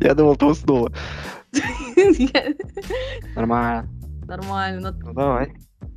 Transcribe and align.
Я 0.00 0.14
думал, 0.14 0.36
ты 0.36 0.46
уснула. 0.46 0.92
Нормально. 3.34 3.88
Нормально. 4.26 4.96
Ну 5.02 5.12
давай. 5.12 5.52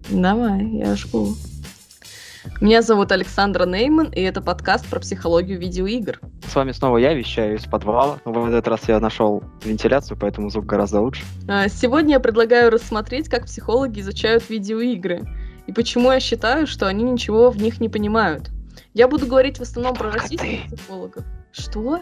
Давай, 0.10 0.66
я 0.66 0.96
жгу. 0.96 1.36
Меня 2.60 2.82
зовут 2.82 3.12
Александра 3.12 3.66
Нейман, 3.66 4.08
и 4.10 4.22
это 4.22 4.42
подкаст 4.42 4.86
про 4.88 5.00
психологию 5.00 5.60
видеоигр. 5.60 6.20
С 6.46 6.56
вами 6.56 6.72
снова 6.72 6.98
я 6.98 7.14
вещаю 7.14 7.58
из 7.58 7.64
подвала, 7.64 8.20
в 8.26 8.46
этот 8.48 8.68
раз 8.68 8.82
я 8.88 9.00
нашел 9.00 9.44
вентиляцию, 9.64 10.18
поэтому 10.20 10.50
звук 10.50 10.66
гораздо 10.66 11.00
лучше. 11.00 11.24
А, 11.48 11.70
сегодня 11.70 12.16
я 12.16 12.20
предлагаю 12.20 12.70
рассмотреть, 12.70 13.30
как 13.30 13.46
психологи 13.46 14.02
изучают 14.02 14.50
видеоигры, 14.50 15.22
и 15.68 15.72
почему 15.72 16.12
я 16.12 16.20
считаю, 16.20 16.68
что 16.68 16.88
они 16.88 17.04
ничего 17.04 17.50
в 17.50 17.58
них 17.58 17.80
не 17.80 17.88
понимают. 17.88 18.50
Я 18.94 19.08
буду 19.08 19.26
говорить 19.26 19.58
в 19.58 19.62
основном 19.62 19.96
про 19.96 20.12
российских 20.12 20.66
психологов. 20.68 21.24
Что? 21.52 22.02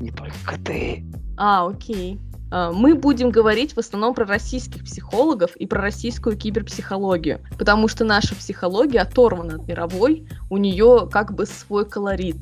Не 0.00 0.10
только 0.10 0.58
ты. 0.64 1.04
А, 1.36 1.68
окей. 1.68 2.18
А, 2.50 2.72
мы 2.72 2.94
будем 2.94 3.30
говорить 3.30 3.74
в 3.74 3.78
основном 3.78 4.14
про 4.14 4.24
российских 4.24 4.84
психологов 4.84 5.54
и 5.56 5.66
про 5.66 5.80
российскую 5.80 6.36
киберпсихологию, 6.36 7.40
потому 7.58 7.86
что 7.86 8.04
наша 8.04 8.34
психология 8.34 9.00
оторвана 9.00 9.56
от 9.56 9.68
мировой, 9.68 10.26
у 10.48 10.56
нее 10.56 11.08
как 11.10 11.34
бы 11.34 11.46
свой 11.46 11.88
колорит. 11.88 12.36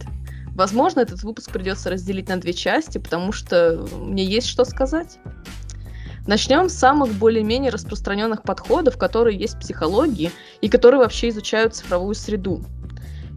Возможно, 0.55 1.01
этот 1.01 1.23
выпуск 1.23 1.53
придется 1.53 1.91
разделить 1.91 2.29
на 2.29 2.37
две 2.41 2.53
части, 2.53 2.99
потому 2.99 3.33
что 3.33 3.87
мне 3.97 4.25
есть 4.25 4.49
что 4.49 4.65
сказать. 4.65 5.19
Начнем 6.27 6.69
с 6.69 6.75
самых 6.75 7.13
более-менее 7.15 7.71
распространенных 7.71 8.43
подходов, 8.43 8.99
которые 8.99 9.39
есть 9.39 9.55
в 9.55 9.61
психологии 9.61 10.31
и 10.61 10.69
которые 10.69 10.99
вообще 10.99 11.29
изучают 11.31 11.75
цифровую 11.75 12.15
среду. 12.15 12.63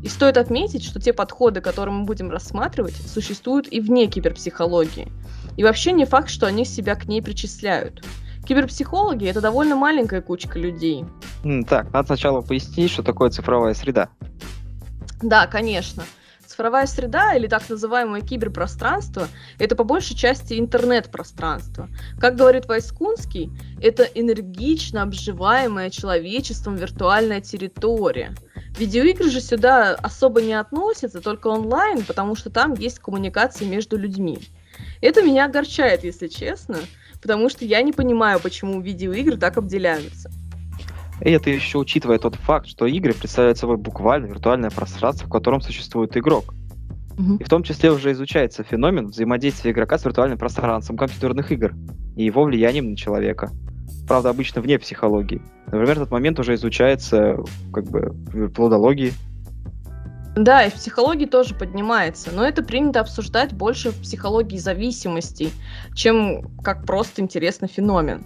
И 0.03 0.07
стоит 0.07 0.37
отметить, 0.37 0.83
что 0.83 0.99
те 0.99 1.13
подходы, 1.13 1.61
которые 1.61 1.93
мы 1.93 2.05
будем 2.05 2.31
рассматривать, 2.31 2.95
существуют 2.95 3.67
и 3.71 3.79
вне 3.79 4.07
киберпсихологии. 4.07 5.11
И 5.57 5.63
вообще 5.63 5.91
не 5.91 6.05
факт, 6.05 6.29
что 6.29 6.47
они 6.47 6.65
себя 6.65 6.95
к 6.95 7.07
ней 7.07 7.21
причисляют. 7.21 8.03
Киберпсихологи— 8.47 9.25
это 9.27 9.41
довольно 9.41 9.75
маленькая 9.75 10.21
кучка 10.21 10.57
людей. 10.57 11.05
Так, 11.67 11.93
надо 11.93 12.07
сначала 12.07 12.41
пояснить, 12.41 12.91
что 12.91 13.03
такое 13.03 13.29
цифровая 13.29 13.75
среда. 13.75 14.09
Да, 15.21 15.45
конечно. 15.45 16.03
Цифровая 16.47 16.87
среда 16.87 17.35
или 17.35 17.47
так 17.47 17.69
называемое 17.69 18.21
киберпространство– 18.21 19.27
это 19.59 19.75
по 19.75 19.83
большей 19.83 20.17
части 20.17 20.59
интернет-пространство. 20.59 21.87
Как 22.19 22.35
говорит 22.35 22.65
Вайскунский, 22.65 23.51
это 23.79 24.03
энергично 24.03 25.03
обживаемая 25.03 25.91
человечеством 25.91 26.75
виртуальная 26.75 27.41
территория– 27.41 28.35
Видеоигры 28.77 29.29
же 29.29 29.41
сюда 29.41 29.95
особо 29.95 30.41
не 30.41 30.53
относятся, 30.53 31.21
только 31.21 31.47
онлайн, 31.47 32.03
потому 32.03 32.35
что 32.35 32.49
там 32.49 32.73
есть 32.73 32.99
коммуникация 32.99 33.67
между 33.67 33.97
людьми. 33.97 34.39
Это 35.01 35.21
меня 35.21 35.45
огорчает, 35.45 36.03
если 36.03 36.27
честно, 36.27 36.77
потому 37.21 37.49
что 37.49 37.65
я 37.65 37.81
не 37.81 37.91
понимаю, 37.91 38.39
почему 38.39 38.81
видеоигры 38.81 39.37
так 39.37 39.57
обделяются. 39.57 40.31
И 41.21 41.29
это 41.29 41.49
еще 41.51 41.77
учитывая 41.77 42.17
тот 42.17 42.35
факт, 42.35 42.67
что 42.67 42.87
игры 42.87 43.13
представляют 43.13 43.57
собой 43.57 43.77
буквально 43.77 44.25
виртуальное 44.25 44.71
пространство, 44.71 45.27
в 45.27 45.31
котором 45.31 45.61
существует 45.61 46.17
игрок. 46.17 46.53
Угу. 47.17 47.37
И 47.37 47.43
в 47.43 47.49
том 47.49 47.63
числе 47.63 47.91
уже 47.91 48.11
изучается 48.13 48.63
феномен 48.63 49.07
взаимодействия 49.07 49.71
игрока 49.71 49.97
с 49.97 50.05
виртуальным 50.05 50.39
пространством 50.39 50.97
компьютерных 50.97 51.51
игр 51.51 51.73
и 52.15 52.23
его 52.23 52.43
влиянием 52.43 52.89
на 52.89 52.97
человека 52.97 53.51
правда, 54.07 54.29
обычно 54.29 54.61
вне 54.61 54.77
психологии. 54.79 55.41
Например, 55.67 55.91
этот 55.91 56.11
момент 56.11 56.39
уже 56.39 56.55
изучается 56.55 57.37
как 57.73 57.85
бы 57.85 58.11
в 58.33 58.49
плодологии. 58.49 59.13
Да, 60.35 60.63
и 60.63 60.69
в 60.69 60.75
психологии 60.75 61.25
тоже 61.25 61.55
поднимается, 61.55 62.31
но 62.33 62.45
это 62.45 62.63
принято 62.63 63.01
обсуждать 63.01 63.51
больше 63.51 63.91
в 63.91 64.01
психологии 64.01 64.57
зависимостей, 64.57 65.51
чем 65.93 66.49
как 66.63 66.85
просто 66.85 67.21
интересный 67.21 67.67
феномен. 67.67 68.25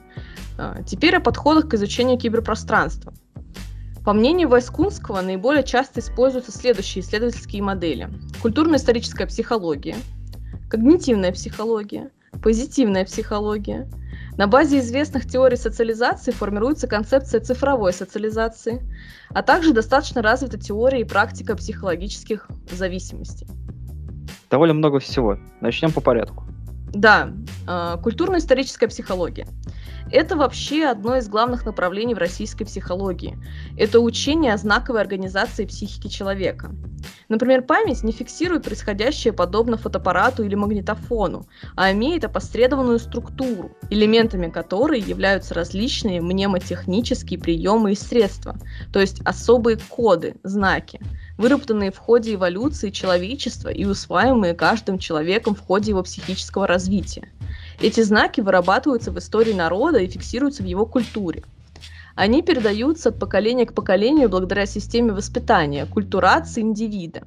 А, 0.58 0.84
теперь 0.84 1.16
о 1.16 1.20
подходах 1.20 1.68
к 1.68 1.74
изучению 1.74 2.20
киберпространства. 2.20 3.14
По 4.04 4.14
мнению 4.14 4.50
Вайскунского, 4.50 5.22
наиболее 5.22 5.64
часто 5.64 6.00
используются 6.00 6.52
следующие 6.52 7.04
исследовательские 7.04 7.64
модели. 7.64 8.08
Культурно-историческая 8.40 9.26
психология, 9.26 9.96
когнитивная 10.70 11.32
психология, 11.32 12.12
позитивная 12.44 13.04
психология– 13.06 13.90
на 14.38 14.48
базе 14.48 14.80
известных 14.80 15.26
теорий 15.26 15.56
социализации 15.56 16.32
формируется 16.32 16.88
концепция 16.88 17.40
цифровой 17.40 17.94
социализации, 17.94 18.82
а 19.30 19.42
также 19.42 19.74
достаточно 19.74 20.22
развита 20.22 20.60
теория 20.60 21.02
и 21.02 21.06
практика 21.06 21.56
психологических 21.56 22.48
зависимостей. 22.70 23.48
Довольно 24.50 24.74
много 24.74 25.00
всего. 25.00 25.38
Начнем 25.62 25.92
по 25.92 26.02
порядку. 26.02 26.44
Да, 26.96 27.34
э, 27.68 27.98
культурно-историческая 28.02 28.88
психология. 28.88 29.46
Это 30.14 30.38
вообще 30.38 30.86
одно 30.86 31.18
из 31.18 31.28
главных 31.28 31.66
направлений 31.66 32.14
в 32.14 32.20
российской 32.20 32.64
психологии. 32.64 33.38
Это 33.78 34.00
учение 34.00 34.54
о 34.54 34.58
знаковой 34.58 35.02
организации 35.02 35.66
психики 35.66 36.08
человека. 36.08 36.72
Например, 37.28 37.64
память 37.64 38.04
не 38.04 38.14
фиксирует 38.14 38.64
происходящее 38.64 39.34
подобно 39.34 39.76
фотоаппарату 39.78 40.44
или 40.44 40.56
магнитофону, 40.56 41.48
а 41.76 41.92
имеет 41.92 42.24
опосредованную 42.24 43.00
структуру, 43.00 43.72
элементами 43.90 44.50
которой 44.50 45.02
являются 45.02 45.54
различные 45.54 46.22
мнемотехнические 46.22 47.40
приемы 47.40 47.92
и 47.92 47.96
средства, 47.96 48.56
то 48.94 49.02
есть 49.02 49.20
особые 49.26 49.78
коды, 49.90 50.36
знаки, 50.44 51.02
выработанные 51.38 51.92
в 51.92 51.98
ходе 51.98 52.36
эволюции 52.36 52.90
человечества 52.90 53.70
и 53.70 53.86
усваиваемые 53.86 54.54
каждым 54.54 55.00
человеком 55.00 55.56
в 55.56 55.62
ходе 55.62 55.92
его 55.92 56.04
психического 56.04 56.68
развития. 56.68 57.30
Эти 57.80 58.02
знаки 58.02 58.42
вырабатываются 58.42 59.12
в 59.12 59.20
истории 59.20 59.54
народа 59.54 60.00
и 60.00 60.08
фиксируются 60.08 60.64
в 60.64 60.66
его 60.66 60.86
культуре. 60.86 61.44
Они 62.16 62.42
передаются 62.42 63.10
от 63.10 63.20
поколения 63.20 63.66
к 63.66 63.74
поколению 63.74 64.30
благодаря 64.30 64.66
системе 64.66 65.12
воспитания, 65.12 65.86
культурации 65.86 66.62
индивида. 66.62 67.24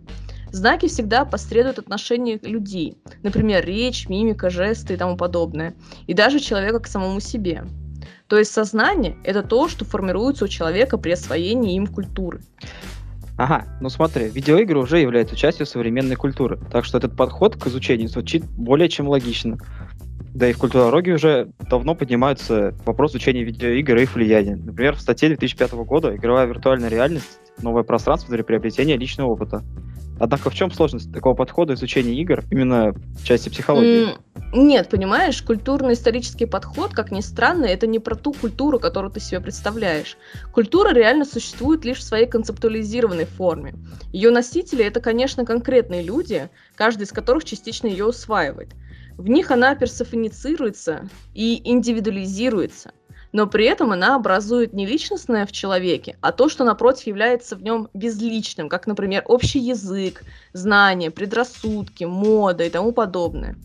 Знаки 0.51 0.89
всегда 0.89 1.27
посредуют 1.27 1.79
отношение 1.79 2.39
людей, 2.43 2.97
например, 3.23 3.67
речь, 3.67 4.09
мимика, 4.09 4.49
жесты 4.49 4.95
и 4.95 4.97
тому 4.97 5.19
подобное, 5.19 5.75
и 6.07 6.15
даже 6.15 6.41
человека 6.41 6.81
к 6.81 6.87
самому 6.87 7.21
себе. 7.21 7.67
То 8.29 8.39
есть 8.39 8.53
сознание– 8.53 9.17
это 9.25 9.43
то, 9.43 9.69
что 9.69 9.85
формируется 9.85 10.47
у 10.47 10.49
человека 10.49 10.97
при 10.97 11.13
освоении 11.13 11.77
им 11.77 11.87
культуры. 11.87 12.41
Ага, 13.39 13.67
ну 13.81 13.89
смотри, 13.89 14.29
видеоигры 14.29 14.81
уже 14.81 14.99
являются 14.99 15.37
частью 15.37 15.65
современной 15.65 16.17
культуры, 16.17 16.59
так 16.73 16.85
что 16.85 16.99
этот 16.99 17.17
подход 17.17 17.55
к 17.55 17.69
изучению 17.69 18.09
звучит 18.09 18.45
более 18.45 18.89
чем 18.89 19.07
логично. 19.07 19.59
Да 20.35 20.49
и 20.49 20.53
в 20.53 20.59
культурологии 20.59 21.13
уже 21.13 21.53
давно 21.61 21.95
поднимается 21.95 22.75
вопрос 22.85 23.15
учения 23.15 23.45
видеоигр 23.45 23.97
и 23.97 24.03
их 24.03 24.15
влияния. 24.17 24.57
Например, 24.57 24.97
в 24.97 25.01
статье 25.01 25.29
2005 25.29 25.73
года 25.85 26.17
«Игровая 26.17 26.47
виртуальная 26.47 26.89
реальность. 26.89 27.39
Новое 27.63 27.85
пространство 27.85 28.35
для 28.35 28.43
приобретения 28.43 28.97
личного 28.97 29.31
опыта». 29.31 29.63
Однако 30.21 30.51
в 30.51 30.55
чем 30.55 30.71
сложность 30.71 31.13
такого 31.13 31.35
подхода 31.35 31.75
изучения 31.75 32.15
игр 32.15 32.43
именно 32.51 32.93
в 32.93 33.25
части 33.25 33.49
психологии? 33.49 34.09
Нет, 34.53 34.89
понимаешь, 34.89 35.43
культурно-исторический 35.43 36.47
подход, 36.47 36.93
как 36.93 37.11
ни 37.11 37.21
странно, 37.21 37.67
это 37.67 37.87
не 37.87 37.99
про 37.99 38.15
ту 38.15 38.33
культуру, 38.33 38.79
которую 38.79 39.13
ты 39.13 39.21
себе 39.21 39.41
представляешь. 39.41 40.17
Культура 40.53 40.93
реально 40.93 41.25
существует 41.25 41.85
лишь 41.85 41.99
в 41.99 42.03
своей 42.03 42.27
концептуализированной 42.27 43.27
форме. 43.27 43.75
Ее 44.13 44.31
носители— 44.31 44.85
это, 44.87 45.01
конечно, 45.01 45.45
конкретные 45.45 46.03
люди, 46.03 46.49
каждый 46.75 47.03
из 47.03 47.13
которых 47.13 47.45
частично 47.45 47.87
ее 47.87 48.07
усваивает. 48.07 48.71
В 49.17 49.29
них 49.29 49.51
она 49.51 49.75
персонифицируется 49.75 51.09
и 51.35 51.61
индивидуализируется, 51.69 52.93
но 53.33 53.47
при 53.47 53.67
этом 53.67 53.93
она 53.93 54.17
образует 54.17 54.73
не 54.73 54.87
личностное 54.87 55.47
в 55.47 55.53
человеке, 55.53 56.17
а 56.21 56.33
то, 56.33 56.49
что 56.49 56.65
напротив 56.65 57.07
является 57.07 57.57
в 57.57 57.63
нем 57.63 57.89
безличным, 57.95 58.69
как, 58.69 58.87
например, 58.87 59.23
общий 59.27 59.61
язык, 59.61 60.25
знания, 60.53 61.11
предрассудки, 61.11 62.05
мода 62.05 62.65
и 62.65 62.71
тому 62.71 62.93
подобное. 62.93 63.59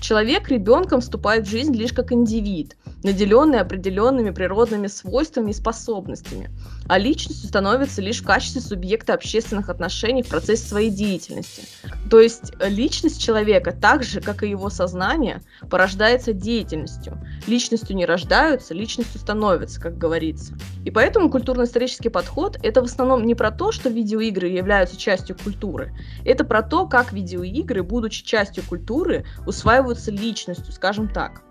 Человек 0.00 0.48
ребенком 0.48 1.00
вступает 1.00 1.46
в 1.46 1.50
жизнь 1.50 1.74
лишь 1.74 1.92
как 1.92 2.12
индивид, 2.12 2.76
наделенный 3.04 3.60
определенными 3.60 4.30
природными 4.30 4.86
свойствами 4.86 5.50
и 5.50 5.54
способностями, 5.54 6.50
а 6.88 6.98
личностью 6.98 7.48
становится 7.48 8.02
лишь 8.02 8.20
в 8.20 8.26
качестве 8.26 8.60
субъекта 8.60 9.14
общественных 9.14 9.68
отношений 9.68 10.22
в 10.22 10.28
процессе 10.28 10.66
своей 10.66 10.90
деятельности. 10.90 11.62
То 12.10 12.20
есть 12.20 12.52
э, 12.58 12.68
личность 12.68 13.22
человека, 13.22 13.72
так 13.72 14.02
же, 14.02 14.20
как 14.20 14.42
и 14.42 14.50
его 14.50 14.70
сознание, 14.70 15.40
порождается 15.70 16.32
деятельностью. 16.32 17.18
Личностью 17.46 17.96
не 17.96 18.04
рождаются, 18.04 18.74
личностью 18.74 19.20
становятся, 19.20 19.80
как 19.80 19.98
говорится. 19.98 20.54
И 20.84 20.90
поэтому 20.90 21.30
культурно-исторический 21.30 22.10
подход— 22.10 22.58
это 22.62 22.82
в 22.82 22.84
основном 22.84 23.24
не 23.24 23.34
про 23.34 23.50
то, 23.50 23.72
что 23.72 23.88
видеоигры 23.88 24.48
являются 24.48 24.96
частью 24.96 25.36
культуры, 25.42 25.94
это 26.24 26.44
про 26.44 26.62
то, 26.62 26.86
как 26.86 27.12
видеоигры, 27.12 27.82
будучи 27.82 28.24
частью 28.24 28.64
культуры, 28.68 29.24
усваиваются 29.52 30.10
личностью, 30.10 30.72
скажем 30.72 31.08
так. 31.08 31.42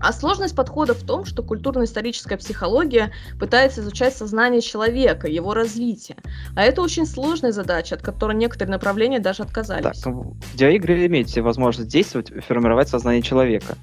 А 0.00 0.12
сложность 0.12 0.56
подхода 0.56 0.94
в 0.94 1.02
том, 1.04 1.24
что 1.24 1.44
культурно-историческая 1.44 2.36
психология 2.36 3.12
пытается 3.38 3.82
изучать 3.82 4.16
сознание 4.16 4.60
человека, 4.60 5.28
его 5.28 5.54
развитие. 5.54 6.16
А 6.56 6.62
это 6.62 6.82
очень 6.82 7.06
сложная 7.06 7.52
задача, 7.52 7.94
от 7.94 8.02
которой 8.02 8.36
некоторые 8.36 8.72
направления 8.72 9.20
даже 9.20 9.44
отказались. 9.44 9.84
Так, 9.84 9.94
ну, 10.06 10.36
видеоигры 10.52 11.06
имеете 11.06 11.40
возможность 11.40 11.88
действовать, 11.88 12.32
формировать 12.44 12.88
сознание 12.88 13.22
человека. 13.22 13.76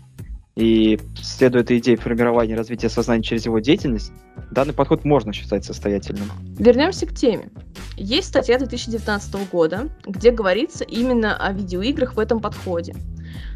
И 0.60 1.00
следуя 1.16 1.62
этой 1.62 1.78
идее 1.78 1.96
формирования 1.96 2.52
и 2.52 2.58
развития 2.58 2.90
сознания 2.90 3.24
через 3.24 3.46
его 3.46 3.60
деятельность, 3.60 4.12
данный 4.52 4.74
подход 4.74 5.06
можно 5.06 5.32
считать 5.32 5.64
состоятельным. 5.64 6.30
Вернемся 6.58 7.06
к 7.06 7.16
теме. 7.16 7.50
Есть 7.96 8.28
статья 8.28 8.58
2019 8.58 9.50
года, 9.50 9.88
где 10.06 10.32
говорится 10.32 10.84
именно 10.84 11.34
о 11.38 11.54
видеоиграх 11.54 12.16
в 12.16 12.20
этом 12.20 12.42
подходе. 12.42 12.94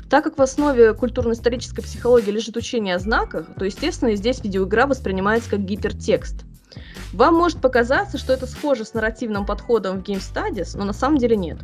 Так 0.10 0.24
как 0.24 0.38
в 0.38 0.42
основе 0.42 0.94
культурно-исторической 0.94 1.82
психологии 1.82 2.32
лежит 2.32 2.56
учение 2.56 2.96
о 2.96 3.00
знаках, 3.00 3.48
то, 3.58 3.66
естественно, 3.66 4.16
здесь 4.16 4.42
видеоигра 4.42 4.88
воспринимается 4.88 5.50
как 5.50 5.66
гипертекст. 5.66 6.46
Вам 7.12 7.36
может 7.36 7.60
показаться, 7.60 8.18
что 8.18 8.32
это 8.32 8.48
схоже 8.48 8.86
с 8.86 8.94
нарративным 8.94 9.46
подходом 9.46 10.00
в 10.00 10.04
Game 10.04 10.22
Studies, 10.22 10.78
но 10.78 10.86
на 10.86 10.94
самом 10.94 11.18
деле 11.18 11.36
нет. 11.36 11.58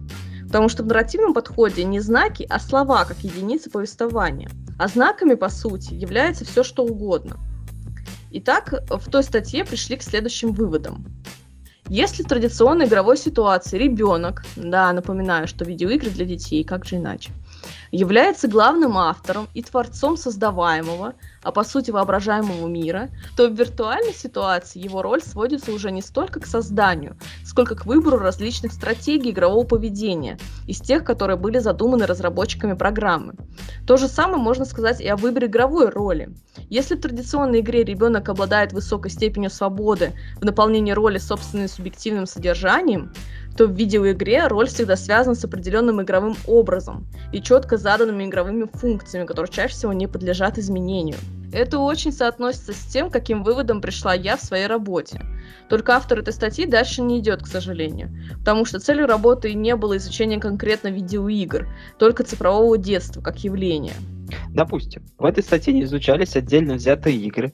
Потому 0.50 0.68
что 0.68 0.81
в 0.81 0.88
нарративном 0.88 1.36
подходе 1.36 1.84
не 1.84 2.00
знаки, 2.00 2.48
а 2.50 2.60
слова 2.60 3.06
как 3.06 3.19
единицы 3.19 3.69
повествования. 3.69 4.50
А 4.80 4.88
знаками, 4.88 5.36
по 5.36 5.48
сути, 5.48 5.94
является 5.94 6.44
все 6.44 6.63
что 6.63 6.84
угодно. 6.84 7.38
Итак, 8.31 8.74
в 8.90 9.12
той 9.12 9.22
статье 9.22 9.63
пришли 9.63 9.96
к 9.96 10.01
следующим 10.01 10.51
выводам. 10.51 11.06
Если 11.88 12.24
в 12.24 12.28
традиционной 12.28 12.88
игровой 12.88 13.18
ситуации 13.18 13.78
ребенок, 13.78 14.44
да, 14.56 14.92
напоминаю, 14.92 15.48
что 15.48 15.66
видеоигры 15.66 16.10
для 16.10 16.25
детей, 16.25 16.63
как 16.63 16.84
же 16.84 16.96
иначе, 16.96 17.30
является 17.91 18.47
главным 18.47 18.97
автором 18.97 19.47
и 19.53 19.62
творцом 19.62 20.18
создаваемого, 20.18 21.13
а 21.44 21.51
по 21.51 21.63
сути 21.63 21.91
воображаемого 21.91 22.68
мира, 22.68 23.09
то 23.36 23.47
в 23.47 23.53
виртуальной 23.53 24.13
ситуации 24.13 24.80
его 24.80 25.01
роль 25.01 25.21
сводится 25.21 25.71
уже 25.71 25.91
не 25.91 26.01
столько 26.01 26.39
к 26.39 26.45
созданию, 26.45 27.18
сколько 27.45 27.75
к 27.75 27.86
выбору 27.86 28.18
различных 28.18 28.74
стратегий 28.74 29.31
игрового 29.31 29.65
поведения, 29.65 30.38
из 30.68 30.80
тех, 30.80 31.03
которые 31.03 31.38
были 31.38 31.59
задуманы 31.59 32.06
разработчиками 32.06 32.74
программы. 32.74 33.33
То 33.88 33.97
же 33.97 34.07
самое 34.07 34.38
можно 34.38 34.65
сказать 34.65 35.01
и 35.01 35.07
о 35.07 35.15
выборе 35.15 35.47
игровой 35.47 35.89
роли. 35.89 36.30
Если 36.69 36.95
в 36.95 37.01
традиционной 37.01 37.62
игре 37.62 37.83
ребенок 37.83 38.30
обладает 38.30 38.74
высокой 38.74 39.09
степенью 39.09 39.50
свободы 39.50 40.13
в 40.39 40.45
наполнении 40.45 40.91
роли 40.91 41.18
собственным 41.18 41.68
субъективным 41.68 42.27
содержанием, 42.27 43.12
то 43.57 43.65
в 43.65 43.71
видеоигре 43.71 44.47
роль 44.47 44.68
всегда 44.68 44.95
связана 44.95 45.36
с 45.36 45.44
определенным 45.44 46.01
игровым 46.01 46.36
образом 46.47 47.07
и 47.33 47.41
четко 47.41 47.77
заданными 47.80 48.26
игровыми 48.26 48.68
функциями, 48.72 49.26
которые 49.26 49.52
чаще 49.52 49.74
всего 49.74 49.94
не 49.94 50.08
подлежат 50.08 50.58
изменению. 50.58 51.18
Это 51.52 51.80
очень 51.80 52.12
соотносится 52.12 52.74
с 52.74 52.86
тем, 52.86 53.10
каким 53.10 53.44
выводом 53.44 53.81
пришла 53.81 54.14
я 54.14 54.38
в 54.38 54.42
своей 54.42 54.68
работе. 54.68 55.22
Только 55.68 55.96
автор 55.96 56.20
этой 56.20 56.34
статьи 56.34 56.66
дальше 56.66 57.02
не 57.02 57.20
идет, 57.20 57.42
к 57.42 57.48
сожалению, 57.48 58.12
потому 58.38 58.66
что 58.66 58.80
целью 58.80 59.08
работы 59.08 59.54
не 59.54 59.76
было 59.76 59.98
изучение 59.98 60.40
конкретно 60.40 60.90
видеоигр, 60.90 61.68
только 61.98 62.24
цифрового 62.24 62.78
детства 62.78 63.22
как 63.22 63.40
явления. 63.44 63.94
Допустим, 64.50 65.04
в 65.18 65.25
этой 65.25 65.44
статье 65.44 65.74
не 65.74 65.84
изучались 65.84 66.36
отдельно 66.36 66.75
взятые 66.75 67.18
игры, 67.18 67.54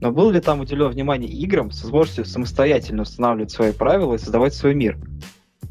но 0.00 0.12
было 0.12 0.30
ли 0.30 0.40
там 0.40 0.60
уделено 0.60 0.88
внимание 0.88 1.30
играм 1.30 1.70
с 1.70 1.82
возможностью 1.82 2.26
самостоятельно 2.26 3.02
устанавливать 3.02 3.50
свои 3.50 3.72
правила 3.72 4.14
и 4.14 4.18
создавать 4.18 4.54
свой 4.54 4.74
мир? 4.74 4.98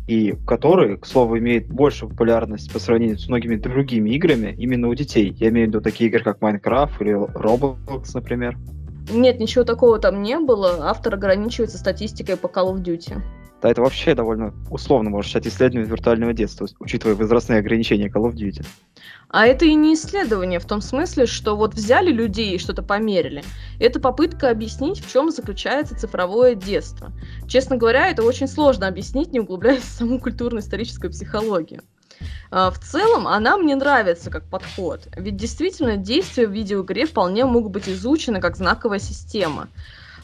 И 0.08 0.36
которые, 0.46 0.98
к 0.98 1.06
слову, 1.06 1.38
имеют 1.38 1.68
большую 1.68 2.10
популярность 2.10 2.72
по 2.72 2.80
сравнению 2.80 3.18
с 3.18 3.28
многими 3.28 3.56
другими 3.56 4.12
играми 4.12 4.56
именно 4.58 4.88
у 4.88 4.94
детей. 4.94 5.36
Я 5.40 5.50
имею 5.50 5.68
в 5.68 5.70
виду 5.70 5.82
такие 5.82 6.10
игры, 6.10 6.24
как 6.24 6.40
Minecraft 6.40 6.92
или 7.00 7.14
Roblox, 7.14 8.12
например. 8.14 8.58
Нет, 9.12 9.40
ничего 9.40 9.64
такого 9.64 10.00
там 10.00 10.22
не 10.22 10.40
было. 10.40 10.90
Автор 10.90 11.14
ограничивается 11.14 11.78
статистикой 11.78 12.38
по 12.38 12.48
Call 12.48 12.74
of 12.74 12.84
Duty. 12.84 13.22
Да, 13.66 13.72
это 13.72 13.82
вообще 13.82 14.14
довольно 14.14 14.54
условно 14.70 15.10
можно 15.10 15.28
считать 15.28 15.48
исследованием 15.48 15.90
виртуального 15.90 16.34
детства, 16.34 16.68
учитывая 16.78 17.16
возрастные 17.16 17.62
ограничения 17.62 18.10
Call 18.10 18.30
of 18.30 18.36
Duty. 18.36 18.64
А 19.30 19.48
это 19.48 19.66
и 19.66 19.74
не 19.74 19.96
исследование 19.96 20.60
в 20.60 20.66
том 20.66 20.82
смысле, 20.82 21.26
что 21.26 21.56
вот 21.58 21.74
взяли 21.74 22.12
людей 22.12 22.54
и 22.54 22.60
что-то 22.60 22.84
померили. 22.84 23.44
Это 23.80 24.00
попытка 24.00 24.52
объяснить, 24.52 25.04
в 25.04 25.12
чем 25.12 25.32
заключается 25.32 25.98
цифровое 25.98 26.54
детство. 26.54 27.12
Честно 27.48 27.76
говоря, 27.76 28.08
это 28.08 28.22
очень 28.22 28.48
сложно 28.48 28.88
объяснить, 28.88 29.32
не 29.32 29.40
углубляясь 29.40 29.82
в 29.82 29.98
саму 29.98 30.20
культурно-историческую 30.20 31.10
психологию. 31.10 31.82
А, 32.52 32.70
в 32.70 32.78
целом, 32.78 33.28
она 33.28 33.58
мне 33.58 33.76
нравится 33.76 34.30
как 34.30 34.48
подход, 34.48 35.08
ведь 35.18 35.38
действительно 35.38 35.98
действия 35.98 36.46
в 36.46 36.52
видеоигре 36.52 37.08
вполне 37.08 37.46
могут 37.46 37.72
быть 37.72 37.90
изучены 37.90 38.40
как 38.42 38.58
знаковая 38.58 39.00
система. 39.00 39.70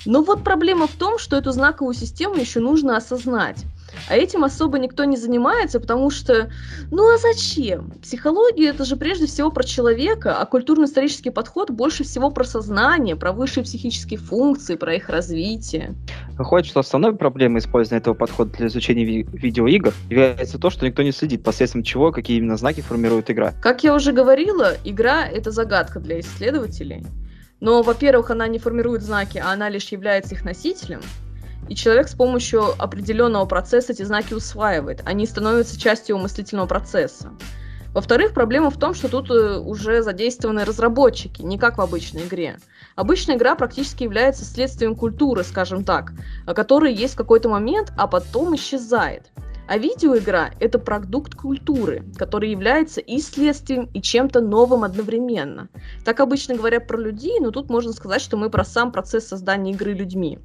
Но 0.05 0.23
вот 0.23 0.43
проблема 0.43 0.87
в 0.87 0.93
том, 0.93 1.19
что 1.19 1.35
эту 1.35 1.51
знаковую 1.51 1.93
систему 1.93 2.35
еще 2.35 2.59
нужно 2.59 2.97
осознать. 2.97 3.65
А 4.09 4.15
этим 4.15 4.43
особо 4.43 4.79
никто 4.79 5.03
не 5.03 5.17
занимается, 5.17 5.79
потому 5.79 6.09
что, 6.09 6.49
ну 6.91 7.13
а 7.13 7.17
зачем? 7.17 7.91
Психология 8.01 8.69
это 8.69 8.85
же 8.85 8.95
прежде 8.95 9.25
всего 9.25 9.51
про 9.51 9.63
человека, 9.63 10.37
а 10.37 10.45
культурно-исторический 10.45 11.29
подход 11.29 11.71
больше 11.71 12.03
всего 12.03 12.31
про 12.31 12.43
сознание, 12.43 13.15
про 13.15 13.33
высшие 13.33 13.63
психические 13.63 14.19
функции, 14.19 14.75
про 14.75 14.95
их 14.95 15.09
развитие. 15.09 15.93
Выходит, 16.37 16.67
что 16.67 16.79
основной 16.79 17.15
проблемой 17.15 17.59
использования 17.59 17.99
этого 17.99 18.13
подхода 18.13 18.51
для 18.57 18.67
изучения 18.67 19.03
ви- 19.03 19.27
видеоигр 19.31 19.93
является 20.09 20.57
то, 20.57 20.69
что 20.69 20.85
никто 20.87 21.03
не 21.03 21.11
следит, 21.11 21.43
посредством 21.43 21.83
чего, 21.83 22.11
какие 22.11 22.37
именно 22.37 22.57
знаки 22.57 22.81
формирует 22.81 23.29
игра. 23.29 23.53
Как 23.61 23.83
я 23.83 23.93
уже 23.93 24.13
говорила, 24.13 24.73
игра 24.83 25.25
это 25.27 25.51
загадка 25.51 25.99
для 25.99 26.19
исследователей. 26.21 27.05
Но, 27.61 27.83
во-первых, 27.83 28.31
она 28.31 28.47
не 28.47 28.59
формирует 28.59 29.03
знаки, 29.03 29.37
а 29.37 29.51
она 29.51 29.69
лишь 29.69 29.89
является 29.89 30.35
их 30.35 30.43
носителем. 30.43 31.01
И 31.69 31.75
человек 31.75 32.09
с 32.09 32.15
помощью 32.15 32.63
определенного 32.81 33.45
процесса 33.45 33.93
эти 33.93 34.03
знаки 34.03 34.33
усваивает. 34.33 35.01
Они 35.05 35.25
становятся 35.25 35.79
частью 35.79 36.17
мыслительного 36.17 36.65
процесса. 36.65 37.31
Во-вторых, 37.93 38.33
проблема 38.33 38.71
в 38.71 38.77
том, 38.77 38.93
что 38.93 39.09
тут 39.09 39.29
э, 39.29 39.59
уже 39.59 40.01
задействованы 40.01 40.63
разработчики, 40.63 41.41
не 41.41 41.57
как 41.57 41.77
в 41.77 41.81
обычной 41.81 42.23
игре. 42.23 42.57
Обычная 42.95 43.35
игра 43.35 43.55
практически 43.55 44.03
является 44.03 44.43
следствием 44.43 44.95
культуры, 44.95 45.43
скажем 45.43 45.83
так, 45.83 46.13
которая 46.45 46.91
есть 46.91 47.13
в 47.13 47.17
какой-то 47.17 47.49
момент, 47.49 47.91
а 47.97 48.07
потом 48.07 48.55
исчезает. 48.55 49.31
А 49.71 49.77
видеоигра— 49.77 50.51
это 50.59 50.79
продукт 50.79 51.33
культуры, 51.33 52.03
который 52.17 52.51
является 52.51 52.99
и 52.99 53.21
следствием, 53.21 53.89
и 53.93 54.01
чем-то 54.01 54.41
новым 54.41 54.83
одновременно. 54.83 55.69
Так 56.03 56.19
обычно 56.19 56.55
говорят 56.57 56.87
про 56.87 56.97
людей, 56.97 57.39
но 57.39 57.51
тут 57.51 57.69
можно 57.69 57.93
сказать, 57.93 58.21
что 58.21 58.35
мы 58.35 58.49
про 58.49 58.65
сам 58.65 58.91
процесс 58.91 59.29
создания 59.29 59.71
игры 59.71 59.93
людьми. 59.93 60.39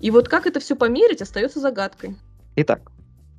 И 0.00 0.12
вот 0.12 0.28
как 0.28 0.46
это 0.46 0.60
все 0.60 0.76
померить, 0.76 1.20
остается 1.20 1.58
загадкой. 1.58 2.14
Итак, 2.54 2.92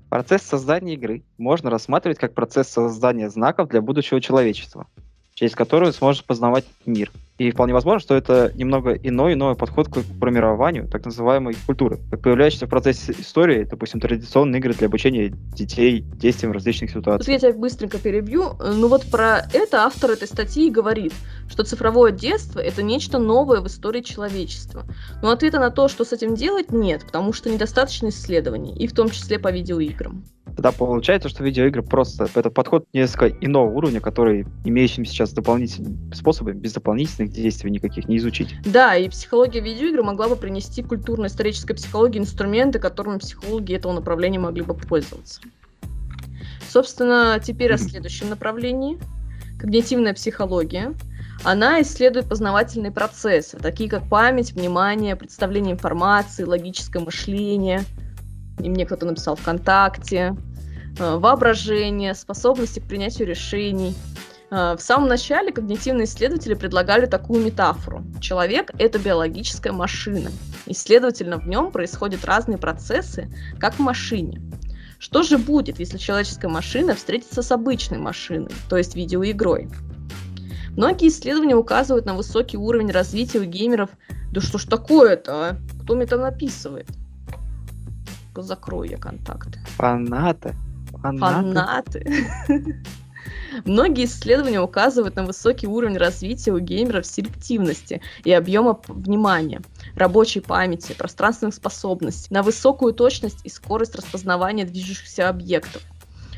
процесс 0.10 0.42
создания 0.42 0.96
игры 0.96 1.24
можно 1.38 1.70
рассматривать 1.70 2.20
как 2.20 2.34
процесс 2.34 2.68
создания 2.68 3.30
знаков 3.30 3.70
для 3.70 3.82
будущего 3.82 4.20
человечества, 4.20 4.88
через 5.36 5.56
который 5.56 5.94
сможет 5.94 6.26
познавать 6.26 6.66
мир— 6.86 7.14
и 7.40 7.52
вполне 7.52 7.74
возможно, 7.74 8.00
что 8.00 8.16
это 8.16 8.52
немного 8.54 8.94
иной, 8.94 9.34
иной 9.34 9.56
подход 9.56 9.88
к 9.88 10.02
формированию 10.20 10.88
так 10.88 11.06
называемой 11.06 11.56
культуры, 11.66 11.98
как 12.12 12.22
появляющийся 12.22 12.68
в 12.68 12.70
процессе 12.70 13.16
истории, 13.18 13.64
допустим, 13.64 14.02
традиционные 14.02 14.60
игры 14.60 14.74
для 14.74 14.88
обучения 14.88 15.30
детей 15.30 16.02
действиям 16.02 16.52
в 16.52 16.56
различных 16.56 16.92
ситуациях. 16.92 17.20
Тут 17.20 17.30
я 17.30 17.40
тебя 17.40 17.58
быстренько 17.58 17.98
перебью. 17.98 18.56
Ну 18.60 18.90
вот 18.90 19.06
про 19.06 19.48
это 19.54 19.86
автор 19.86 20.12
этой 20.12 20.28
статьи 20.28 20.70
говорит, 20.70 21.14
что 21.48 21.64
цифровое 21.64 22.12
детство— 22.12 22.60
это 22.60 22.84
нечто 22.84 23.20
новое 23.20 23.62
в 23.62 23.68
истории 23.68 24.02
человечества. 24.02 24.84
Но 25.22 25.32
ответа 25.32 25.60
на 25.60 25.72
то, 25.72 25.88
что 25.88 26.04
с 26.04 26.12
этим 26.12 26.36
делать, 26.36 26.72
нет, 26.74 27.06
потому 27.06 27.32
что 27.32 27.50
недостаточно 27.50 28.10
исследований, 28.10 28.76
и 28.76 28.86
в 28.86 28.94
том 28.94 29.10
числе 29.10 29.40
по 29.40 29.50
видеоиграм. 29.50 30.26
Тогда 30.60 30.74
получается, 30.74 31.30
что 31.30 31.42
видеоигры 31.42 31.82
просто 31.82 32.28
это 32.36 32.50
подход 32.50 32.86
несколько 32.92 33.30
иного 33.30 33.70
уровня, 33.70 34.02
который 34.02 34.46
имеющими 34.66 35.06
сейчас 35.06 35.32
дополнительными 35.32 36.14
способами, 36.14 36.60
без 36.60 36.74
дополнительных 36.74 37.32
действий 37.32 37.72
никаких 37.72 38.10
не 38.10 38.18
изучить. 38.18 38.54
Да, 38.66 38.94
и 38.98 39.08
психология 39.08 39.62
видеоигр 39.62 40.04
могла 40.04 40.28
бы 40.28 40.36
принести 40.36 40.84
культурно-исторической 40.84 41.76
психологии 41.76 42.20
инструменты, 42.20 42.78
которыми 42.78 43.20
психологи 43.20 43.74
этого 43.74 43.94
направления 43.94 44.40
могли 44.40 44.64
бы 44.64 44.74
пользоваться. 44.74 45.40
Собственно, 46.68 47.40
теперь 47.42 47.72
о 47.72 47.78
следующем 47.78 48.28
направлении. 48.30 49.00
Когнитивная 49.58 50.14
психология. 50.14 50.94
Она 51.46 51.82
исследует 51.82 52.28
познавательные 52.28 52.92
процессы, 52.92 53.56
такие 53.56 53.90
как 53.90 54.10
память, 54.10 54.52
внимание, 54.52 55.16
представление 55.16 55.76
информации, 55.76 56.44
логическое 56.44 57.00
мышление. 57.00 57.86
И 58.62 58.70
мне 58.70 58.86
кто-то 58.86 59.06
написал 59.06 59.38
ВКонтакте, 59.38 60.36
воображение, 61.00 62.14
способности 62.14 62.80
к 62.80 62.88
принятию 62.88 63.28
решений. 63.28 63.96
Э, 64.52 64.76
в 64.78 64.82
самом 64.82 65.08
начале 65.08 65.52
когнитивные 65.52 66.06
исследователи 66.06 66.54
предлагали 66.54 67.06
такую 67.06 67.44
метафору. 67.44 68.04
Человек— 68.20 68.72
это 68.80 69.00
биологическая 69.00 69.74
машина, 69.74 70.32
и, 70.66 70.74
следовательно, 70.74 71.38
в 71.38 71.48
нем 71.48 71.72
происходят 71.72 72.26
разные 72.26 72.58
процессы, 72.58 73.30
как 73.60 73.76
в 73.76 73.80
машине. 73.80 74.42
Что 75.00 75.24
же 75.24 75.38
будет, 75.38 75.80
если 75.80 75.98
человеческая 75.98 76.50
машина 76.50 76.94
встретится 76.94 77.42
с 77.42 77.52
обычной 77.52 78.00
машиной, 78.00 78.52
то 78.70 78.78
есть 78.78 78.96
видеоигрой? 78.96 79.70
Многие 80.72 81.08
исследования 81.08 81.56
указывают 81.56 82.06
на 82.06 82.14
высокий 82.14 82.58
уровень 82.58 82.92
развития 82.92 83.40
у 83.40 83.44
геймеров. 83.44 83.90
Да 84.32 84.42
что 84.42 84.58
ж 84.58 84.66
такое-то, 84.66 85.34
а? 85.34 85.58
Кто 85.84 85.96
мне 85.96 86.06
там 86.06 86.22
написывает? 86.22 86.88
Закрою 88.36 88.90
я 88.90 88.98
контакты. 88.98 89.60
Фанаты. 89.76 90.56
Фанаты. 91.02 92.26
Многие 93.66 94.06
исследования 94.06 94.62
указывают 94.62 95.16
на 95.16 95.26
высокий 95.26 95.68
уровень 95.68 95.98
развития 95.98 96.52
у 96.52 96.60
геймеров 96.60 97.06
селективности 97.06 98.02
и 98.24 98.32
объема 98.32 98.80
внимания, 98.88 99.62
рабочей 99.96 100.40
памяти, 100.40 100.94
пространственных 100.98 101.56
способностей, 101.56 102.34
на 102.34 102.44
высокую 102.44 102.94
точность 102.94 103.40
и 103.44 103.50
скорость 103.50 103.96
распознавания 103.96 104.66
движущихся 104.66 105.30
объектов. 105.30 105.82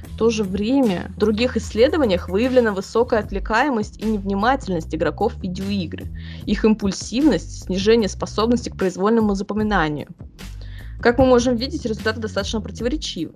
В 0.08 0.18
то 0.18 0.30
же 0.30 0.44
время 0.44 1.12
в 1.16 1.20
других 1.20 1.58
исследованиях 1.58 2.28
выявлена 2.28 2.74
высокая 2.74 3.20
отвлекаемость 3.20 4.00
и 4.00 4.06
невнимательность 4.06 4.94
игроков 4.96 5.34
в 5.36 5.42
видеоигры, 5.42 6.08
их 6.46 6.66
импульсивность, 6.66 7.66
снижение 7.66 8.10
способности 8.10 8.70
к 8.70 8.78
произвольному 8.78 9.36
запоминанию. 9.36 10.08
Как 11.00 11.18
мы 11.18 11.26
можем 11.26 11.56
видеть, 11.56 11.86
результаты 11.86 12.20
достаточно 12.20 12.62
противоречивы. 12.62 13.34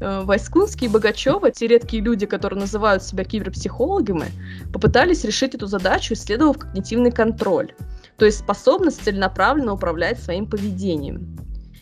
Э, 0.00 0.22
Войскунский 0.24 0.86
и 0.86 0.90
Богачева, 0.90 1.50
те 1.50 1.66
редкие 1.66 2.02
люди, 2.02 2.26
которые 2.26 2.58
называют 2.60 3.02
себя 3.02 3.24
киберпсихологами, 3.24 4.26
попытались 4.72 5.24
решить 5.24 5.54
эту 5.54 5.66
задачу, 5.66 6.14
исследовав 6.14 6.58
когнитивный 6.58 7.12
контроль, 7.12 7.72
то 8.16 8.24
есть 8.24 8.40
способность 8.40 9.04
целенаправленно 9.04 9.72
управлять 9.72 10.20
своим 10.20 10.46
поведением. 10.46 11.36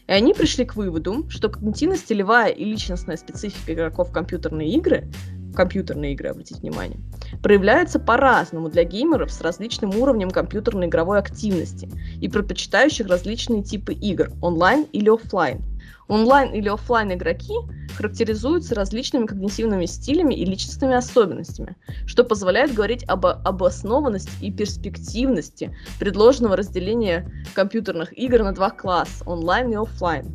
И 0.06 0.12
они 0.12 0.34
пришли 0.34 0.64
к 0.64 0.76
выводу, 0.76 1.28
что 1.30 1.48
когнитивно-стилевая 1.48 2.50
и 2.50 2.64
личностная 2.64 3.16
специфика 3.16 3.72
игроков 3.72 4.10
в 4.10 4.12
компьютерные 4.12 4.70
игры, 4.70 5.08
компьютерные 5.54 6.12
игры, 6.12 6.30
обратите 6.30 6.60
внимание, 6.60 6.98
проявляется 7.42 7.98
по-разному 7.98 8.68
для 8.68 8.84
геймеров 8.84 9.30
с 9.30 9.40
различным 9.40 9.90
уровнем 9.96 10.30
компьютерной 10.30 10.86
игровой 10.86 11.18
активности 11.18 11.90
и 12.20 12.28
предпочитающих 12.28 13.06
различные 13.06 13.62
типы 13.62 13.94
игр, 13.94 14.30
онлайн 14.42 14.86
или 14.92 15.08
офлайн. 15.08 15.62
Онлайн 16.08 16.52
или 16.52 16.68
офлайн 16.68 17.12
игроки 17.12 17.54
характеризуются 17.96 18.74
различными 18.74 19.26
когнитивными 19.26 19.86
стилями 19.86 20.34
и 20.34 20.44
личностными 20.44 20.94
особенностями, 20.94 21.76
что 22.06 22.24
позволяет 22.24 22.74
говорить 22.74 23.04
об 23.04 23.26
обоснованности 23.26 24.32
и 24.40 24.52
перспективности 24.52 25.76
предложенного 25.98 26.56
разделения 26.56 27.30
компьютерных 27.54 28.16
игр 28.18 28.42
на 28.42 28.52
два 28.52 28.70
класса– 28.70 29.24
онлайн 29.26 29.70
и 29.70 29.76
офлайн. 29.76 30.26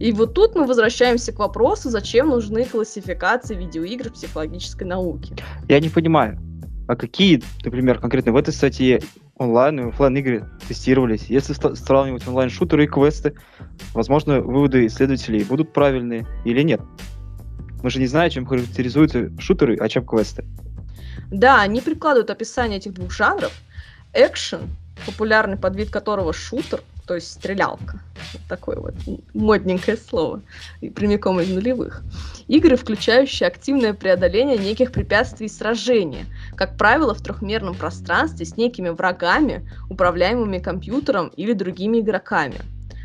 И 0.00 0.10
вот 0.10 0.34
тут 0.34 0.56
мы 0.56 0.66
возвращаемся 0.66 1.32
к 1.32 1.38
вопросу, 1.38 1.88
зачем 1.88 2.30
нужны 2.30 2.64
классификации 2.64 3.54
видеоигр 3.54 4.10
в 4.10 4.14
психологической 4.14 4.86
науке. 4.86 5.36
Я 5.68 5.78
не 5.78 5.90
понимаю, 5.90 6.40
а 6.88 6.96
какие, 6.96 7.40
например, 7.64 8.00
конкретно 8.00 8.32
в 8.32 8.36
этой 8.36 8.52
статье 8.52 9.00
онлайн 9.42 9.80
и 9.80 9.88
офлайн 9.88 10.16
игры 10.16 10.48
тестировались? 10.68 11.26
Если 11.28 11.52
сравнивать 11.52 12.26
онлайн-шутеры 12.26 12.84
и 12.84 12.86
квесты, 12.86 13.34
возможно, 13.94 14.40
выводы 14.40 14.86
исследователей 14.86 15.44
будут 15.44 15.72
правильные 15.72 16.26
или 16.44 16.62
нет. 16.62 16.80
Мы 17.82 17.90
же 17.90 17.98
не 17.98 18.06
знаем, 18.06 18.30
чем 18.30 18.46
характеризуются 18.46 19.30
шутеры, 19.40 19.76
а 19.76 19.88
чем 19.88 20.06
квесты. 20.06 20.44
Да, 21.30 21.60
они 21.60 21.80
прикладывают 21.80 22.30
описание 22.30 22.78
этих 22.78 22.94
двух 22.94 23.10
жанров. 23.10 23.52
Экшен, 24.12 24.68
популярный 25.06 25.56
подвид 25.56 25.90
которого 25.90 26.32
шутер, 26.32 26.80
то 27.06 27.14
есть 27.14 27.32
стрелялка. 27.32 28.00
Вот 28.32 28.42
такое 28.48 28.76
вот 28.76 28.94
модненькое 29.34 29.96
слово, 29.96 30.42
и 30.80 30.88
прямиком 30.90 31.40
из 31.40 31.50
нулевых. 31.50 32.02
Игры, 32.48 32.76
включающие 32.76 33.46
активное 33.46 33.92
преодоление 33.92 34.56
неких 34.56 34.92
препятствий 34.92 35.46
и 35.46 35.50
сражения, 35.50 36.26
как 36.56 36.76
правило, 36.76 37.14
в 37.14 37.22
трехмерном 37.22 37.74
пространстве 37.74 38.46
с 38.46 38.56
некими 38.56 38.90
врагами, 38.90 39.68
управляемыми 39.90 40.58
компьютером 40.58 41.28
или 41.28 41.52
другими 41.52 42.00
игроками. 42.00 42.60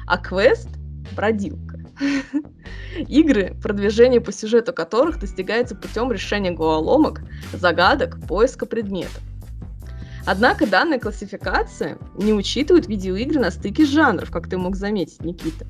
А 0.06 0.18
квест— 0.18 0.70
бродилка. 1.16 1.80
Игры, 3.08 3.56
продвижение 3.62 4.22
по 4.22 4.32
сюжету 4.32 4.74
которых 4.74 5.20
достигается 5.20 5.75
путем 5.75 6.12
решения 6.12 6.51
головоломок, 6.51 7.22
загадок, 7.54 8.20
поиска 8.27 8.66
предметов. 8.66 9.22
Однако 10.27 10.67
данная 10.67 11.00
классификация 11.00 11.98
не 12.17 12.34
учитывает 12.34 12.88
видеоигры 12.88 13.39
на 13.39 13.50
стыке 13.50 13.86
жанров, 13.86 14.29
как 14.29 14.50
ты 14.50 14.57
мог 14.57 14.75
заметить, 14.75 15.24
Никита, 15.24 15.65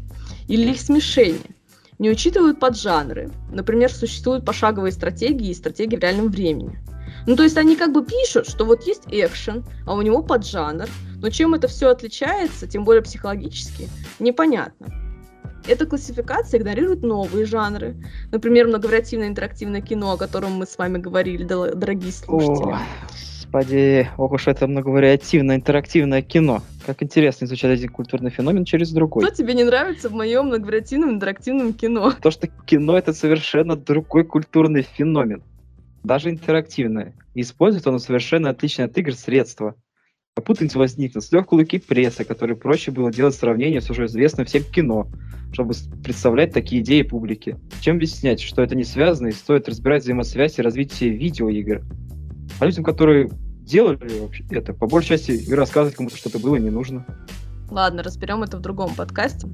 или 0.47 0.71
их 0.71 0.81
смешение. 0.81 1.55
Не 1.99 2.09
учитывают 2.09 2.59
поджанры. 2.59 3.29
Например, 3.51 3.91
существуют 3.91 4.45
пошаговые 4.45 4.91
стратегии 4.91 5.51
и 5.51 5.53
стратегии 5.53 5.95
в 5.95 5.99
реальном 5.99 6.29
времени. 6.29 6.79
Ну, 7.27 7.35
то 7.35 7.43
есть 7.43 7.55
они 7.55 7.75
как 7.75 7.93
бы 7.93 8.03
пишут, 8.03 8.49
что 8.49 8.65
вот 8.65 8.87
есть 8.87 9.03
экшен, 9.09 9.63
а 9.85 9.93
у 9.93 10.01
него 10.01 10.23
поджанр, 10.23 10.89
но 11.17 11.29
чем 11.29 11.53
это 11.53 11.67
все 11.67 11.89
отличается, 11.89 12.65
тем 12.65 12.83
более 12.83 13.03
психологически, 13.03 13.87
непонятно. 14.17 14.87
Эта 15.67 15.85
классификация 15.85 16.59
игнорирует 16.59 17.03
новые 17.03 17.45
жанры. 17.45 17.95
Например, 18.31 18.65
многовариативное 18.67 19.27
интерактивное 19.27 19.81
кино, 19.81 20.13
о 20.13 20.17
котором 20.17 20.53
мы 20.53 20.65
с 20.65 20.79
вами 20.79 20.97
говорили, 20.97 21.43
дорогие 21.43 22.11
слушатели. 22.11 22.73
О, 22.73 22.79
Господи, 23.51 24.09
ох 24.17 24.33
уж 24.33 24.47
это 24.47 24.67
многовариативное 24.67 25.55
интерактивное 25.55 26.21
кино. 26.21 26.63
Как 26.85 27.01
интересно 27.01 27.45
изучать 27.45 27.71
один 27.71 27.89
культурный 27.89 28.29
феномен 28.29 28.65
через 28.65 28.91
другой. 28.91 29.23
Что 29.23 29.33
тебе 29.33 29.53
не 29.53 29.63
нравится 29.63 30.09
в 30.09 30.13
моем 30.13 30.47
многовариативном 30.47 31.11
интерактивном 31.11 31.73
кино? 31.73 32.13
То, 32.21 32.29
что 32.29 32.47
кино 32.65 32.97
это 32.97 33.13
совершенно 33.13 33.77
другой 33.77 34.25
культурный 34.25 34.81
феномен. 34.81 35.43
Даже 36.03 36.29
интерактивное. 36.29 37.13
И 37.35 37.41
использует 37.41 37.87
оно 37.87 37.99
совершенно 37.99 38.49
отличное 38.49 38.87
от 38.87 38.97
игр 38.97 39.13
средства. 39.13 39.75
А 40.35 40.41
путаница 40.41 40.77
возникнет 40.77 41.23
с 41.23 41.31
легкой 41.31 41.59
луки 41.59 41.79
прессы, 41.79 42.25
которые 42.25 42.57
проще 42.57 42.91
было 42.91 43.13
делать 43.13 43.33
сравнение 43.33 43.79
с 43.79 43.89
уже 43.89 44.07
известным 44.07 44.45
всем 44.45 44.63
кино, 44.63 45.07
чтобы 45.53 45.73
представлять 46.03 46.51
такие 46.51 46.81
идеи 46.81 47.01
публике. 47.01 47.57
Чем 47.79 47.95
объяснять, 47.95 48.41
что 48.41 48.61
это 48.61 48.75
не 48.75 48.83
связано 48.83 49.27
и 49.27 49.31
стоит 49.31 49.69
разбирать 49.69 50.03
взаимосвязь 50.03 50.59
и 50.59 50.61
развитие 50.61 51.11
видеоигр? 51.11 51.81
А 52.59 52.65
людям, 52.65 52.83
которые 52.83 53.29
делали 53.61 54.19
вообще 54.19 54.45
это, 54.51 54.73
по 54.73 54.87
большей 54.87 55.09
части 55.09 55.31
и 55.31 55.53
рассказывать 55.53 55.95
кому-то 55.95 56.17
что-то 56.17 56.39
было 56.39 56.55
не 56.55 56.69
нужно. 56.69 57.05
Ладно, 57.69 58.01
разберем 58.01 58.43
это 58.43 58.57
в 58.57 58.61
другом 58.61 58.95
подкасте. 58.95 59.47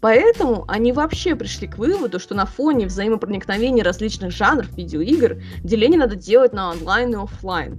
Поэтому 0.00 0.64
они 0.68 0.92
вообще 0.92 1.36
пришли 1.36 1.68
к 1.68 1.78
выводу, 1.78 2.18
что 2.18 2.34
на 2.34 2.46
фоне 2.46 2.86
взаимопроникновения 2.86 3.84
различных 3.84 4.32
жанров 4.32 4.76
видеоигр 4.76 5.40
деление 5.62 6.00
надо 6.00 6.16
делать 6.16 6.52
на 6.52 6.72
онлайн 6.72 7.12
и 7.12 7.16
офлайн. 7.16 7.78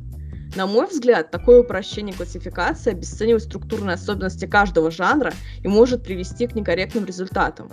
На 0.55 0.65
мой 0.65 0.87
взгляд, 0.87 1.31
такое 1.31 1.61
упрощение 1.61 2.15
классификации 2.15 2.91
обесценивает 2.91 3.43
структурные 3.43 3.95
особенности 3.95 4.45
каждого 4.45 4.89
жанра 4.89 5.33
и 5.61 5.67
может 5.67 6.03
привести 6.03 6.47
к 6.47 6.55
некорректным 6.55 7.03
результатам. 7.03 7.69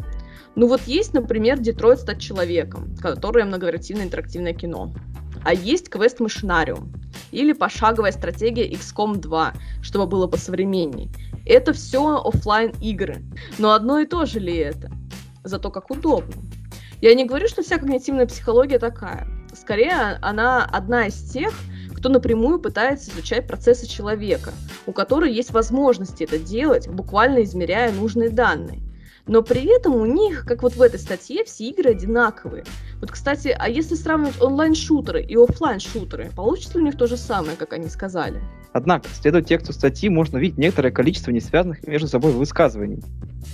Ну 0.56 0.66
вот 0.66 0.82
есть, 0.86 1.14
например, 1.14 1.60
Детройт 1.60 2.00
стать 2.00 2.20
человеком, 2.20 2.96
которое 3.00 3.44
многовариативное 3.44 4.04
интерактивное 4.04 4.52
кино 4.52 4.92
а 5.44 5.54
есть 5.54 5.88
квест 5.88 6.20
Машинариум 6.20 6.92
или 7.30 7.52
пошаговая 7.52 8.12
стратегия 8.12 8.70
XCOM 8.70 9.16
2, 9.16 9.52
чтобы 9.82 10.06
было 10.06 10.26
посовременней. 10.26 11.10
Это 11.46 11.72
все 11.72 12.22
офлайн 12.22 12.72
игры. 12.80 13.22
Но 13.58 13.72
одно 13.72 13.98
и 13.98 14.06
то 14.06 14.26
же 14.26 14.38
ли 14.38 14.56
это? 14.56 14.90
Зато 15.44 15.70
как 15.70 15.90
удобно. 15.90 16.34
Я 17.00 17.14
не 17.14 17.24
говорю, 17.24 17.48
что 17.48 17.62
вся 17.62 17.78
когнитивная 17.78 18.26
психология 18.26 18.78
такая. 18.78 19.26
Скорее, 19.54 20.18
она 20.22 20.64
одна 20.64 21.06
из 21.06 21.30
тех, 21.30 21.52
кто 21.94 22.08
напрямую 22.08 22.58
пытается 22.58 23.10
изучать 23.10 23.46
процессы 23.46 23.86
человека, 23.86 24.52
у 24.86 24.92
которого 24.92 25.28
есть 25.28 25.50
возможности 25.50 26.24
это 26.24 26.38
делать, 26.38 26.88
буквально 26.88 27.42
измеряя 27.42 27.92
нужные 27.92 28.30
данные. 28.30 28.80
Но 29.26 29.42
при 29.42 29.64
этом 29.64 29.94
у 29.94 30.04
них, 30.04 30.44
как 30.46 30.62
вот 30.62 30.74
в 30.74 30.82
этой 30.82 30.98
статье, 30.98 31.44
все 31.44 31.68
игры 31.68 31.90
одинаковые. 31.90 32.64
Вот, 33.00 33.10
кстати, 33.10 33.54
а 33.56 33.68
если 33.68 33.94
сравнивать 33.94 34.40
онлайн-шутеры 34.40 35.22
и 35.22 35.36
офлайн-шутеры, 35.36 36.30
получится 36.34 36.78
ли 36.78 36.82
у 36.82 36.86
них 36.86 36.96
то 36.96 37.06
же 37.06 37.16
самое, 37.16 37.56
как 37.56 37.72
они 37.72 37.88
сказали? 37.88 38.40
Однако, 38.72 39.08
следуя 39.12 39.42
тексту 39.42 39.72
статьи, 39.72 40.08
можно 40.08 40.38
увидеть 40.38 40.58
некоторое 40.58 40.90
количество 40.90 41.30
несвязанных 41.30 41.86
между 41.86 42.08
собой 42.08 42.32
высказываний 42.32 43.02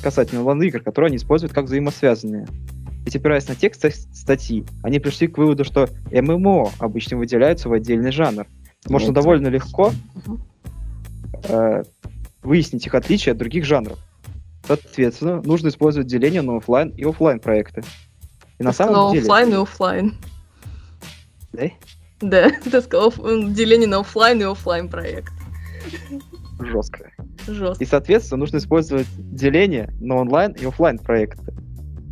касательно 0.02 0.40
онлайн-игр, 0.40 0.80
которые 0.80 1.08
они 1.08 1.16
используют 1.16 1.52
как 1.52 1.64
взаимосвязанные. 1.64 2.46
Ведь 3.04 3.16
опираясь 3.16 3.48
на 3.48 3.54
текст 3.54 3.84
статьи, 4.14 4.64
они 4.82 4.98
пришли 4.98 5.28
к 5.28 5.38
выводу, 5.38 5.64
что 5.64 5.88
ММО 6.12 6.72
обычно 6.78 7.16
выделяются 7.16 7.68
в 7.68 7.72
отдельный 7.72 8.12
жанр. 8.12 8.46
Можно 8.86 9.08
вот. 9.08 9.14
довольно 9.14 9.48
легко 9.48 9.92
э, 11.44 11.82
выяснить 12.42 12.86
их 12.86 12.94
отличия 12.94 13.32
от 13.32 13.38
других 13.38 13.64
жанров. 13.64 13.98
Соответственно, 14.68 15.40
нужно 15.42 15.68
использовать 15.68 16.08
деление 16.08 16.42
на 16.42 16.58
офлайн 16.58 16.90
и 16.90 17.02
офлайн 17.02 17.40
проекты. 17.40 17.82
И 18.58 18.62
на 18.62 18.72
самом 18.72 19.06
на 19.06 19.12
деле... 19.12 19.22
офлайн 19.22 19.48
и 19.48 19.54
офлайн. 19.54 20.14
Да? 21.54 21.62
Да, 22.20 22.50
ты 22.64 22.82
сказал 22.82 23.12
деление 23.50 23.88
на 23.88 24.00
офлайн 24.00 24.38
и 24.42 24.44
офлайн 24.44 24.90
проект. 24.90 25.32
Жестко. 26.60 27.10
Жестко. 27.46 27.82
И, 27.82 27.86
соответственно, 27.86 28.40
нужно 28.40 28.58
использовать 28.58 29.06
деление 29.16 29.90
на 30.00 30.16
онлайн 30.16 30.52
и 30.52 30.66
офлайн 30.66 30.98
проекты. 30.98 31.54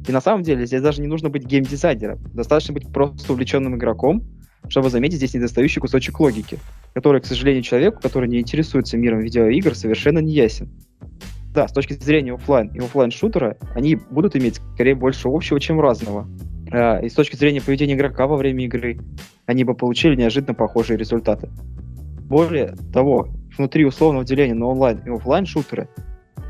И 0.09 0.13
на 0.13 0.23
самом 0.23 0.43
деле 0.43 0.65
здесь 0.65 0.81
даже 0.81 1.03
не 1.03 1.09
нужно 1.09 1.29
быть 1.29 1.45
геймдизайнером. 1.45 2.21
Достаточно 2.33 2.73
быть 2.73 2.91
просто 2.91 3.35
увлеченным 3.35 3.77
игроком, 3.77 4.23
чтобы 4.69 4.89
заметить 4.89 5.17
здесь 5.17 5.35
недостающий 5.35 5.83
кусочек 5.83 6.19
логики. 6.21 6.59
который, 6.95 7.21
к 7.21 7.27
сожалению, 7.27 7.63
человеку, 7.63 8.01
который 8.01 8.27
не 8.27 8.41
интересуется 8.41 8.97
миром 8.97 9.21
видеоигр, 9.21 9.75
совершенно 9.75 10.21
не 10.21 10.33
ясен. 10.33 10.71
Да, 11.57 11.67
с 11.67 11.73
точки 11.73 11.95
зрения 11.95 12.35
офлайн 12.35 12.69
и 12.75 12.81
офлайн 12.81 13.11
шутера 13.11 13.57
они 13.75 13.97
будут 13.97 14.37
иметь 14.37 14.61
скорее 14.75 14.95
больше 14.95 15.27
общего, 15.29 15.59
чем 15.59 15.81
разного. 15.81 16.29
А, 16.71 16.99
и 16.99 17.09
с 17.09 17.15
точки 17.15 17.35
зрения 17.35 17.63
поведения 17.63 17.95
игрока 17.95 18.27
во 18.27 18.37
время 18.37 18.67
игры, 18.67 18.99
они 19.47 19.65
бы 19.65 19.75
получили 19.75 20.17
неожиданно 20.17 20.53
похожие 20.53 20.99
результаты. 20.99 21.49
Более 22.29 22.75
того, 22.93 23.29
внутри 23.57 23.87
условного 23.87 24.23
деления 24.23 24.55
на 24.55 24.67
онлайн 24.67 24.99
и 25.07 25.09
офлайн 25.09 25.47
шутеры 25.47 25.89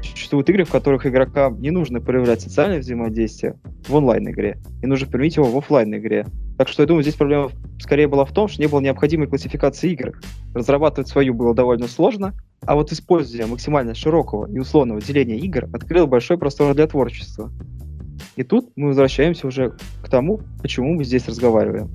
существуют 0.02 0.50
игры, 0.50 0.64
в 0.64 0.72
которых 0.72 1.06
игрокам 1.06 1.60
не 1.60 1.70
нужно 1.70 2.00
проявлять 2.00 2.40
социальное 2.40 2.80
взаимодействие 2.80 3.54
в 3.86 3.94
онлайн-игре, 3.94 4.58
и 4.82 4.86
нужно 4.86 5.06
применить 5.06 5.36
его 5.36 5.46
в 5.46 5.56
офлайн 5.56 5.96
игре 5.96 6.26
Так 6.58 6.66
что 6.66 6.82
я 6.82 6.88
думаю, 6.88 7.04
здесь 7.04 7.14
проблема 7.14 7.50
скорее 7.78 8.08
была 8.08 8.24
в 8.24 8.32
том, 8.32 8.48
что 8.48 8.60
не 8.60 8.66
было 8.66 8.80
необходимой 8.80 9.28
классификации 9.28 9.92
игр. 9.92 10.18
Разрабатывать 10.52 11.06
свою 11.06 11.32
было 11.32 11.54
довольно 11.54 11.86
сложно, 11.86 12.34
а 12.62 12.74
вот 12.74 12.92
использование 12.92 13.46
максимально 13.46 13.94
широкого 13.94 14.50
и 14.50 14.58
условного 14.58 15.00
деления 15.00 15.36
игр 15.36 15.68
открыло 15.72 16.06
большой 16.06 16.38
простор 16.38 16.74
для 16.74 16.86
творчества. 16.86 17.50
И 18.36 18.42
тут 18.42 18.70
мы 18.76 18.88
возвращаемся 18.88 19.46
уже 19.46 19.76
к 20.02 20.08
тому, 20.08 20.40
почему 20.60 20.94
мы 20.94 21.04
здесь 21.04 21.26
разговариваем. 21.26 21.90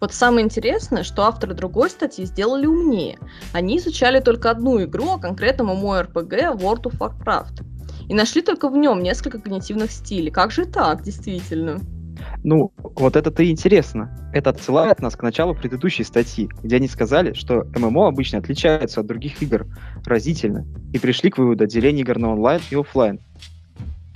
Вот 0.00 0.14
самое 0.14 0.44
интересное, 0.44 1.02
что 1.02 1.24
авторы 1.24 1.54
другой 1.54 1.90
статьи 1.90 2.24
сделали 2.24 2.64
умнее. 2.64 3.18
Они 3.52 3.76
изучали 3.76 4.20
только 4.20 4.50
одну 4.50 4.82
игру, 4.82 5.10
а 5.10 5.18
конкретно 5.18 5.64
MMORPG 5.64 6.56
World 6.58 6.84
of 6.84 6.98
Warcraft. 6.98 7.62
И 8.08 8.14
нашли 8.14 8.40
только 8.40 8.70
в 8.70 8.76
нем 8.76 9.02
несколько 9.02 9.38
когнитивных 9.38 9.92
стилей. 9.92 10.30
Как 10.30 10.52
же 10.52 10.64
так, 10.64 11.02
действительно? 11.02 11.80
Ну, 12.42 12.72
вот 12.78 13.16
это-то 13.16 13.42
и 13.42 13.50
интересно. 13.50 14.16
Это 14.32 14.50
отсылает 14.50 15.00
нас 15.00 15.14
к 15.14 15.22
началу 15.22 15.54
предыдущей 15.54 16.04
статьи, 16.04 16.48
где 16.62 16.76
они 16.76 16.88
сказали, 16.88 17.34
что 17.34 17.66
ММО 17.76 18.08
обычно 18.08 18.38
отличаются 18.38 19.00
от 19.00 19.06
других 19.06 19.42
игр 19.42 19.66
разительно, 20.06 20.66
и 20.92 20.98
пришли 20.98 21.30
к 21.30 21.38
выводу 21.38 21.64
отделения 21.64 22.00
игр 22.00 22.18
на 22.18 22.32
онлайн 22.32 22.62
и 22.70 22.76
офлайн. 22.76 23.20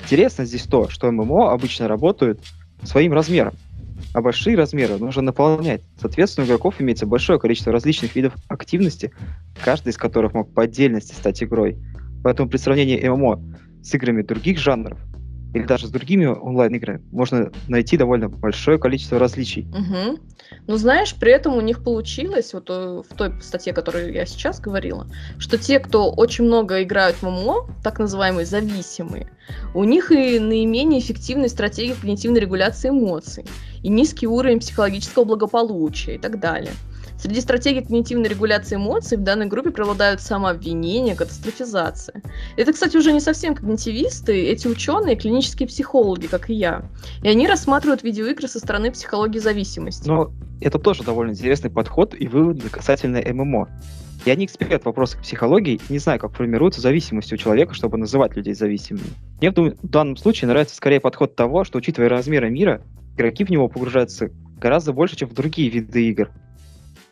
Интересно 0.02 0.44
здесь 0.46 0.62
то, 0.62 0.88
что 0.88 1.10
ММО 1.10 1.52
обычно 1.52 1.86
работают 1.86 2.40
своим 2.82 3.12
размером, 3.12 3.54
а 4.14 4.22
большие 4.22 4.56
размеры 4.56 4.96
нужно 4.96 5.22
наполнять. 5.22 5.82
Соответственно, 6.00 6.44
у 6.44 6.48
игроков 6.48 6.80
имеется 6.80 7.06
большое 7.06 7.38
количество 7.38 7.72
различных 7.72 8.16
видов 8.16 8.34
активности, 8.48 9.12
каждый 9.62 9.90
из 9.90 9.98
которых 9.98 10.32
мог 10.32 10.52
по 10.52 10.62
отдельности 10.62 11.14
стать 11.14 11.42
игрой. 11.42 11.76
Поэтому 12.22 12.48
при 12.48 12.56
сравнении 12.56 13.06
ММО 13.06 13.40
с 13.82 13.94
играми 13.94 14.22
других 14.22 14.58
жанров 14.58 14.98
или 15.54 15.64
даже 15.64 15.86
с 15.86 15.90
другими 15.90 16.26
онлайн-играми 16.26 17.00
можно 17.12 17.52
найти 17.68 17.96
довольно 17.96 18.28
большое 18.28 18.78
количество 18.78 19.18
различий. 19.18 19.66
Угу. 19.68 20.18
Ну, 20.66 20.76
знаешь, 20.76 21.14
при 21.14 21.32
этом 21.32 21.56
у 21.56 21.60
них 21.60 21.82
получилось, 21.82 22.52
вот 22.52 22.68
э, 22.68 23.02
в 23.08 23.16
той 23.16 23.40
статье, 23.40 23.72
которую 23.72 24.12
я 24.12 24.26
сейчас 24.26 24.60
говорила, 24.60 25.06
что 25.38 25.56
те, 25.56 25.78
кто 25.78 26.10
очень 26.10 26.44
много 26.44 26.82
играют 26.82 27.16
в 27.16 27.22
ММО, 27.22 27.68
так 27.82 27.98
называемые 27.98 28.46
зависимые, 28.46 29.30
у 29.74 29.84
них 29.84 30.10
и 30.10 30.38
наименее 30.38 31.00
эффективная 31.00 31.48
стратегия 31.48 31.94
когнитивной 31.94 32.40
регуляции 32.40 32.88
эмоций, 32.88 33.44
и 33.82 33.88
низкий 33.88 34.26
уровень 34.26 34.60
психологического 34.60 35.24
благополучия 35.24 36.16
и 36.16 36.18
так 36.18 36.40
далее. 36.40 36.72
Среди 37.18 37.40
стратегий 37.40 37.80
когнитивной 37.80 38.28
регуляции 38.28 38.76
эмоций 38.76 39.16
в 39.16 39.22
данной 39.22 39.46
группе 39.46 39.70
преобладают 39.70 40.20
самообвинение, 40.20 41.14
катастрофизация. 41.14 42.22
Это, 42.56 42.72
кстати, 42.72 42.96
уже 42.96 43.12
не 43.12 43.20
совсем 43.20 43.54
когнитивисты, 43.54 44.48
эти 44.48 44.66
ученые 44.66 45.16
клинические 45.16 45.68
психологи, 45.68 46.26
как 46.26 46.50
и 46.50 46.54
я. 46.54 46.82
И 47.22 47.28
они 47.28 47.46
рассматривают 47.46 48.02
видеоигры 48.02 48.48
со 48.48 48.58
стороны 48.58 48.90
психологии 48.90 49.38
зависимости. 49.38 50.06
Но 50.08 50.32
это 50.60 50.78
тоже 50.78 51.02
довольно 51.02 51.30
интересный 51.30 51.70
подход 51.70 52.14
и 52.18 52.28
выводы 52.28 52.68
касательно 52.68 53.20
ММО. 53.20 53.68
Я 54.26 54.36
не 54.36 54.46
эксперт 54.46 54.82
в 54.82 54.86
вопросах 54.86 55.20
психологии 55.20 55.80
и 55.88 55.92
не 55.92 55.98
знаю, 55.98 56.18
как 56.18 56.32
формируется 56.32 56.80
зависимость 56.80 57.32
у 57.32 57.36
человека, 57.36 57.74
чтобы 57.74 57.98
называть 57.98 58.34
людей 58.36 58.54
зависимыми. 58.54 59.04
Мне 59.40 59.50
в 59.50 59.74
данном 59.82 60.16
случае 60.16 60.48
нравится 60.48 60.76
скорее 60.76 61.00
подход 61.00 61.36
того, 61.36 61.64
что, 61.64 61.78
учитывая 61.78 62.08
размеры 62.08 62.50
мира, 62.50 62.82
игроки 63.16 63.44
в 63.44 63.50
него 63.50 63.68
погружаются 63.68 64.30
гораздо 64.58 64.94
больше, 64.94 65.16
чем 65.16 65.28
в 65.28 65.34
другие 65.34 65.68
виды 65.68 66.08
игр. 66.08 66.30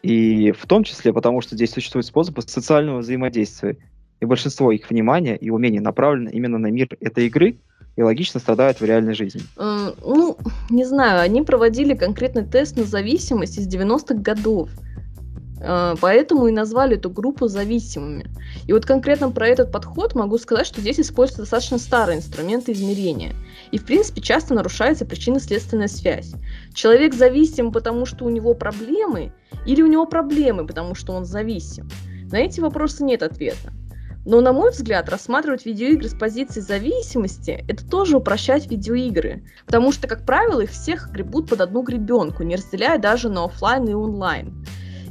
И 0.03 0.53
в 0.53 0.67
том 0.67 0.85
числе 0.85 1.13
потому, 1.13 1.41
что 1.41 1.55
здесь 1.55 1.71
существуют 1.71 2.07
способы 2.07 2.43
социального 2.43 2.99
взаимодействия. 2.99 3.77
И 4.21 4.25
большинство 4.25 4.71
их 4.71 4.89
внимания 4.91 5.37
и 5.37 5.51
умений 5.51 5.81
направлено 5.81 6.31
именно 6.31 6.59
на 6.59 6.69
мир 6.69 6.89
этой 7.01 7.27
игры 7.27 7.57
и 7.97 8.03
логично 8.03 8.41
страдают 8.41 8.81
в 8.81 8.85
реальной 8.85 9.15
жизни. 9.15 9.43
Э, 9.57 9.93
ну, 10.01 10.37
не 10.71 10.85
знаю, 10.85 11.21
они 11.21 11.43
проводили 11.43 11.95
конкретный 11.95 12.45
тест 12.45 12.77
на 12.77 12.85
зависимость 12.85 13.59
из 13.59 13.69
90-х 13.69 14.15
годов. 14.15 14.71
Э, 15.61 15.95
поэтому 16.01 16.47
и 16.47 16.53
назвали 16.53 16.97
эту 16.97 17.11
группу 17.11 17.49
зависимыми. 17.49 18.27
И 18.67 18.73
вот 18.73 18.87
конкретно 18.87 19.31
про 19.31 19.47
этот 19.47 19.71
подход 19.71 20.15
могу 20.15 20.39
сказать, 20.39 20.67
что 20.67 20.81
здесь 20.81 21.01
используются 21.01 21.43
достаточно 21.43 21.79
старые 21.79 22.19
инструменты 22.19 22.73
измерения. 22.73 23.35
И, 23.73 23.79
в 23.79 23.85
принципе, 23.87 24.21
часто 24.21 24.55
нарушается 24.55 25.07
причинно-следственная 25.07 25.89
связь. 25.89 26.33
Человек 26.75 27.15
зависим, 27.15 27.73
потому 27.73 28.07
что 28.07 28.27
у 28.27 28.31
него 28.31 28.55
проблемы, 28.55 29.33
или 29.67 29.83
у 29.83 29.87
него 29.87 30.07
проблемы, 30.07 30.67
потому 30.67 30.95
что 30.95 31.15
он 31.15 31.25
зависим? 31.25 31.89
На 32.31 32.37
эти 32.37 32.61
вопросы 32.61 33.03
нет 33.03 33.23
ответа. 33.23 33.73
Но, 34.25 34.41
на 34.41 34.53
мой 34.53 34.71
взгляд, 34.71 35.09
рассматривать 35.09 35.67
видеоигры 35.67 36.09
с 36.09 36.15
позиции 36.15 36.61
зависимости– 36.61 37.65
это 37.69 37.85
тоже 37.89 38.19
упрощать 38.19 38.71
видеоигры. 38.71 39.43
Потому 39.67 39.91
что, 39.91 40.07
как 40.07 40.25
правило, 40.25 40.61
их 40.61 40.71
всех 40.71 41.11
гребут 41.11 41.49
под 41.49 41.63
одну 41.63 41.83
гребенку, 41.83 42.43
не 42.45 42.57
разделяя 42.57 42.99
даже 42.99 43.31
на 43.31 43.47
офлайн 43.47 43.89
и 43.89 43.95
онлайн. 43.95 44.65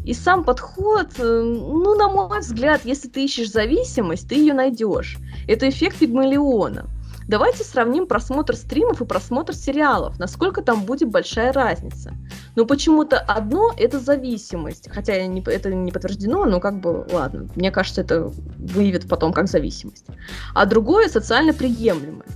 И 0.05 0.13
сам 0.13 0.43
подход, 0.43 1.07
э, 1.17 1.23
ну, 1.23 1.95
на 1.95 2.09
мой 2.09 2.39
взгляд, 2.39 2.81
если 2.85 3.09
ты 3.09 3.25
ищешь 3.25 3.51
зависимость, 3.51 4.29
ты 4.29 4.35
ее 4.35 4.53
найдешь. 4.53 5.17
Это 5.47 5.67
эффект 5.67 5.97
Пигмалиона. 5.97 6.89
Давайте 7.31 7.63
сравним 7.63 8.07
просмотр 8.07 8.57
стримов 8.57 8.99
и 9.01 9.05
просмотр 9.05 9.53
сериалов, 9.53 10.19
насколько 10.19 10.61
там 10.61 10.83
будет 10.83 11.09
большая 11.09 11.53
разница. 11.53 12.11
Но 12.57 12.65
почему-то 12.65 13.19
одно 13.19 13.71
это 13.77 14.01
зависимость, 14.01 14.89
хотя 14.91 15.13
это 15.13 15.73
не 15.73 15.91
подтверждено, 15.93 16.43
но 16.43 16.59
как 16.59 16.81
бы 16.81 17.07
ладно, 17.09 17.47
мне 17.55 17.71
кажется, 17.71 18.01
это 18.01 18.29
выявит 18.57 19.07
потом 19.07 19.31
как 19.31 19.47
зависимость. 19.47 20.07
А 20.53 20.65
другое 20.65 21.07
социально 21.07 21.53
приемлемое. 21.53 22.27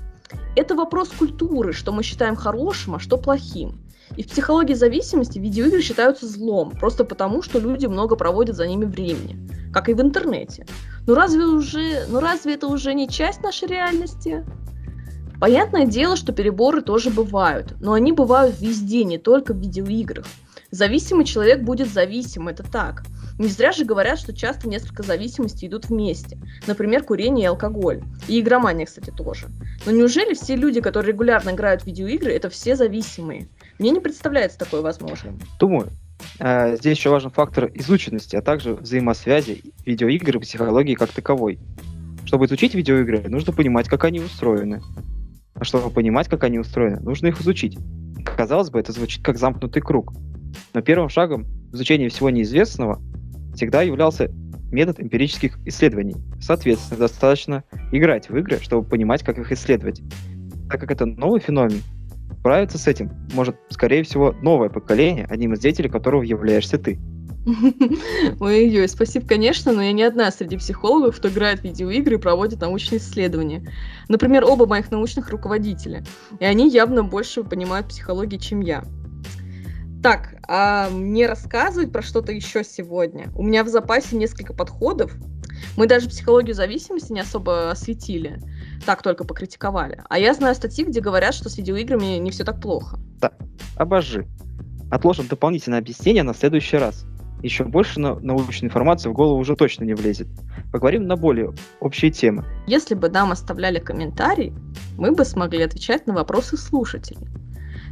Это 0.56 0.76
вопрос 0.76 1.10
культуры, 1.10 1.74
что 1.74 1.92
мы 1.92 2.02
считаем 2.02 2.38
хорошим, 2.38 2.96
а 2.96 3.00
что 3.00 3.18
плохим. 3.18 3.82
И 4.16 4.24
в 4.24 4.30
психологии 4.30 4.76
зависимости 4.76 5.40
видеоигры 5.40 5.82
считаются 5.82 6.26
злом, 6.26 6.72
просто 6.72 7.04
потому, 7.04 7.42
что 7.42 7.60
люди 7.60 7.86
много 7.86 8.16
проводят 8.16 8.56
за 8.56 8.66
ними 8.66 8.86
времени, 8.86 9.46
как 9.74 9.90
и 9.90 9.94
в 9.94 10.00
интернете. 10.00 10.66
Ну 11.06 11.16
разве 11.16 11.44
уже, 11.44 12.06
ну 12.08 12.22
разве 12.22 12.54
это 12.54 12.68
уже 12.68 12.94
не 12.94 13.10
часть 13.10 13.44
нашей 13.44 13.68
реальности? 13.68 14.46
Понятное 15.40 15.86
дело, 15.86 16.16
что 16.16 16.34
переборы 16.34 16.82
тоже 16.82 17.10
бывают, 17.10 17.76
но 17.80 17.94
они 17.94 18.12
бывают 18.12 18.60
везде, 18.60 19.04
не 19.04 19.18
только 19.18 19.54
в 19.54 19.58
видеоиграх. 19.58 20.26
Зависимый 20.72 21.26
человек 21.26 21.62
будет 21.62 21.88
зависим, 21.88 22.48
это 22.48 22.64
так. 22.64 23.04
Не 23.38 23.48
зря 23.48 23.72
же 23.72 23.84
говорят, 23.84 24.18
что 24.18 24.34
часто 24.34 24.70
несколько 24.70 25.04
зависимостей 25.04 25.68
идут 25.68 25.90
вместе. 25.90 26.38
Например, 26.68 27.04
курение 27.04 27.44
и 27.44 27.48
алкоголь. 27.48 28.02
И 28.28 28.40
игромания, 28.40 28.86
кстати, 28.86 29.12
тоже. 29.12 29.48
Но 29.86 29.92
неужели 29.92 30.34
все 30.34 30.56
люди, 30.56 30.80
которые 30.80 31.12
регулярно 31.12 31.50
играют 31.52 31.82
в 31.82 31.86
видеоигры, 31.86 32.32
это 32.32 32.50
все 32.50 32.76
зависимые? 32.76 33.50
Мне 33.78 33.92
не 33.92 34.00
представляется 34.00 34.58
такое 34.58 34.82
возможным. 34.82 35.40
Думаю. 35.60 35.90
Э, 36.40 36.78
здесь 36.78 36.98
еще 36.98 37.10
важен 37.10 37.30
фактор 37.30 37.70
изученности, 37.74 38.38
а 38.38 38.42
также 38.42 38.74
взаимосвязи 38.76 39.64
видеоигр 39.86 40.38
и 40.38 40.40
психологии 40.40 40.96
как 40.96 41.12
таковой. 41.12 41.60
Чтобы 42.26 42.46
изучить 42.46 42.74
видеоигры, 42.74 43.26
нужно 43.28 43.52
понимать, 43.52 43.90
как 43.90 44.06
они 44.06 44.22
устроены. 44.22 44.82
А 45.56 45.64
чтобы 45.64 45.90
понимать, 45.90 46.28
как 46.28 46.44
они 46.44 46.60
устроены, 46.60 47.00
нужно 47.00 47.28
их 47.28 47.42
изучить. 47.42 47.78
Казалось 48.26 48.70
бы, 48.70 48.80
это 48.80 48.92
звучит 48.92 49.24
как 49.24 49.38
замкнутый 49.38 49.82
круг. 49.82 50.14
Но 50.74 50.82
первым 50.82 51.10
шагом 51.10 51.46
в 51.72 51.76
изучении 51.76 52.10
всего 52.10 52.30
неизвестного 52.30 53.02
всегда 53.56 53.82
являлся 53.82 54.30
метод 54.72 55.00
эмпирических 55.00 55.58
исследований. 55.66 56.16
Соответственно, 56.42 57.00
достаточно 57.00 57.64
играть 57.92 58.30
в 58.30 58.38
игры, 58.38 58.60
чтобы 58.62 58.88
понимать, 58.88 59.24
как 59.24 59.38
их 59.40 59.52
исследовать. 59.52 60.02
Так 60.70 60.82
как 60.82 60.92
это 60.92 61.06
новый 61.06 61.40
феномен, 61.40 61.82
справиться 62.40 62.78
с 62.78 62.88
этим 62.88 63.12
может, 63.34 63.56
скорее 63.70 64.04
всего, 64.04 64.36
новое 64.42 64.70
поколение, 64.70 65.26
одним 65.26 65.54
из 65.54 65.60
деятелей 65.60 65.90
которого 65.90 66.22
являешься 66.22 66.78
ты. 66.78 67.00
Ой-ой, 68.40 68.88
спасибо, 68.88 69.28
конечно, 69.28 69.72
но 69.72 69.84
я 69.84 69.92
не 69.92 70.04
одна 70.04 70.32
среди 70.32 70.58
психологов, 70.58 71.18
кто 71.18 71.30
играет 71.30 71.60
в 71.60 71.64
видеоигры 71.64 72.16
и 72.16 72.20
проводит 72.20 72.62
научные 72.62 72.98
исследования. 72.98 73.72
Например, 74.08 74.44
оба 74.46 74.66
моих 74.66 74.90
научных 74.90 75.30
руководителя. 75.30 76.04
И 76.40 76.46
они 76.46 76.70
явно 76.70 77.04
больше 77.04 77.44
понимают 77.44 77.88
психологии, 77.88 78.38
чем 78.38 78.62
я. 78.62 78.84
Так, 80.02 80.36
а 80.48 80.90
мне 80.90 81.28
рассказывать 81.28 81.92
про 81.92 82.02
что-то 82.02 82.32
еще 82.32 82.64
сегодня? 82.64 83.32
У 83.36 83.44
меня 83.44 83.64
в 83.64 83.70
запасе 83.70 84.16
несколько 84.16 84.54
подходов. 84.54 85.14
Мы 85.78 85.88
даже 85.88 86.10
психологию 86.10 86.56
зависимости 86.56 87.12
не 87.12 87.22
особо 87.22 87.72
осветили. 87.72 88.40
Так 88.86 89.02
только 89.02 89.24
покритиковали. 89.24 90.04
А 90.10 90.20
я 90.20 90.34
знаю 90.34 90.56
статьи, 90.56 90.84
где 90.84 91.00
говорят, 91.00 91.34
что 91.34 91.50
с 91.50 91.58
видеоиграми 91.58 92.18
не 92.18 92.32
все 92.32 92.44
так 92.44 92.60
плохо. 92.60 93.00
Так, 93.22 93.36
обожи. 93.78 94.28
Отложим 94.92 95.28
дополнительное 95.28 95.80
объяснение 95.80 96.24
на 96.24 96.34
следующий 96.34 96.78
раз. 96.78 97.06
Еще 97.46 97.64
больше 97.64 98.00
на 98.00 98.16
научной 98.16 98.66
информации 98.66 99.10
в 99.10 99.14
голову 99.14 99.40
уже 99.40 99.56
точно 99.56 99.84
не 99.84 99.94
влезет. 99.94 100.28
Поговорим 100.72 101.08
на 101.08 101.16
более 101.16 101.54
общие 101.80 102.12
темы. 102.12 102.44
Если 102.68 102.96
бы 102.96 103.10
нам 103.10 103.32
оставляли 103.32 103.80
комментарий, 103.80 104.54
мы 104.98 105.12
бы 105.12 105.24
смогли 105.24 105.64
отвечать 105.64 106.08
на 106.08 106.14
вопросы 106.14 106.58
слушателей. 106.58 107.28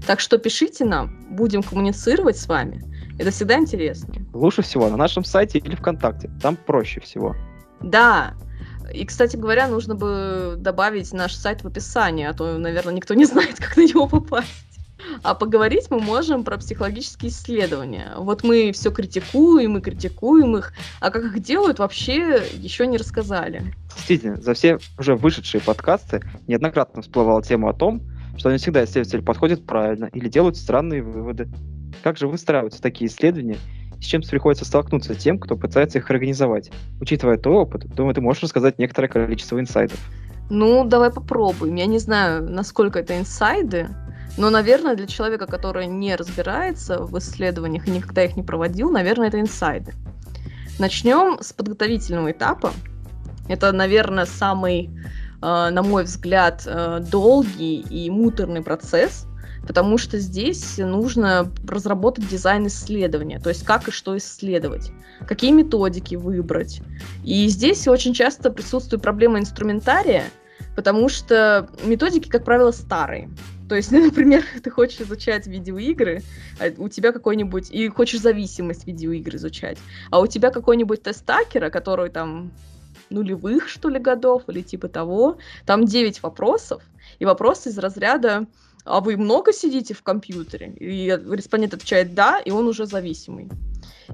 Так 0.07 0.19
что 0.19 0.37
пишите 0.37 0.85
нам, 0.85 1.35
будем 1.35 1.61
коммуницировать 1.61 2.37
с 2.37 2.47
вами. 2.47 2.83
Это 3.19 3.29
всегда 3.29 3.57
интересно. 3.57 4.13
Лучше 4.33 4.63
всего 4.63 4.89
на 4.89 4.97
нашем 4.97 5.23
сайте 5.23 5.59
или 5.59 5.75
ВКонтакте. 5.75 6.31
Там 6.41 6.57
проще 6.57 6.99
всего. 6.99 7.35
Да. 7.81 8.33
И, 8.91 9.05
кстати 9.05 9.37
говоря, 9.37 9.67
нужно 9.67 9.95
бы 9.95 10.55
добавить 10.57 11.13
наш 11.13 11.35
сайт 11.35 11.63
в 11.63 11.67
описание, 11.67 12.29
а 12.29 12.33
то, 12.33 12.57
наверное, 12.57 12.93
никто 12.93 13.13
не 13.13 13.25
знает, 13.25 13.55
как 13.59 13.77
на 13.77 13.81
него 13.81 14.07
попасть. 14.07 14.72
А 15.21 15.35
поговорить 15.35 15.87
мы 15.89 15.99
можем 15.99 16.43
про 16.43 16.57
психологические 16.57 17.31
исследования. 17.31 18.13
Вот 18.17 18.43
мы 18.43 18.71
все 18.71 18.91
критикуем 18.91 19.77
и 19.77 19.81
критикуем 19.81 20.57
их, 20.57 20.73
а 20.99 21.11
как 21.11 21.23
их 21.25 21.39
делают, 21.41 21.79
вообще 21.79 22.43
еще 22.53 22.87
не 22.87 22.97
рассказали. 22.97 23.73
Действительно, 23.95 24.41
за 24.41 24.53
все 24.53 24.79
уже 24.97 25.15
вышедшие 25.15 25.61
подкасты 25.61 26.21
неоднократно 26.47 27.01
всплывала 27.01 27.41
тема 27.43 27.69
о 27.69 27.73
том, 27.73 28.01
что 28.37 28.51
не 28.51 28.57
всегда 28.57 28.83
исследователи 28.83 29.21
подходят 29.21 29.65
правильно 29.65 30.09
или 30.13 30.27
делают 30.27 30.57
странные 30.57 31.03
выводы. 31.03 31.49
Как 32.03 32.17
же 32.17 32.27
выстраиваются 32.27 32.81
такие 32.81 33.09
исследования 33.09 33.57
с 34.03 34.05
чем 34.05 34.21
приходится 34.21 34.65
столкнуться 34.65 35.15
тем, 35.15 35.39
кто 35.39 35.55
пытается 35.55 35.99
их 35.99 36.11
организовать. 36.11 36.69
Учитывая 36.99 37.37
твой 37.37 37.55
опыт, 37.55 37.87
думаю, 37.95 38.13
ты 38.13 38.19
можешь 38.19 38.43
рассказать 38.43 38.77
некоторое 38.77 39.07
количество 39.07 39.59
инсайдов. 39.59 39.97
Ну, 40.49 40.83
давай 40.83 41.09
попробуем. 41.09 41.75
Я 41.75 41.85
не 41.85 41.99
знаю, 41.99 42.43
насколько 42.43 42.99
это 42.99 43.17
инсайды, 43.17 43.87
но, 44.37 44.49
наверное, 44.49 44.95
для 44.95 45.07
человека, 45.07 45.45
который 45.45 45.85
не 45.85 46.15
разбирается 46.15 46.99
в 46.99 47.17
исследованиях 47.19 47.87
и 47.87 47.91
никогда 47.91 48.23
их 48.23 48.35
не 48.35 48.43
проводил, 48.43 48.89
наверное, 48.89 49.27
это 49.27 49.39
инсайды. 49.39 49.93
Начнем 50.79 51.37
с 51.39 51.53
подготовительного 51.53 52.31
этапа. 52.31 52.73
Это, 53.47 53.71
наверное, 53.71 54.25
самый, 54.25 54.89
э, 55.41 55.69
на 55.69 55.83
мой 55.83 56.03
взгляд, 56.03 56.63
э, 56.65 56.99
долгий 57.11 57.81
и 57.81 58.09
муторный 58.09 58.63
процесс, 58.63 59.27
потому 59.67 59.97
что 59.99 60.17
здесь 60.17 60.77
нужно 60.77 61.51
разработать 61.67 62.27
дизайн 62.27 62.67
исследования, 62.67 63.39
то 63.39 63.49
есть 63.49 63.63
как 63.63 63.87
и 63.87 63.91
что 63.91 64.17
исследовать, 64.17 64.91
какие 65.27 65.51
методики 65.51 66.15
выбрать. 66.15 66.81
И 67.23 67.47
здесь 67.47 67.87
очень 67.87 68.13
часто 68.13 68.49
присутствует 68.49 69.03
проблема 69.03 69.39
инструментария, 69.39 70.25
потому 70.75 71.07
что 71.07 71.69
методики, 71.83 72.29
как 72.29 72.43
правило, 72.43 72.71
старые. 72.71 73.29
То 73.73 73.77
есть, 73.77 73.91
например, 73.91 74.43
ты 74.61 74.69
хочешь 74.69 75.01
изучать 75.01 75.47
видеоигры, 75.47 76.21
а 76.59 76.71
у 76.77 76.89
тебя 76.89 77.11
какой-нибудь... 77.11 77.71
И 77.71 77.87
хочешь 77.87 78.21
зависимость 78.21 78.85
видеоигр 78.85 79.35
изучать, 79.37 79.79
а 80.11 80.19
у 80.19 80.27
тебя 80.27 80.51
какой-нибудь 80.51 81.01
тест-такера, 81.01 81.71
который 81.71 82.11
там 82.11 82.51
нулевых, 83.09 83.67
что 83.67 83.89
ли, 83.89 83.97
годов, 83.97 84.43
или 84.47 84.61
типа 84.61 84.89
того, 84.89 85.39
там 85.65 85.85
9 85.85 86.21
вопросов, 86.21 86.83
и 87.17 87.25
вопросы 87.25 87.69
из 87.69 87.79
разряда 87.79 88.45
а 88.85 88.99
вы 88.99 89.17
много 89.17 89.53
сидите 89.53 89.93
в 89.93 90.03
компьютере? 90.03 90.73
И 90.79 91.07
респондент 91.07 91.73
отвечает 91.73 92.13
«да», 92.13 92.39
и 92.39 92.51
он 92.51 92.67
уже 92.67 92.85
зависимый. 92.85 93.49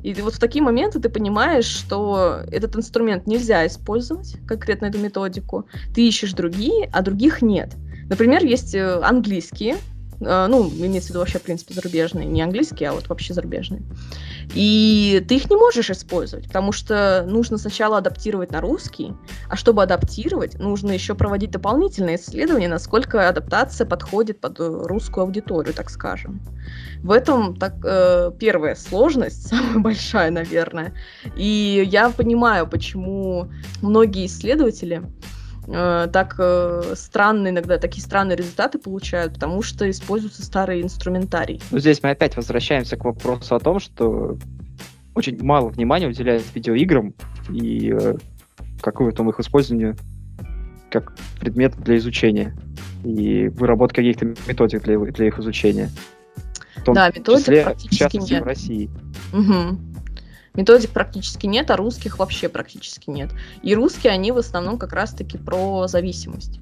И 0.03 0.13
вот 0.21 0.35
в 0.35 0.39
такие 0.39 0.63
моменты 0.63 0.99
ты 0.99 1.09
понимаешь, 1.09 1.65
что 1.65 2.43
этот 2.51 2.75
инструмент 2.75 3.25
нельзя 3.27 3.65
использовать, 3.65 4.37
конкретно 4.47 4.85
эту 4.85 4.99
методику. 4.99 5.65
Ты 5.93 6.07
ищешь 6.07 6.33
другие, 6.33 6.89
а 6.93 7.01
других 7.01 7.41
нет. 7.41 7.75
Например, 8.09 8.43
есть 8.43 8.73
э, 8.73 8.99
английские, 9.01 9.75
э, 10.19 10.47
ну, 10.47 10.67
имеется 10.67 11.07
в 11.07 11.09
виду 11.11 11.19
вообще, 11.19 11.37
в 11.37 11.43
принципе, 11.43 11.75
зарубежные, 11.75 12.25
не 12.25 12.41
английские, 12.41 12.89
а 12.89 12.93
вот 12.93 13.07
вообще 13.07 13.33
зарубежные. 13.33 13.83
И 14.55 15.23
ты 15.27 15.35
их 15.35 15.49
не 15.49 15.55
можешь 15.55 15.91
использовать, 15.91 16.47
потому 16.47 16.71
что 16.71 17.23
нужно 17.27 17.59
сначала 17.59 17.99
адаптировать 17.99 18.51
на 18.51 18.61
русский, 18.61 19.13
а 19.47 19.55
чтобы 19.55 19.83
адаптировать, 19.83 20.57
нужно 20.57 20.91
еще 20.91 21.13
проводить 21.13 21.51
дополнительные 21.51 22.15
исследования, 22.15 22.67
насколько 22.67 23.29
адаптация 23.29 23.85
подходит 23.85 24.41
под 24.41 24.59
русскую 24.59 25.25
аудиторию, 25.25 25.75
так 25.75 25.91
скажем. 25.91 26.41
В 27.03 27.11
этом 27.11 27.55
так, 27.55 27.75
э, 27.83 28.31
первая 28.39 28.73
сложность, 28.73 29.47
самая 29.49 29.77
большая, 29.77 30.31
наверное. 30.31 30.93
И 31.35 31.87
я 31.87 32.09
понимаю, 32.09 32.67
почему 32.67 33.51
многие 33.83 34.25
исследователи 34.25 35.03
э, 35.71 36.07
так 36.11 36.35
э, 36.37 36.93
странные 36.95 37.51
иногда, 37.51 37.77
такие 37.77 38.03
странные 38.03 38.35
результаты 38.35 38.79
получают, 38.79 39.33
потому 39.33 39.61
что 39.61 39.89
используются 39.89 40.43
старые 40.43 40.81
инструментарий. 40.81 41.61
Ну, 41.71 41.79
здесь 41.79 42.01
мы 42.03 42.11
опять 42.11 42.35
возвращаемся 42.35 42.97
к 42.97 43.05
вопросу 43.05 43.55
о 43.55 43.59
том, 43.59 43.79
что 43.79 44.37
очень 45.15 45.41
мало 45.43 45.69
внимания 45.69 46.07
уделяют 46.07 46.43
видеоиграм 46.53 47.13
и 47.49 47.93
э, 47.93 48.15
какому-то 48.81 49.27
их 49.29 49.39
использованию 49.39 49.95
как 50.89 51.13
предмет 51.39 51.75
для 51.77 51.97
изучения 51.97 52.55
и 53.03 53.47
выработка 53.49 53.97
каких-то 53.97 54.25
методик 54.47 54.83
для, 54.83 54.97
для 54.97 55.27
их 55.27 55.39
изучения. 55.39 55.89
В 56.75 56.83
том 56.83 56.95
да, 56.95 57.09
методик 57.09 57.41
числе, 57.41 57.63
практически 57.63 58.17
в 58.17 58.31
нет. 58.31 58.43
в 58.43 58.45
России. 58.45 58.89
Угу. 59.33 59.79
Методик 60.53 60.91
практически 60.91 61.45
нет, 61.45 61.71
а 61.71 61.77
русских 61.77 62.19
вообще 62.19 62.49
практически 62.49 63.09
нет. 63.09 63.29
И 63.63 63.75
русские, 63.75 64.13
они 64.13 64.31
в 64.31 64.37
основном 64.37 64.77
как 64.77 64.93
раз-таки 64.93 65.37
про 65.37 65.87
зависимость. 65.87 66.59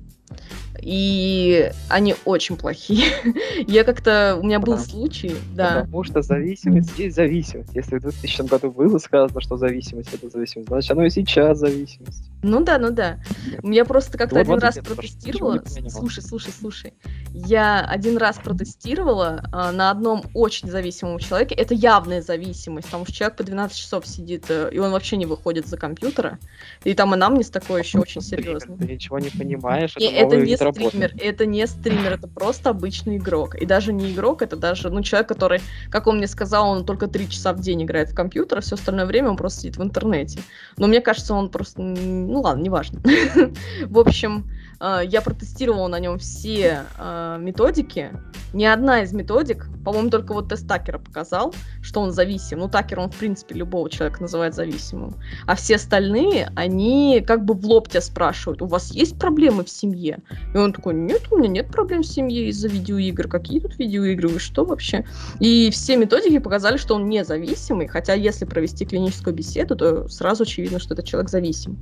И 0.81 1.71
они 1.89 2.15
очень 2.25 2.55
плохие. 2.55 3.07
Я 3.67 3.83
как-то... 3.83 4.37
У 4.39 4.45
меня 4.45 4.59
был 4.59 4.77
случай, 4.77 5.35
да. 5.55 5.81
Потому 5.81 6.03
что 6.03 6.21
зависимость 6.21 6.97
есть 6.99 7.15
зависимость. 7.15 7.73
Если 7.73 7.97
в 7.97 8.01
2000 8.01 8.43
году 8.43 8.71
было 8.71 8.97
сказано, 8.99 9.41
что 9.41 9.57
зависимость— 9.57 10.13
это 10.13 10.29
зависимость, 10.29 10.69
значит, 10.69 10.91
оно 10.91 11.05
и 11.05 11.09
сейчас 11.09 11.59
зависимость. 11.59 12.29
Ну 12.43 12.63
да, 12.63 12.77
ну 12.77 12.91
да. 12.91 13.19
Я 13.63 13.85
просто 13.85 14.17
как-то 14.17 14.39
один 14.39 14.59
раз 14.59 14.75
протестировала. 14.75 15.63
Слушай, 15.89 16.23
слушай, 16.23 16.53
слушай. 16.57 16.93
Я 17.33 17.81
один 17.81 18.17
раз 18.17 18.37
протестировала 18.37 19.43
а, 19.51 19.71
на 19.71 19.91
одном 19.91 20.23
очень 20.33 20.69
зависимом 20.69 21.19
человеке. 21.19 21.55
Это 21.55 21.73
явная 21.73 22.21
зависимость, 22.21 22.87
потому 22.87 23.05
что 23.05 23.13
человек 23.13 23.37
по 23.37 23.43
12 23.43 23.77
часов 23.77 24.07
сидит, 24.07 24.45
э, 24.49 24.69
и 24.71 24.79
он 24.79 24.91
вообще 24.91 25.17
не 25.17 25.25
выходит 25.25 25.67
за 25.67 25.77
компьютера. 25.77 26.39
И 26.83 26.93
там 26.93 27.13
анамнез 27.13 27.49
такой 27.49 27.81
еще 27.81 27.99
очень 27.99 28.21
серьезный. 28.21 28.77
Ты 28.77 28.85
ничего 28.85 29.19
не 29.19 29.29
понимаешь. 29.29 29.95
Это 29.97 30.37
не 30.37 30.55
стример, 30.55 31.13
это 31.19 31.45
не 31.45 31.67
стример, 31.67 32.13
это 32.13 32.27
просто 32.27 32.69
обычный 32.69 33.17
игрок. 33.17 33.55
И 33.55 33.65
даже 33.65 33.93
не 33.93 34.11
игрок, 34.11 34.41
это 34.41 34.55
даже, 34.55 34.89
ну, 34.89 35.01
человек, 35.01 35.27
который, 35.27 35.61
как 35.89 36.07
он 36.07 36.17
мне 36.17 36.27
сказал, 36.27 36.69
он 36.69 36.85
только 36.85 37.07
3 37.07 37.29
часа 37.29 37.53
в 37.53 37.59
день 37.59 37.83
играет 37.83 38.09
в 38.09 38.15
компьютер, 38.15 38.59
а 38.59 38.61
все 38.61 38.75
остальное 38.75 39.05
время 39.05 39.29
он 39.29 39.37
просто 39.37 39.61
сидит 39.61 39.77
в 39.77 39.83
интернете. 39.83 40.39
Но 40.77 40.87
мне 40.87 41.01
кажется, 41.01 41.33
он 41.33 41.49
просто 41.49 41.81
ну 42.27 42.41
ладно, 42.41 42.61
неважно. 42.61 43.01
В 43.85 43.99
общем, 43.99 44.45
я 44.79 45.21
протестировала 45.21 45.87
на 45.87 45.99
нем 45.99 46.19
все 46.19 46.83
э, 46.97 47.37
методики. 47.39 48.11
Ни 48.53 48.65
одна 48.65 49.03
из 49.03 49.11
методик, 49.11 49.67
по-моему, 49.83 50.09
только 50.09 50.33
вот 50.33 50.49
тест 50.49 50.67
Такера 50.67 50.99
показал, 50.99 51.53
что 51.81 52.01
он 52.01 52.11
зависим. 52.11 52.59
Ну, 52.59 52.69
Такер, 52.69 52.99
он, 52.99 53.09
в 53.09 53.15
принципе, 53.15 53.55
любого 53.55 53.89
человека 53.89 54.21
называет 54.21 54.53
зависимым. 54.53 55.15
А 55.45 55.55
все 55.55 55.75
остальные, 55.75 56.51
они 56.55 57.23
как 57.25 57.45
бы 57.45 57.53
в 57.53 57.65
лоб 57.65 57.89
тебя 57.89 58.01
спрашивают, 58.01 58.61
у 58.61 58.65
вас 58.65 58.91
есть 58.91 59.19
проблемы 59.19 59.63
в 59.63 59.69
семье? 59.69 60.19
И 60.53 60.57
он 60.57 60.73
такой, 60.73 60.93
нет, 60.93 61.21
у 61.31 61.37
меня 61.37 61.49
нет 61.49 61.67
проблем 61.67 62.03
в 62.03 62.07
семье 62.07 62.47
из-за 62.49 62.67
видеоигр. 62.67 63.27
Какие 63.27 63.59
тут 63.59 63.77
видеоигры? 63.77 64.29
Вы 64.29 64.39
что 64.39 64.65
вообще? 64.65 65.05
И 65.39 65.69
все 65.71 65.97
методики 65.97 66.39
показали, 66.39 66.77
что 66.77 66.95
он 66.95 67.09
независимый, 67.09 67.87
хотя 67.87 68.13
если 68.13 68.45
провести 68.45 68.85
клиническую 68.85 69.35
беседу, 69.35 69.75
то 69.75 70.07
сразу 70.07 70.43
очевидно, 70.43 70.79
что 70.79 70.93
этот 70.93 71.05
человек 71.05 71.29
зависим. 71.29 71.77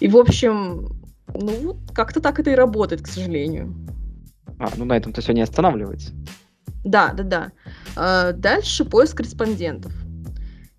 И, 0.00 0.08
в 0.08 0.16
общем, 0.16 0.99
ну, 1.34 1.78
как-то 1.94 2.20
так 2.20 2.40
это 2.40 2.50
и 2.50 2.54
работает, 2.54 3.02
к 3.02 3.06
сожалению. 3.06 3.74
А, 4.58 4.68
ну 4.76 4.84
на 4.84 4.96
этом-то 4.96 5.20
все 5.20 5.32
не 5.32 5.42
останавливается. 5.42 6.12
Да, 6.84 7.12
да, 7.12 7.22
да. 7.22 7.52
А, 7.96 8.32
дальше 8.32 8.84
поиск 8.84 9.20
респондентов. 9.20 9.92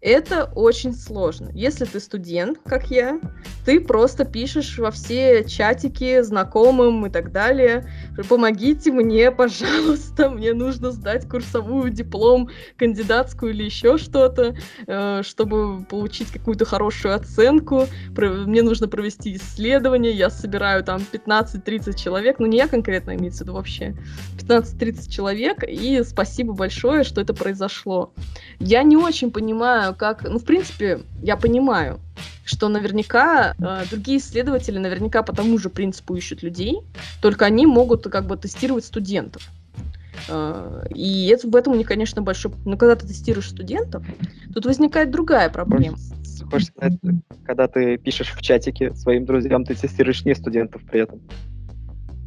Это 0.02 0.52
очень 0.56 0.94
сложно. 0.94 1.52
Если 1.54 1.86
ты 1.86 2.00
студент, 2.00 2.58
как 2.66 2.90
я, 2.90 3.20
ты 3.66 3.80
просто 3.80 4.26
пишешь 4.26 4.80
во 4.80 4.90
все 4.90 5.44
чатики 5.44 6.22
знакомым 6.22 7.06
и 7.06 7.10
так 7.12 7.32
далее. 7.32 7.88
Помогите 8.28 8.92
мне, 8.92 9.30
пожалуйста, 9.32 10.32
мне 10.32 10.54
нужно 10.54 10.90
сдать 10.90 11.30
курсовую, 11.30 11.92
диплом, 11.92 12.50
кандидатскую 12.78 13.54
или 13.54 13.64
еще 13.64 14.00
что-то, 14.00 14.56
э, 14.88 15.22
чтобы 15.24 15.86
получить 15.86 16.32
какую-то 16.32 16.66
хорошую 16.66 17.14
оценку. 17.14 17.86
Мне 18.18 18.64
нужно 18.64 18.88
провести 18.88 19.36
исследование. 19.36 20.14
Я 20.14 20.32
собираю 20.32 20.84
там 20.84 21.04
15-30 21.12 21.96
человек, 21.96 22.40
ну 22.40 22.48
не 22.48 22.58
я 22.58 22.68
конкретно 22.68 23.16
имеется 23.16 23.44
в 23.44 23.48
виду 23.48 23.54
вообще, 23.54 23.96
15-30 24.40 25.10
человек, 25.12 25.64
и 25.68 26.02
спасибо 26.04 26.54
большое, 26.54 27.04
что 27.04 27.22
это 27.22 27.36
произошло. 27.36 28.14
Я 28.60 28.82
не 28.82 28.98
очень 28.98 29.32
понимаю, 29.32 29.91
как... 29.94 30.24
Ну, 30.24 30.40
в 30.40 30.44
принципе, 30.44 31.02
я 31.22 31.38
понимаю, 31.38 32.00
что 32.46 32.70
наверняка 32.70 33.54
э, 33.58 33.84
другие 33.90 34.20
исследователи 34.20 34.78
наверняка 34.78 35.24
по 35.24 35.34
тому 35.34 35.58
же 35.58 35.70
принципу 35.70 36.16
ищут 36.16 36.44
людей, 36.44 36.80
только 37.22 37.46
они 37.46 37.66
могут 37.66 38.04
как 38.04 38.26
бы 38.26 38.38
тестировать 38.38 38.86
студентов. 38.86 39.50
Э, 40.28 40.86
и 40.94 41.28
это, 41.28 41.48
в 41.48 41.56
этом 41.56 41.74
у 41.74 41.76
них, 41.76 41.88
конечно, 41.88 42.22
большой... 42.22 42.52
Но 42.66 42.78
когда 42.78 42.96
ты 42.96 43.08
тестируешь 43.08 43.50
студентов, 43.50 44.04
тут 44.54 44.66
возникает 44.66 45.12
другая 45.12 45.50
проблема. 45.50 45.98
Хочешь 46.50 46.68
сказать, 46.68 47.00
когда 47.46 47.68
ты 47.68 47.98
пишешь 47.98 48.34
в 48.34 48.42
чатике 48.42 48.94
своим 48.96 49.26
друзьям, 49.26 49.64
ты 49.64 49.76
тестируешь 49.76 50.26
не 50.26 50.36
студентов 50.36 50.82
при 50.90 51.02
этом? 51.02 51.22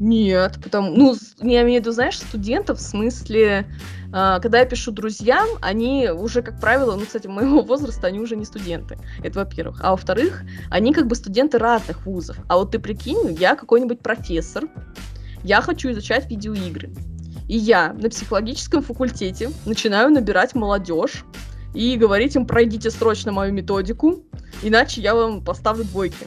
Нет, 0.01 0.59
потому, 0.63 0.91
ну, 0.91 1.15
я 1.41 1.63
имею 1.63 1.81
в 1.81 1.85
виду, 1.85 1.93
знаешь, 1.93 2.19
студентов, 2.19 2.79
в 2.79 2.83
смысле, 2.83 3.67
э, 4.13 4.39
когда 4.43 4.59
я 4.59 4.65
пишу 4.65 4.91
друзьям, 4.91 5.49
они 5.61 6.09
уже, 6.09 6.43
как 6.43 6.61
правило, 6.61 6.97
ну, 6.97 7.03
кстати, 7.07 7.29
моего 7.29 7.63
возраста, 7.63 8.09
они 8.09 8.19
уже 8.19 8.35
не 8.35 8.45
студенты, 8.45 8.99
это 9.23 9.39
во-первых. 9.39 9.81
А 9.83 9.93
во-вторых, 9.93 10.43
они 10.69 10.93
как 10.93 11.07
бы 11.07 11.15
студенты 11.15 11.59
разных 11.59 12.05
вузов. 12.07 12.37
А 12.49 12.57
вот 12.57 12.73
ты 12.73 12.81
прикинь, 12.81 13.37
я 13.39 13.55
какой-нибудь 13.55 14.01
профессор, 14.01 14.65
я 15.45 15.61
хочу 15.61 15.93
изучать 15.93 16.29
видеоигры. 16.29 16.91
И 17.49 17.57
я 17.57 17.93
на 17.93 18.11
психологическом 18.11 18.83
факультете 18.83 19.51
начинаю 19.65 20.11
набирать 20.11 20.55
молодежь 20.55 21.25
и 21.73 21.97
говорить 21.97 22.35
им, 22.35 22.47
пройдите 22.47 22.91
срочно 22.91 23.31
мою 23.31 23.53
методику, 23.53 24.25
иначе 24.63 25.03
я 25.03 25.15
вам 25.15 25.45
поставлю 25.45 25.85
двойки. 25.85 26.27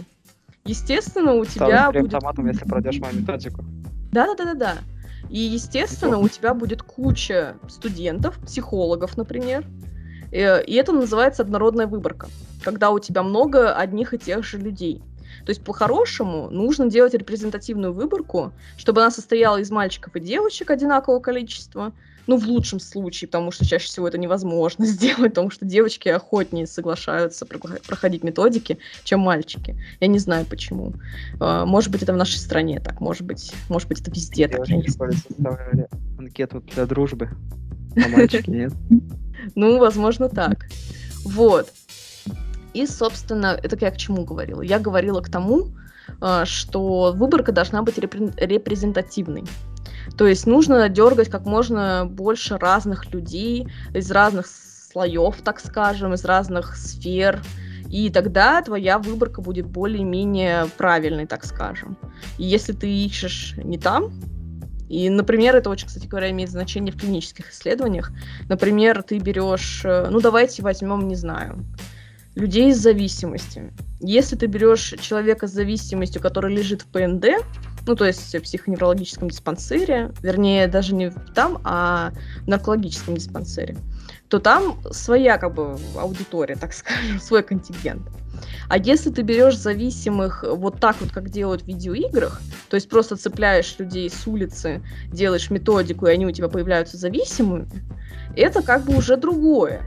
Естественно, 0.68 1.34
у 1.34 1.46
тебя 1.46 1.92
будет... 1.92 2.14
автоматом, 2.14 2.48
если 2.48 2.66
пройдешь 2.66 3.00
мою 3.00 3.20
методику. 3.20 3.64
Да-да-да-да-да. 4.12 4.76
И, 5.30 5.40
естественно, 5.40 6.18
у 6.18 6.28
тебя 6.30 6.54
будет 6.54 6.84
куча 6.84 7.56
студентов, 7.68 8.38
психологов, 8.40 9.18
например. 9.18 9.66
Э, 10.32 10.64
и 10.64 10.74
это 10.76 10.92
называется 10.92 11.44
однородная 11.44 11.88
выборка, 11.88 12.28
когда 12.64 12.92
у 12.92 13.00
тебя 13.00 13.24
много 13.24 13.74
одних 13.74 14.14
и 14.14 14.18
тех 14.18 14.44
же 14.44 14.58
людей. 14.58 15.02
То 15.46 15.52
есть, 15.52 15.64
по-хорошему, 15.64 16.50
нужно 16.50 16.90
делать 16.90 17.14
репрезентативную 17.14 17.94
выборку, 17.94 18.52
чтобы 18.78 19.02
она 19.02 19.12
состояла 19.12 19.58
из 19.58 19.70
мальчиков 19.72 20.16
и 20.16 20.20
девочек 20.20 20.72
одинакового 20.72 21.20
количества, 21.20 21.94
ну, 22.28 22.38
в 22.38 22.46
лучшем 22.46 22.80
случае, 22.80 23.28
потому 23.28 23.52
что 23.52 23.66
чаще 23.66 23.88
всего 23.88 24.08
это 24.08 24.18
невозможно 24.18 24.86
сделать, 24.86 25.32
потому 25.32 25.50
что 25.50 25.66
девочки 25.66 26.10
охотнее 26.10 26.68
соглашаются 26.68 27.46
проходить 27.46 28.24
методики, 28.24 28.78
чем 29.04 29.22
мальчики. 29.22 29.82
Я 30.00 30.08
не 30.08 30.20
знаю 30.20 30.46
почему. 30.46 30.94
А, 31.40 31.66
может 31.66 31.92
быть, 31.92 32.04
это 32.04 32.14
в 32.14 32.18
нашей 32.18 32.38
стране 32.38 32.80
так, 32.80 33.00
может 33.02 33.24
быть, 33.24 33.54
может 33.70 33.88
быть, 33.88 34.02
это 34.02 34.12
везде 34.12 34.48
так. 34.48 34.68
Я 34.68 34.84
составляли 34.84 35.88
анкету 36.18 36.62
для 36.74 36.86
дружбы, 36.86 37.30
а 37.96 38.10
мальчики 38.10 38.50
нет. 38.50 38.74
Ну, 39.56 39.78
возможно, 39.80 40.30
так. 40.30 40.68
Вот. 41.24 41.72
И, 42.74 42.86
собственно, 42.86 43.60
это 43.62 43.78
я 43.80 43.92
к 43.92 43.98
чему 43.98 44.24
говорила? 44.24 44.62
Я 44.62 44.80
говорила 44.80 45.22
к 45.22 45.30
тому, 45.30 45.70
а, 46.22 46.46
что 46.46 47.14
выборка 47.16 47.52
должна 47.52 47.82
быть 47.82 47.98
репрезентативной. 47.98 49.46
То 50.16 50.28
есть 50.28 50.48
нужно 50.48 50.88
дергать 50.90 51.30
как 51.30 51.46
можно 51.46 52.08
больше 52.10 52.58
разных 52.58 53.12
людей 53.14 53.68
из 53.94 54.12
разных 54.12 54.48
слоев, 54.48 55.36
так 55.44 55.60
скажем, 55.60 56.14
из 56.14 56.24
разных 56.26 56.76
сфер. 56.76 57.42
И 57.90 58.10
тогда 58.10 58.62
твоя 58.62 59.00
выборка 59.00 59.42
будет 59.42 59.66
более-менее 59.66 60.68
правильной, 60.78 61.26
так 61.26 61.46
скажем. 61.46 61.98
И 62.38 62.44
если 62.44 62.74
ты 62.74 62.88
ищешь 62.88 63.54
не 63.58 63.78
там, 63.78 64.12
и, 64.90 65.10
например, 65.10 65.56
это 65.56 65.70
очень, 65.70 65.88
кстати 65.88 66.08
говоря, 66.08 66.32
имеет 66.32 66.50
значение 66.50 66.94
в 66.94 66.98
клинических 66.98 67.52
исследованиях. 67.52 68.12
Например, 68.48 69.04
ты 69.04 69.20
берешь, 69.20 69.82
э, 69.84 70.08
ну 70.10 70.22
давайте 70.22 70.64
возьмем, 70.64 71.08
не 71.08 71.16
знаю, 71.16 71.66
людей 72.36 72.74
с 72.74 72.78
зависимостями. 72.78 73.74
Если 74.00 74.36
ты 74.36 74.46
берешь 74.46 74.94
человека 75.02 75.48
с 75.48 75.52
зависимостью, 75.52 76.22
который 76.22 76.56
лежит 76.56 76.84
в 76.84 76.86
ПНД, 76.86 77.44
ну, 77.88 77.96
то 77.96 78.06
есть 78.06 78.36
в 78.36 78.42
психоневрологическом 78.42 79.30
диспансере, 79.30 80.12
вернее, 80.22 80.68
даже 80.68 80.94
не 80.94 81.12
там, 81.34 81.60
а 81.64 82.12
в 82.44 82.48
наркологическом 82.48 83.16
диспансере, 83.16 83.78
то 84.28 84.40
там 84.40 84.78
своя, 84.92 85.38
как 85.38 85.54
бы, 85.54 85.78
аудитория, 85.98 86.56
так 86.56 86.74
скажем, 86.74 87.20
свой 87.22 87.44
контингент. 87.44 88.04
А 88.70 88.78
если 88.78 89.10
ты 89.10 89.22
берешь 89.22 89.58
зависимых 89.58 90.44
вот 90.48 90.80
так 90.80 90.98
вот, 91.00 91.12
как 91.12 91.30
делают 91.30 91.64
в 91.64 91.68
видеоиграх, 91.68 92.42
то 92.70 92.76
есть 92.76 92.90
просто 92.90 93.16
цепляешь 93.16 93.76
людей 93.80 94.10
с 94.10 94.28
улицы, 94.28 94.84
делаешь 95.12 95.50
методику, 95.50 96.08
и 96.08 96.12
они 96.12 96.26
у 96.26 96.32
тебя 96.32 96.50
появляются 96.50 96.98
зависимыми, 96.98 97.68
это 98.36 98.62
как 98.62 98.84
бы 98.84 98.96
уже 98.96 99.18
другое. 99.18 99.82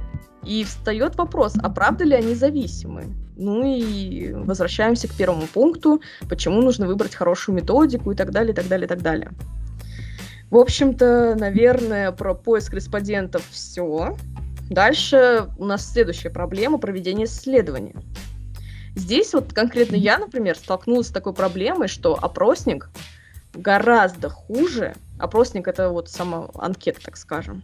И 0.45 0.65
встает 0.65 1.17
вопрос, 1.17 1.55
а 1.63 1.69
правда 1.69 2.05
ли 2.05 2.15
они 2.15 2.35
зависимы? 2.35 3.05
Ну 3.41 3.65
и 3.65 4.33
возвращаемся 4.33 5.09
к 5.09 5.15
первому 5.15 5.47
пункту, 5.47 6.03
почему 6.29 6.61
нужно 6.61 6.87
выбрать 6.87 7.15
хорошую 7.15 7.57
методику 7.57 8.13
и 8.13 8.15
так 8.15 8.33
далее, 8.33 8.53
и 8.53 8.55
так 8.55 8.69
далее, 8.69 8.85
и 8.85 8.89
так 8.89 9.01
далее. 9.01 9.31
В 10.51 10.59
общем-то, 10.59 11.37
наверное, 11.39 12.13
про 12.13 12.35
поиск 12.35 12.75
респондентов 12.75 13.43
все. 13.51 14.15
Дальше 14.69 15.49
у 15.57 15.65
нас 15.65 15.91
следующая 15.91 16.29
проблема 16.29 16.77
проведения 16.77 17.25
исследования. 17.25 17.95
Здесь 18.95 19.33
вот 19.33 19.55
конкретно 19.55 19.97
я, 19.97 20.19
например, 20.19 20.57
столкнулась 20.57 21.07
с 21.07 21.13
такой 21.13 21.33
проблемой, 21.33 21.89
что 21.89 22.19
опросник 22.21 22.91
гораздо 23.55 24.29
хуже. 24.29 24.95
Опросник 25.19 25.67
это 25.67 25.89
вот 25.89 26.11
сама 26.11 26.49
анкета, 26.55 27.01
так 27.03 27.17
скажем 27.17 27.63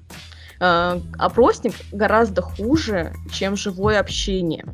э, 0.61 1.01
опросник 1.19 1.75
гораздо 1.93 2.43
хуже, 2.43 3.13
чем 3.31 3.57
живое 3.57 4.01
общение. 4.01 4.65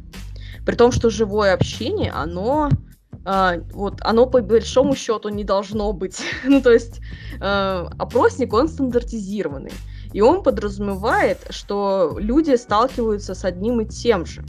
При 0.64 0.74
том, 0.74 0.92
что 0.92 1.10
живое 1.10 1.54
общение, 1.54 2.10
оно 2.10 2.70
Uh, 3.24 3.64
вот 3.72 4.00
оно 4.00 4.26
по 4.26 4.42
большому 4.42 4.96
счету 4.96 5.28
не 5.28 5.44
должно 5.44 5.92
быть. 5.92 6.20
ну, 6.44 6.60
то 6.60 6.72
есть 6.72 7.00
uh, 7.38 7.88
опросник, 7.96 8.52
он 8.52 8.66
стандартизированный. 8.66 9.70
И 10.12 10.20
он 10.20 10.42
подразумевает, 10.42 11.38
что 11.50 12.16
люди 12.18 12.56
сталкиваются 12.56 13.34
с 13.34 13.44
одним 13.44 13.80
и 13.80 13.86
тем 13.86 14.26
же. 14.26 14.44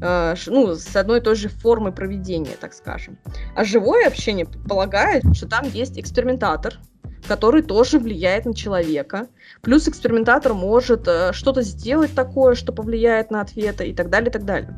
Uh, 0.00 0.34
ну, 0.46 0.74
с 0.76 0.96
одной 0.96 1.18
и 1.18 1.22
той 1.22 1.34
же 1.34 1.50
формой 1.50 1.92
проведения, 1.92 2.56
так 2.58 2.72
скажем. 2.72 3.18
А 3.54 3.64
живое 3.64 4.06
общение 4.06 4.46
предполагает, 4.46 5.22
что 5.34 5.46
там 5.46 5.68
есть 5.68 5.98
экспериментатор, 5.98 6.78
который 7.28 7.62
тоже 7.62 7.98
влияет 7.98 8.46
на 8.46 8.54
человека. 8.54 9.28
Плюс 9.60 9.86
экспериментатор 9.88 10.54
может 10.54 11.06
э, 11.06 11.32
что-то 11.32 11.62
сделать 11.62 12.14
такое, 12.14 12.54
что 12.54 12.72
повлияет 12.72 13.30
на 13.30 13.42
ответы 13.42 13.88
и 13.88 13.94
так 13.94 14.10
далее, 14.10 14.30
и 14.30 14.32
так 14.32 14.44
далее. 14.44 14.74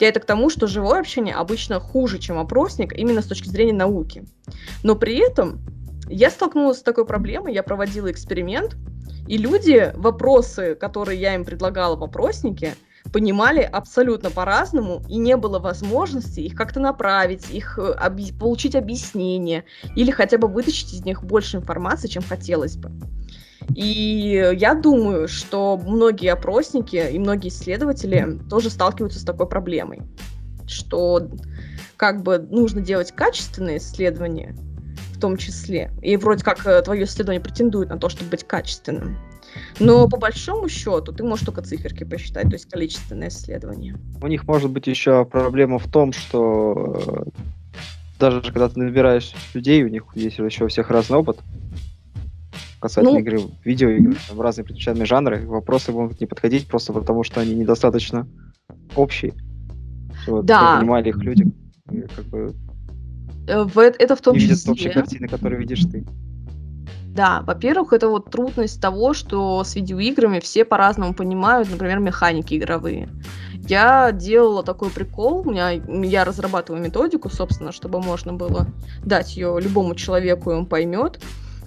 Я 0.00 0.08
это 0.08 0.20
к 0.20 0.24
тому, 0.24 0.50
что 0.50 0.66
живое 0.66 1.00
общение 1.00 1.34
обычно 1.34 1.80
хуже, 1.80 2.18
чем 2.18 2.38
опросник, 2.38 2.92
именно 2.92 3.22
с 3.22 3.26
точки 3.26 3.48
зрения 3.48 3.72
науки. 3.72 4.24
Но 4.82 4.94
при 4.94 5.16
этом 5.16 5.60
я 6.08 6.30
столкнулась 6.30 6.78
с 6.78 6.82
такой 6.82 7.04
проблемой, 7.04 7.52
я 7.52 7.62
проводила 7.62 8.10
эксперимент, 8.10 8.76
и 9.26 9.36
люди 9.36 9.92
вопросы, 9.94 10.74
которые 10.74 11.20
я 11.20 11.34
им 11.34 11.44
предлагала 11.44 11.96
в 11.96 12.04
опроснике, 12.04 12.76
понимали 13.12 13.60
абсолютно 13.60 14.30
по-разному, 14.30 15.02
и 15.08 15.16
не 15.16 15.36
было 15.36 15.58
возможности 15.58 16.40
их 16.40 16.54
как-то 16.54 16.80
направить, 16.80 17.50
их 17.50 17.78
э, 17.78 17.92
объ... 17.92 18.38
получить 18.38 18.74
объяснение, 18.74 19.64
или 19.96 20.10
хотя 20.10 20.38
бы 20.38 20.48
вытащить 20.48 20.92
из 20.92 21.04
них 21.04 21.22
больше 21.22 21.58
информации, 21.58 22.08
чем 22.08 22.22
хотелось 22.22 22.76
бы. 22.76 22.90
И 23.74 24.54
я 24.56 24.74
думаю, 24.74 25.28
что 25.28 25.76
многие 25.76 26.32
опросники 26.32 26.96
и 26.96 27.18
многие 27.18 27.48
исследователи 27.48 28.38
тоже 28.48 28.70
сталкиваются 28.70 29.20
с 29.20 29.24
такой 29.24 29.48
проблемой, 29.48 30.02
что 30.66 31.28
как 31.96 32.22
бы 32.22 32.38
нужно 32.38 32.80
делать 32.80 33.12
качественные 33.12 33.78
исследования, 33.78 34.56
в 35.12 35.20
том 35.20 35.36
числе. 35.36 35.90
И 36.00 36.16
вроде 36.16 36.44
как 36.44 36.64
э, 36.66 36.80
твое 36.82 37.04
исследование 37.04 37.42
претендует 37.42 37.88
на 37.88 37.98
то, 37.98 38.08
чтобы 38.08 38.30
быть 38.30 38.44
качественным. 38.44 39.18
Но 39.80 40.08
по 40.08 40.16
большому 40.16 40.68
счету 40.68 41.12
ты 41.12 41.24
можешь 41.24 41.44
только 41.44 41.62
циферки 41.62 42.04
посчитать, 42.04 42.44
то 42.44 42.52
есть 42.52 42.70
количественное 42.70 43.28
исследование. 43.28 43.96
У 44.22 44.26
них 44.28 44.44
может 44.44 44.70
быть 44.70 44.86
еще 44.86 45.24
проблема 45.24 45.78
в 45.78 45.90
том, 45.90 46.12
что 46.12 47.02
э, 47.04 47.40
даже 48.18 48.42
когда 48.52 48.68
ты 48.68 48.78
набираешь 48.78 49.32
людей, 49.54 49.82
у 49.82 49.88
них 49.88 50.04
есть 50.14 50.38
еще 50.38 50.64
у 50.64 50.68
всех 50.68 50.90
разный 50.90 51.18
опыт 51.18 51.38
касательно 52.80 53.14
ну, 53.14 53.18
игры, 53.20 53.40
видеоигр, 53.64 54.16
там 54.28 54.40
разные 54.40 54.64
предпочтительные 54.64 55.06
жанры, 55.06 55.46
вопросы 55.46 55.92
могут 55.92 56.20
не 56.20 56.26
подходить 56.26 56.66
просто 56.66 56.92
потому, 56.92 57.24
что 57.24 57.40
они 57.40 57.54
недостаточно 57.54 58.26
общие. 58.96 59.34
Вот, 60.26 60.44
да. 60.44 60.78
понимали 60.78 61.08
их 61.10 61.16
люди, 61.18 61.46
как 62.14 62.24
бы 62.26 62.54
э, 63.46 63.62
в, 63.62 63.78
это 63.78 64.16
в 64.16 64.20
том 64.20 64.34
не 64.34 64.40
числе. 64.40 64.54
видят 64.54 64.68
общей 64.68 64.90
картины, 64.90 65.28
которую 65.28 65.60
видишь 65.60 65.84
ты. 65.84 66.04
Да, 67.18 67.42
во-первых, 67.42 67.92
это 67.92 68.08
вот 68.08 68.30
трудность 68.30 68.80
того, 68.80 69.12
что 69.12 69.64
с 69.64 69.74
видеоиграми 69.74 70.38
все 70.38 70.64
по-разному 70.64 71.14
понимают, 71.14 71.68
например, 71.70 71.98
механики 71.98 72.54
игровые. 72.54 73.08
Я 73.68 74.12
делала 74.12 74.62
такой 74.62 74.90
прикол, 74.90 75.40
у 75.40 75.50
меня, 75.50 75.70
я 75.70 76.24
разрабатываю 76.24 76.82
методику, 76.82 77.28
собственно, 77.28 77.72
чтобы 77.72 78.00
можно 78.00 78.32
было 78.32 78.66
дать 79.04 79.36
ее 79.36 79.58
любому 79.60 79.94
человеку, 79.94 80.52
и 80.52 80.54
он 80.54 80.66
поймет. 80.66 81.20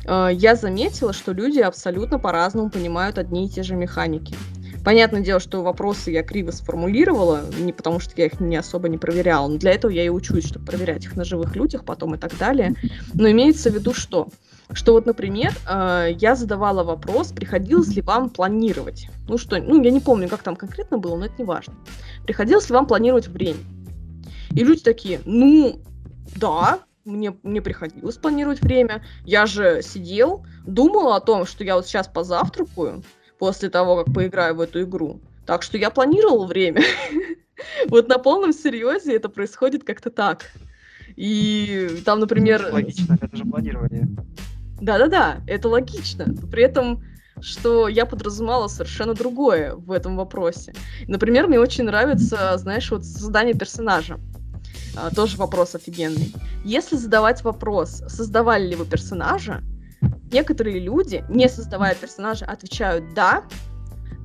А, 0.05 0.29
я 0.29 0.55
заметила, 0.55 1.13
что 1.13 1.31
люди 1.31 1.59
абсолютно 1.59 2.19
по-разному 2.19 2.69
понимают 2.69 3.17
одни 3.17 3.45
и 3.45 3.49
те 3.49 3.63
же 3.63 3.75
механики. 3.75 4.35
Понятное 4.83 5.21
дело, 5.21 5.39
что 5.39 5.61
вопросы 5.61 6.09
я 6.09 6.23
криво 6.23 6.49
сформулировала, 6.49 7.41
не 7.59 7.71
потому 7.71 7.99
что 7.99 8.13
я 8.17 8.25
их 8.25 8.39
не 8.39 8.55
особо 8.55 8.89
не 8.89 8.97
проверяла, 8.97 9.47
но 9.47 9.57
для 9.57 9.73
этого 9.73 9.91
я 9.91 10.03
и 10.03 10.09
учусь, 10.09 10.47
чтобы 10.47 10.65
проверять 10.65 11.05
их 11.05 11.15
на 11.15 11.23
живых 11.23 11.55
людях 11.55 11.85
потом 11.85 12.15
и 12.15 12.17
так 12.17 12.35
далее. 12.37 12.73
Но 13.13 13.29
имеется 13.29 13.69
в 13.69 13.75
виду, 13.75 13.93
что 13.93 14.29
что 14.73 14.93
вот, 14.93 15.05
например, 15.05 15.53
э, 15.69 16.11
я 16.17 16.33
задавала 16.33 16.83
вопрос, 16.83 17.33
приходилось 17.33 17.89
ли 17.89 18.01
вам 18.01 18.29
планировать. 18.29 19.07
Ну 19.27 19.37
что, 19.37 19.57
ну 19.57 19.83
я 19.83 19.91
не 19.91 19.99
помню, 19.99 20.29
как 20.29 20.43
там 20.43 20.55
конкретно 20.55 20.97
было, 20.97 21.17
но 21.17 21.25
это 21.25 21.35
не 21.39 21.43
важно. 21.43 21.73
Приходилось 22.23 22.69
ли 22.69 22.75
вам 22.75 22.87
планировать 22.87 23.27
время? 23.27 23.59
И 24.51 24.63
люди 24.63 24.81
такие, 24.81 25.19
ну, 25.25 25.81
да, 26.37 26.79
мне, 27.05 27.35
мне 27.43 27.61
приходилось 27.61 28.17
планировать 28.17 28.61
время. 28.61 29.03
Я 29.25 29.45
же 29.45 29.81
сидел, 29.81 30.45
думал 30.65 31.13
о 31.13 31.19
том, 31.19 31.45
что 31.45 31.63
я 31.63 31.75
вот 31.75 31.85
сейчас 31.85 32.07
позавтракаю 32.07 33.03
после 33.39 33.69
того, 33.69 34.03
как 34.03 34.13
поиграю 34.13 34.55
в 34.55 34.61
эту 34.61 34.83
игру. 34.83 35.21
Так 35.45 35.63
что 35.63 35.77
я 35.77 35.89
планировал 35.89 36.45
время. 36.45 36.81
Вот 37.89 38.07
на 38.07 38.17
полном 38.17 38.53
серьезе 38.53 39.15
это 39.15 39.29
происходит 39.29 39.83
как-то 39.83 40.09
так. 40.09 40.51
И 41.15 42.01
там, 42.03 42.19
например... 42.19 42.69
Логично, 42.71 43.15
это 43.21 43.37
же 43.37 43.45
планирование. 43.45 44.07
Да-да-да, 44.81 45.41
это 45.45 45.69
логично. 45.69 46.25
При 46.51 46.63
этом 46.63 47.03
что 47.39 47.87
я 47.87 48.05
подразумевала 48.05 48.67
совершенно 48.67 49.13
другое 49.13 49.75
в 49.75 49.91
этом 49.91 50.15
вопросе. 50.15 50.73
Например, 51.07 51.47
мне 51.47 51.59
очень 51.59 51.85
нравится, 51.85 52.57
знаешь, 52.57 52.89
вот 52.91 53.03
создание 53.03 53.55
персонажа. 53.55 54.19
А, 54.95 55.09
тоже 55.09 55.37
вопрос 55.37 55.75
офигенный. 55.75 56.33
Если 56.63 56.95
задавать 56.95 57.43
вопрос, 57.43 58.03
создавали 58.07 58.67
ли 58.67 58.75
вы 58.75 58.85
персонажа, 58.85 59.63
некоторые 60.31 60.79
люди, 60.79 61.23
не 61.29 61.47
создавая 61.49 61.95
персонажа, 61.95 62.45
отвечают 62.45 63.13
«да», 63.13 63.43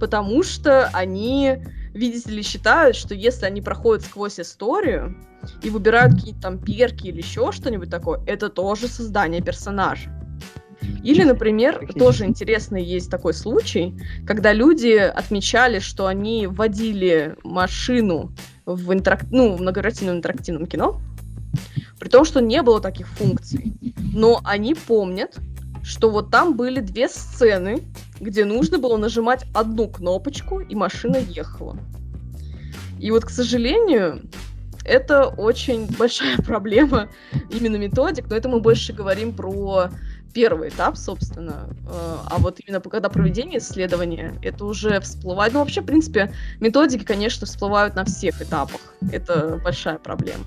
потому 0.00 0.42
что 0.42 0.88
они, 0.92 1.56
видите 1.94 2.30
ли, 2.30 2.42
считают, 2.42 2.96
что 2.96 3.14
если 3.14 3.46
они 3.46 3.60
проходят 3.60 4.04
сквозь 4.04 4.38
историю 4.40 5.16
и 5.62 5.70
выбирают 5.70 6.14
какие-то 6.14 6.40
там 6.40 6.58
перки 6.58 7.06
или 7.06 7.18
еще 7.18 7.52
что-нибудь 7.52 7.90
такое, 7.90 8.20
это 8.26 8.48
тоже 8.48 8.88
создание 8.88 9.40
персонажа. 9.40 10.10
Или, 11.02 11.22
например, 11.22 11.88
тоже 11.94 12.26
интересный 12.26 12.84
есть 12.84 13.10
такой 13.10 13.32
случай, 13.32 13.98
когда 14.26 14.52
люди 14.52 14.94
отмечали, 14.94 15.78
что 15.78 16.06
они 16.06 16.46
водили 16.46 17.36
машину 17.42 18.32
в, 18.66 18.92
интерак... 18.92 19.24
ну, 19.30 19.56
в 19.56 19.60
многоигрательном 19.60 20.16
интерактивном 20.16 20.66
кино, 20.66 21.00
при 21.98 22.08
том, 22.08 22.24
что 22.24 22.40
не 22.40 22.60
было 22.62 22.80
таких 22.80 23.08
функций. 23.08 23.72
Но 24.12 24.40
они 24.44 24.74
помнят, 24.74 25.36
что 25.82 26.10
вот 26.10 26.30
там 26.30 26.56
были 26.56 26.80
две 26.80 27.08
сцены, 27.08 27.82
где 28.20 28.44
нужно 28.44 28.78
было 28.78 28.96
нажимать 28.96 29.46
одну 29.54 29.88
кнопочку, 29.88 30.60
и 30.60 30.74
машина 30.74 31.16
ехала. 31.16 31.78
И 32.98 33.10
вот, 33.10 33.24
к 33.24 33.30
сожалению, 33.30 34.22
это 34.84 35.26
очень 35.26 35.86
большая 35.96 36.36
проблема 36.46 37.08
именно 37.50 37.76
методик, 37.76 38.28
но 38.28 38.36
это 38.36 38.48
мы 38.48 38.60
больше 38.60 38.92
говорим 38.92 39.32
про 39.32 39.90
первый 40.36 40.68
этап, 40.68 40.98
собственно. 40.98 41.66
Э, 41.88 42.16
а 42.26 42.38
вот 42.38 42.60
именно 42.60 42.78
когда 42.82 43.08
проведение 43.08 43.58
исследования, 43.58 44.34
это 44.42 44.66
уже 44.66 45.00
всплывает. 45.00 45.54
Ну, 45.54 45.60
вообще, 45.60 45.80
в 45.80 45.86
принципе, 45.86 46.30
методики, 46.60 47.04
конечно, 47.04 47.46
всплывают 47.46 47.96
на 47.96 48.04
всех 48.04 48.42
этапах. 48.42 48.80
Это 49.10 49.58
большая 49.64 49.96
проблема. 49.96 50.44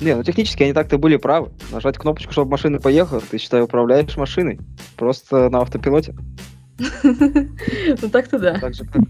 Не, 0.00 0.16
ну 0.16 0.24
технически 0.24 0.64
они 0.64 0.72
так-то 0.72 0.98
были 0.98 1.16
правы. 1.16 1.52
Нажать 1.70 1.96
кнопочку, 1.96 2.32
чтобы 2.32 2.50
машина 2.50 2.80
поехала, 2.80 3.20
ты, 3.20 3.38
считай, 3.38 3.62
управляешь 3.62 4.16
машиной. 4.16 4.58
Просто 4.96 5.48
на 5.48 5.60
автопилоте. 5.60 6.16
Ну 8.02 8.08
так-то 8.10 8.38
да. 8.40 8.58
Так 8.58 8.74
же, 8.74 8.84
как 8.84 9.02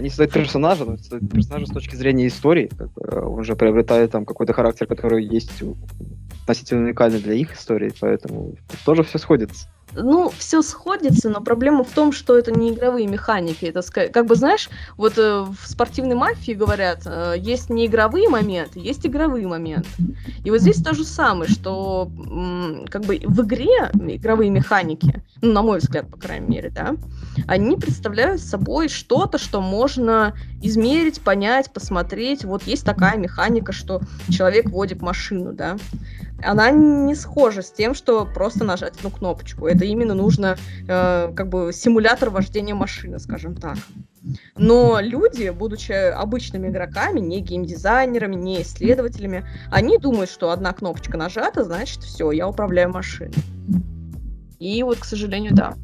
не 0.00 0.08
создать 0.08 0.32
персонажа, 0.32 0.84
но 0.84 0.96
создать 0.96 1.28
персонажа 1.30 1.66
с 1.66 1.70
точки 1.70 1.96
зрения 1.96 2.26
истории. 2.26 2.70
Как, 2.76 2.90
он 3.26 3.44
же 3.44 3.56
приобретает 3.56 4.10
там 4.10 4.24
какой-то 4.24 4.52
характер, 4.52 4.86
который 4.86 5.24
есть 5.24 5.62
относительно 6.42 6.84
уникальный 6.84 7.20
для 7.20 7.34
их 7.34 7.54
истории, 7.54 7.92
поэтому 8.00 8.54
тоже 8.84 9.02
все 9.02 9.18
сходится. 9.18 9.68
Ну, 9.96 10.32
все 10.36 10.62
сходится, 10.62 11.28
но 11.28 11.40
проблема 11.40 11.84
в 11.84 11.90
том, 11.90 12.12
что 12.12 12.36
это 12.36 12.52
не 12.52 12.70
игровые 12.70 13.06
механики. 13.06 13.66
Это 13.66 13.82
как 14.10 14.26
бы, 14.26 14.34
знаешь, 14.34 14.68
вот 14.96 15.18
э, 15.18 15.42
в 15.42 15.66
спортивной 15.66 16.16
мафии 16.16 16.52
говорят, 16.52 17.02
э, 17.06 17.34
есть 17.38 17.70
не 17.70 17.86
игровые 17.86 18.28
моменты, 18.28 18.80
есть 18.80 19.06
игровые 19.06 19.46
моменты. 19.46 19.88
И 20.44 20.50
вот 20.50 20.60
здесь 20.60 20.82
то 20.82 20.94
же 20.94 21.04
самое, 21.04 21.50
что 21.50 22.10
как 22.90 23.02
бы 23.02 23.20
в 23.24 23.42
игре 23.42 23.90
игровые 23.94 24.50
механики, 24.50 25.22
ну, 25.40 25.52
на 25.52 25.62
мой 25.62 25.78
взгляд, 25.78 26.08
по 26.08 26.16
крайней 26.16 26.48
мере, 26.48 26.70
да, 26.70 26.96
они 27.46 27.76
представляют 27.76 28.40
собой 28.40 28.88
что-то, 28.88 29.38
что 29.38 29.60
можно 29.60 30.34
измерить, 30.62 31.20
понять, 31.20 31.72
посмотреть. 31.72 32.44
Вот 32.44 32.64
есть 32.64 32.84
такая 32.84 33.16
механика, 33.16 33.72
что 33.72 34.00
человек 34.30 34.70
водит 34.70 35.02
машину, 35.02 35.52
да 35.52 35.76
она 36.44 36.70
не 36.70 37.14
схожа 37.14 37.62
с 37.62 37.70
тем, 37.70 37.94
что 37.94 38.26
просто 38.26 38.64
нажать 38.64 38.96
одну 38.98 39.10
кнопочку. 39.10 39.66
Это 39.66 39.84
именно 39.84 40.14
нужно 40.14 40.56
э, 40.86 41.32
как 41.34 41.48
бы 41.48 41.72
симулятор 41.72 42.30
вождения 42.30 42.74
машины, 42.74 43.18
скажем 43.18 43.56
так. 43.56 43.76
Но 44.56 45.00
люди, 45.00 45.50
будучи 45.50 45.92
обычными 45.92 46.68
игроками, 46.68 47.20
не 47.20 47.40
геймдизайнерами, 47.40 48.36
не 48.36 48.62
исследователями, 48.62 49.44
они 49.70 49.98
думают, 49.98 50.30
что 50.30 50.50
одна 50.50 50.72
кнопочка 50.72 51.18
нажата, 51.18 51.64
значит, 51.64 52.02
все, 52.02 52.30
я 52.30 52.48
управляю 52.48 52.90
машиной. 52.90 53.34
И 54.58 54.82
вот, 54.82 54.98
к 54.98 55.04
сожалению, 55.04 55.54
да. 55.54 55.74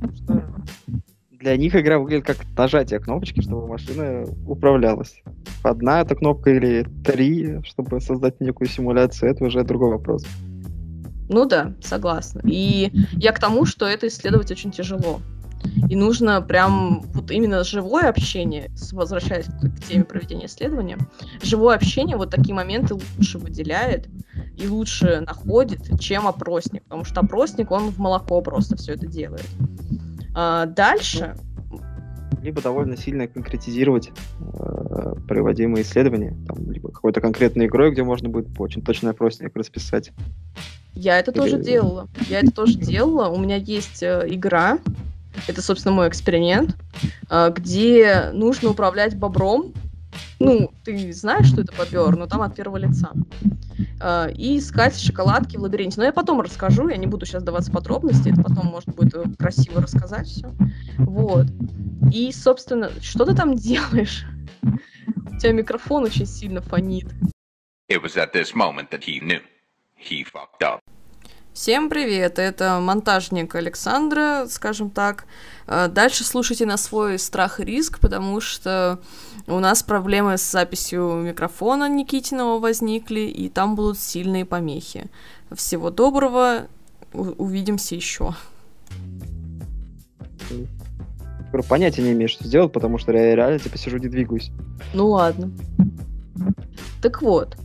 Для 1.30 1.56
них 1.56 1.74
игра 1.74 1.98
выглядит 1.98 2.26
как 2.26 2.36
нажатие 2.56 3.00
кнопочки, 3.00 3.40
чтобы 3.40 3.66
машина 3.66 4.26
управлялась. 4.46 5.22
Одна 5.62 6.02
эта 6.02 6.14
кнопка 6.14 6.50
или 6.50 6.86
три, 7.04 7.62
чтобы 7.64 8.00
создать 8.00 8.40
некую 8.40 8.68
симуляцию, 8.68 9.30
это 9.30 9.44
уже 9.44 9.64
другой 9.64 9.90
вопрос. 9.90 10.24
Ну 11.32 11.46
да, 11.46 11.74
согласна. 11.80 12.42
И 12.44 12.90
я 13.12 13.30
к 13.30 13.38
тому, 13.38 13.64
что 13.64 13.86
это 13.86 14.08
исследовать 14.08 14.50
очень 14.50 14.72
тяжело. 14.72 15.20
И 15.88 15.94
нужно 15.94 16.42
прям 16.42 17.02
вот 17.12 17.30
именно 17.30 17.62
живое 17.62 18.08
общение, 18.08 18.68
возвращаясь 18.90 19.44
к 19.44 19.84
теме 19.88 20.02
проведения 20.04 20.46
исследования, 20.46 20.98
живое 21.40 21.76
общение 21.76 22.16
вот 22.16 22.30
такие 22.30 22.54
моменты 22.54 22.94
лучше 22.94 23.38
выделяет 23.38 24.08
и 24.56 24.66
лучше 24.66 25.20
находит, 25.20 26.00
чем 26.00 26.26
опросник. 26.26 26.82
Потому 26.82 27.04
что 27.04 27.20
опросник, 27.20 27.70
он 27.70 27.90
в 27.90 27.98
молоко 27.98 28.40
просто 28.40 28.76
все 28.76 28.94
это 28.94 29.06
делает. 29.06 29.46
А 30.34 30.66
дальше... 30.66 31.36
Либо 32.42 32.60
довольно 32.60 32.96
сильно 32.96 33.28
конкретизировать 33.28 34.10
э, 34.40 35.14
проводимые 35.28 35.82
исследования, 35.82 36.34
там, 36.48 36.70
либо 36.70 36.90
какой-то 36.90 37.20
конкретной 37.20 37.66
игрой, 37.66 37.92
где 37.92 38.02
можно 38.02 38.30
будет 38.30 38.48
очень 38.58 38.82
точный 38.82 39.10
опросник 39.10 39.54
расписать. 39.54 40.10
Я 40.94 41.18
это 41.18 41.32
тоже 41.32 41.58
делала. 41.58 42.08
Я 42.28 42.40
это 42.40 42.50
тоже 42.50 42.74
делала. 42.74 43.28
У 43.28 43.38
меня 43.38 43.56
есть 43.56 44.02
э, 44.02 44.24
игра, 44.26 44.78
это, 45.46 45.62
собственно, 45.62 45.94
мой 45.94 46.08
эксперимент, 46.08 46.76
э, 47.30 47.52
где 47.54 48.30
нужно 48.32 48.70
управлять 48.70 49.16
бобром. 49.16 49.72
Ну, 50.38 50.70
ты 50.84 51.12
знаешь, 51.12 51.46
что 51.46 51.60
это 51.60 51.72
бобер, 51.76 52.16
но 52.16 52.26
там 52.26 52.42
от 52.42 52.54
первого 52.54 52.78
лица. 52.78 53.12
Э, 54.00 54.32
и 54.32 54.58
искать 54.58 54.98
шоколадки 54.98 55.56
в 55.56 55.62
лабиринте. 55.62 55.98
Но 55.98 56.04
я 56.04 56.12
потом 56.12 56.40
расскажу, 56.40 56.88
я 56.88 56.96
не 56.96 57.06
буду 57.06 57.26
сейчас 57.26 57.42
даваться 57.42 57.70
подробности, 57.70 58.30
это 58.30 58.42
потом 58.42 58.66
можно 58.66 58.92
будет 58.92 59.14
э, 59.14 59.24
красиво 59.38 59.80
рассказать 59.80 60.26
все. 60.26 60.52
Вот. 60.98 61.46
И, 62.12 62.32
собственно, 62.32 62.90
что 63.00 63.24
ты 63.24 63.34
там 63.34 63.54
делаешь? 63.54 64.24
У 64.62 65.38
тебя 65.38 65.52
микрофон 65.52 66.04
очень 66.04 66.26
сильно 66.26 66.60
фонит. 66.60 67.06
It 67.90 68.02
was 68.02 68.16
at 68.16 68.32
this 68.32 68.54
moment 68.54 68.90
that 68.90 69.04
he 69.04 69.20
knew. 69.20 69.40
He 70.00 70.24
fucked 70.24 70.62
up. 70.62 70.80
Всем 71.52 71.90
привет, 71.90 72.38
это 72.38 72.80
монтажник 72.80 73.54
Александра, 73.54 74.46
скажем 74.48 74.88
так. 74.88 75.26
Э, 75.66 75.88
дальше 75.88 76.24
слушайте 76.24 76.64
на 76.64 76.78
свой 76.78 77.18
страх 77.18 77.60
и 77.60 77.64
риск, 77.64 77.98
потому 78.00 78.40
что 78.40 78.98
у 79.46 79.58
нас 79.58 79.82
проблемы 79.82 80.38
с 80.38 80.50
записью 80.50 81.16
микрофона 81.16 81.88
Никитиного 81.88 82.58
возникли, 82.60 83.20
и 83.20 83.48
там 83.50 83.74
будут 83.74 83.98
сильные 83.98 84.46
помехи. 84.46 85.10
Всего 85.52 85.90
доброго, 85.90 86.68
увидимся 87.12 87.94
еще. 87.94 88.34
Понятия 91.68 92.02
не 92.02 92.12
имею, 92.12 92.28
что 92.28 92.44
сделать, 92.44 92.72
потому 92.72 92.96
что 92.96 93.12
я 93.12 93.34
реально 93.34 93.58
типа 93.58 93.76
сижу 93.76 93.98
не 93.98 94.08
двигаюсь. 94.08 94.50
Ну 94.94 95.08
ладно. 95.08 95.50
Так 97.02 97.20
вот, 97.22 97.56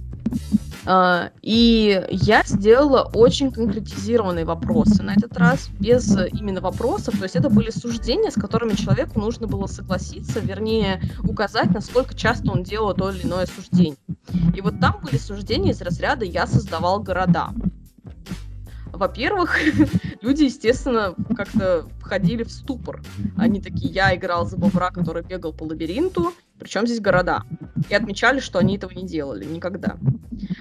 и 1.42 2.06
я 2.10 2.44
сделала 2.46 3.10
очень 3.14 3.52
конкретизированные 3.52 4.46
вопросы 4.46 5.02
на 5.02 5.14
этот 5.14 5.36
раз, 5.38 5.70
без 5.80 6.16
именно 6.32 6.62
вопросов. 6.62 7.18
То 7.18 7.24
есть 7.24 7.36
это 7.36 7.50
были 7.50 7.72
суждения, 7.72 8.30
с 8.30 8.36
которыми 8.36 8.74
человеку 8.74 9.20
нужно 9.20 9.48
было 9.48 9.68
согласиться, 9.68 10.40
вернее, 10.40 11.02
указать, 11.24 11.72
насколько 11.72 12.14
часто 12.14 12.52
он 12.52 12.64
делал 12.64 12.94
то 12.94 13.10
или 13.10 13.24
иное 13.24 13.48
суждение. 13.48 13.98
И 14.56 14.62
вот 14.62 14.80
там 14.80 15.00
были 15.04 15.18
суждения 15.18 15.72
из 15.72 15.82
разряда 15.82 16.26
«я 16.26 16.46
создавал 16.48 17.02
города». 17.02 17.50
Во-первых, 18.96 19.58
люди, 20.22 20.44
естественно, 20.44 21.16
как-то 21.36 21.86
входили 22.00 22.44
в 22.44 22.52
ступор. 22.52 23.02
Они 23.38 23.60
такие, 23.60 23.92
я 23.92 24.16
играл 24.16 24.46
за 24.46 24.58
бобра, 24.58 24.92
который 24.92 25.24
бегал 25.24 25.52
по 25.52 25.64
лабиринту, 25.64 26.34
причем 26.60 26.86
здесь 26.86 27.00
города. 27.00 27.44
и 27.90 27.94
отмечали, 27.94 28.40
что 28.40 28.60
они 28.60 28.78
этого 28.78 28.92
не 28.94 29.06
делали 29.06 29.46
никогда. 29.46 29.98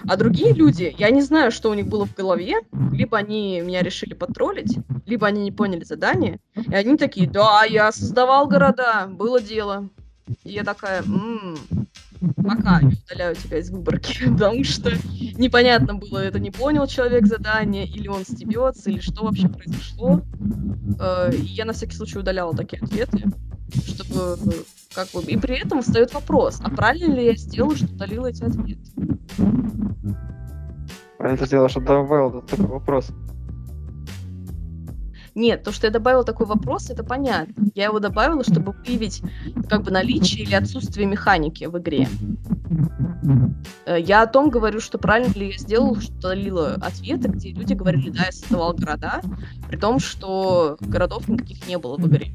А 0.07 0.17
другие 0.17 0.53
люди, 0.53 0.95
я 0.99 1.11
не 1.11 1.23
знаю, 1.23 1.51
что 1.51 1.71
у 1.71 1.75
них 1.75 1.87
было 1.87 2.07
в 2.07 2.15
голове, 2.15 2.57
либо 2.93 3.17
они 3.17 3.61
меня 3.61 3.83
решили 3.83 4.15
потроллить, 4.15 4.79
либо 5.07 5.27
они 5.27 5.43
не 5.43 5.53
поняли 5.53 5.85
задание, 5.85 6.41
и 6.55 6.75
они 6.75 6.97
такие, 6.97 7.29
да, 7.29 7.65
я 7.65 7.91
создавал 7.93 8.47
города, 8.47 9.07
было 9.09 9.41
дело. 9.41 9.89
И 10.43 10.53
я 10.53 10.65
такая, 10.65 11.03
м-м, 11.03 11.59
пока 12.37 12.81
я 12.81 12.89
удаляю 12.89 13.35
тебя 13.37 13.59
из 13.59 13.71
выборки, 13.71 14.25
потому 14.31 14.65
что 14.65 14.93
непонятно 15.37 15.95
было, 15.95 16.19
это 16.19 16.39
не 16.39 16.51
понял 16.51 16.87
человек 16.87 17.27
задание, 17.27 17.87
или 17.87 18.09
он 18.09 18.25
стебется, 18.25 18.91
или 18.91 19.01
что 19.01 19.25
вообще 19.25 19.49
произошло. 19.49 20.23
Э, 20.99 21.31
и 21.35 21.43
я 21.43 21.65
на 21.65 21.73
всякий 21.73 21.97
случай 21.97 22.19
удаляла 22.19 22.55
такие 22.55 22.83
ответы, 22.83 23.25
чтобы 23.87 24.37
как 24.95 25.09
бы... 25.11 25.23
И 25.23 25.37
при 25.37 25.57
этом 25.57 25.83
встает 25.83 26.15
вопрос, 26.15 26.61
а 26.63 26.71
правильно 26.71 27.15
ли 27.15 27.27
я 27.27 27.37
сделала, 27.37 27.77
что 27.77 27.87
удалила 27.87 28.27
эти 28.27 28.45
ответы? 28.45 28.81
Правильно 31.19 31.39
ты 31.39 31.47
сделала, 31.47 31.69
что 31.69 31.81
добавил 31.81 32.43
такой 32.43 32.67
вопрос. 32.67 33.11
Нет, 35.35 35.65
то, 35.65 35.73
что 35.73 35.87
я 35.87 35.93
добавила 35.93 36.25
такой 36.25 36.47
вопрос, 36.47 36.91
это 36.91 37.03
понятно. 37.03 37.67
Я 37.75 37.87
его 37.87 37.99
добавила, 37.99 38.45
чтобы 38.45 38.73
выявить 38.73 39.23
как 39.69 39.83
бы 39.83 39.91
наличие 39.91 40.45
или 40.45 40.55
отсутствие 40.55 41.07
механики 41.07 41.65
в 41.65 41.77
игре. 41.79 42.09
Э, 43.87 44.01
я 44.01 44.23
о 44.23 44.27
том 44.27 44.51
говорю, 44.51 44.81
что 44.81 44.99
правильно 44.99 45.33
ли 45.33 45.51
я 45.51 45.59
сделала, 45.59 46.01
что 46.01 46.13
удалила 46.15 46.75
ответы, 46.75 47.29
где 47.29 47.51
люди 47.51 47.75
говорили, 47.75 48.11
да, 48.11 48.27
я 48.27 48.33
создавал 48.33 48.75
города, 48.75 49.21
при 49.69 49.77
том, 49.77 49.99
что 49.99 50.77
городов 50.81 51.29
никаких 51.29 51.67
не 51.67 51.79
было 51.79 51.97
в 51.97 52.07
игре. 52.07 52.33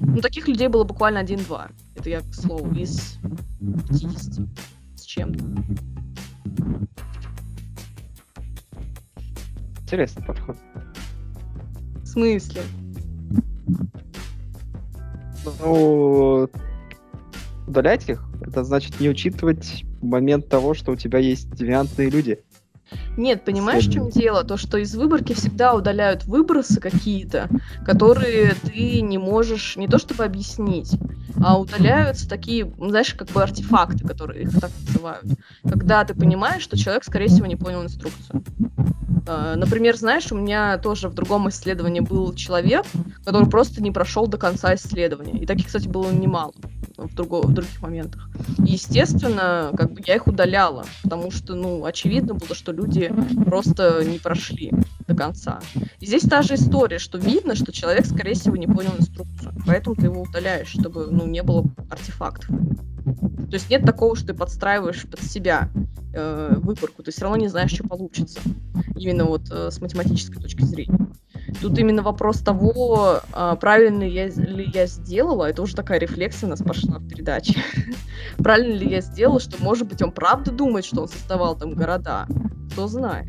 Ну, 0.00 0.20
таких 0.20 0.48
людей 0.48 0.68
было 0.68 0.84
буквально 0.84 1.20
один-два. 1.20 1.68
Это 1.96 2.08
я, 2.08 2.20
к 2.20 2.34
слову, 2.34 2.74
из 2.74 3.18
50 3.60 4.48
с 4.96 5.02
чем-то. 5.02 5.44
Интересный 9.82 10.24
подход 10.24 10.56
смысле? 12.12 12.62
Ну, 15.60 16.48
удалять 17.66 18.08
их, 18.08 18.24
это 18.42 18.64
значит 18.64 19.00
не 19.00 19.08
учитывать 19.08 19.84
момент 20.00 20.48
того, 20.48 20.74
что 20.74 20.92
у 20.92 20.96
тебя 20.96 21.18
есть 21.18 21.50
девиантные 21.50 22.10
люди. 22.10 22.40
Нет, 23.16 23.44
понимаешь, 23.44 23.86
в 23.86 23.92
чем 23.92 24.10
дело? 24.10 24.44
То, 24.44 24.56
что 24.56 24.76
из 24.76 24.94
выборки 24.94 25.32
всегда 25.32 25.74
удаляют 25.74 26.24
выбросы 26.24 26.80
какие-то, 26.80 27.48
которые 27.84 28.54
ты 28.62 29.00
не 29.00 29.18
можешь 29.18 29.76
не 29.76 29.88
то 29.88 29.98
чтобы 29.98 30.24
объяснить, 30.24 30.92
а 31.44 31.58
удаляются 31.58 32.28
такие, 32.28 32.72
знаешь, 32.78 33.14
как 33.14 33.28
бы 33.30 33.42
артефакты, 33.42 34.06
которые 34.06 34.42
их 34.42 34.60
так 34.60 34.70
называют. 34.86 35.24
Когда 35.64 36.04
ты 36.04 36.14
понимаешь, 36.14 36.62
что 36.62 36.76
человек, 36.76 37.04
скорее 37.04 37.28
всего, 37.28 37.46
не 37.46 37.56
понял 37.56 37.82
инструкцию. 37.82 38.42
А, 39.26 39.56
например, 39.56 39.96
знаешь, 39.96 40.30
у 40.32 40.36
меня 40.36 40.78
тоже 40.78 41.08
в 41.08 41.14
другом 41.14 41.48
исследовании 41.48 42.00
был 42.00 42.34
человек, 42.34 42.84
который 43.24 43.48
просто 43.48 43.82
не 43.82 43.90
прошел 43.90 44.26
до 44.26 44.38
конца 44.38 44.74
исследования. 44.74 45.40
И 45.40 45.46
таких, 45.46 45.66
кстати, 45.66 45.88
было 45.88 46.10
немало 46.10 46.52
в, 46.96 47.14
друго, 47.14 47.42
в 47.46 47.52
других 47.52 47.80
моментах. 47.82 48.28
Естественно, 48.58 49.72
как 49.76 49.92
бы 49.92 50.00
я 50.06 50.16
их 50.16 50.26
удаляла, 50.26 50.84
потому 51.02 51.30
что, 51.30 51.54
ну, 51.54 51.84
очевидно 51.84 52.34
было, 52.34 52.54
что 52.54 52.72
люди 52.72 53.12
просто 53.44 54.04
не 54.04 54.18
прошли 54.18 54.72
до 55.06 55.14
конца. 55.14 55.60
И 56.00 56.06
здесь 56.06 56.22
та 56.22 56.42
же 56.42 56.54
история, 56.54 56.98
что 56.98 57.18
видно, 57.18 57.54
что 57.54 57.72
человек, 57.72 58.06
скорее 58.06 58.34
всего, 58.34 58.56
не 58.56 58.66
понял 58.66 58.92
инструкцию, 58.98 59.54
поэтому 59.66 59.96
ты 59.96 60.06
его 60.06 60.22
удаляешь, 60.22 60.68
чтобы, 60.68 61.06
ну, 61.10 61.26
не 61.26 61.42
было 61.42 61.64
артефактов. 61.90 62.50
То 63.52 63.54
есть 63.54 63.68
нет 63.68 63.84
такого, 63.84 64.16
что 64.16 64.28
ты 64.28 64.34
подстраиваешь 64.34 65.02
под 65.02 65.22
себя 65.22 65.68
э, 66.14 66.54
выборку, 66.56 67.02
ты 67.02 67.10
все 67.10 67.22
равно 67.22 67.36
не 67.36 67.48
знаешь, 67.48 67.72
что 67.72 67.86
получится. 67.86 68.40
Именно 68.96 69.24
вот 69.24 69.50
э, 69.50 69.70
с 69.70 69.80
математической 69.80 70.40
точки 70.40 70.62
зрения. 70.62 71.08
Тут 71.60 71.78
именно 71.78 72.02
вопрос 72.02 72.38
того, 72.38 73.20
э, 73.34 73.56
правильно 73.60 74.02
ли 74.02 74.70
я 74.72 74.86
сделала, 74.86 75.44
это 75.44 75.62
уже 75.62 75.74
такая 75.74 75.98
рефлексия 75.98 76.46
у 76.46 76.50
нас 76.50 76.62
пошла 76.62 76.98
в 76.98 77.08
передаче. 77.08 77.60
правильно 78.38 78.74
ли 78.74 78.90
я 78.90 79.00
сделала, 79.00 79.40
что, 79.40 79.62
может 79.62 79.88
быть, 79.88 80.02
он 80.02 80.12
правда 80.12 80.50
думает, 80.50 80.84
что 80.84 81.02
он 81.02 81.08
создавал 81.08 81.56
там 81.56 81.74
города, 81.74 82.26
кто 82.72 82.86
знает. 82.88 83.28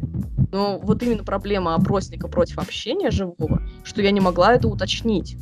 Но 0.51 0.79
вот 0.79 1.01
именно 1.01 1.23
проблема 1.23 1.75
опросника 1.75 2.27
против 2.27 2.59
общения 2.59 3.11
живого, 3.11 3.61
что 3.83 4.01
я 4.01 4.11
не 4.11 4.19
могла 4.19 4.53
это 4.53 4.67
уточнить. 4.67 5.37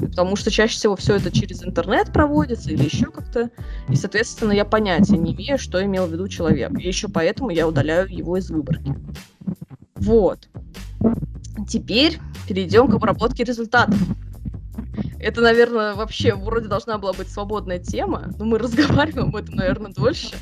Потому 0.00 0.36
что 0.36 0.50
чаще 0.50 0.74
всего 0.74 0.96
все 0.96 1.16
это 1.16 1.30
через 1.30 1.62
интернет 1.62 2.12
проводится 2.12 2.70
или 2.70 2.84
еще 2.84 3.06
как-то. 3.06 3.50
И, 3.88 3.94
соответственно, 3.94 4.52
я 4.52 4.64
понятия 4.64 5.16
не 5.16 5.34
имею, 5.34 5.58
что 5.58 5.84
имел 5.84 6.06
в 6.06 6.12
виду 6.12 6.28
человек. 6.28 6.72
И 6.78 6.86
еще 6.86 7.08
поэтому 7.08 7.50
я 7.50 7.68
удаляю 7.68 8.08
его 8.08 8.36
из 8.36 8.50
выборки. 8.50 8.94
Вот. 9.96 10.48
Теперь 11.68 12.18
перейдем 12.48 12.88
к 12.88 12.94
обработке 12.94 13.44
результатов. 13.44 13.98
Это, 15.22 15.40
наверное, 15.40 15.94
вообще 15.94 16.34
вроде 16.34 16.66
должна 16.66 16.98
была 16.98 17.12
быть 17.12 17.28
свободная 17.28 17.78
тема, 17.78 18.30
но 18.38 18.44
мы 18.44 18.58
разговариваем 18.58 19.28
об 19.28 19.36
этом, 19.36 19.54
наверное, 19.54 19.92
дольше, 19.92 20.34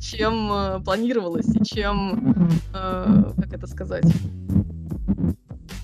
чем 0.00 0.52
э, 0.52 0.80
планировалось 0.84 1.48
и 1.48 1.64
чем, 1.64 2.50
э, 2.72 3.32
как 3.36 3.52
это 3.52 3.66
сказать, 3.66 4.04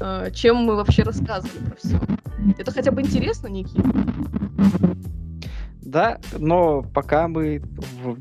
э, 0.01 0.31
чем 0.33 0.59
мы 0.59 0.77
вообще 0.77 1.03
рассказывали 1.03 1.65
про 1.65 1.77
все. 1.77 2.01
Это 2.59 2.71
хотя 2.71 2.93
бы 2.93 3.03
интересно, 3.03 3.49
Никит? 3.49 3.85
Да, 5.81 6.19
но 6.37 6.83
пока 6.83 7.29
мы, 7.29 7.63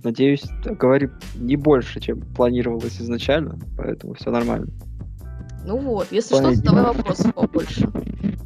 надеюсь, 0.03 0.45
говорим 0.63 1.11
не 1.35 1.57
больше, 1.57 1.99
чем 1.99 2.21
планировалось 2.21 2.99
изначально, 2.99 3.59
поэтому 3.77 4.13
все 4.15 4.31
нормально. 4.31 4.67
Ну 5.67 5.79
вот, 5.79 6.07
если 6.11 6.33
что, 6.33 6.53
задавай 6.53 6.93
вопросы 6.93 7.29
побольше. 7.33 7.91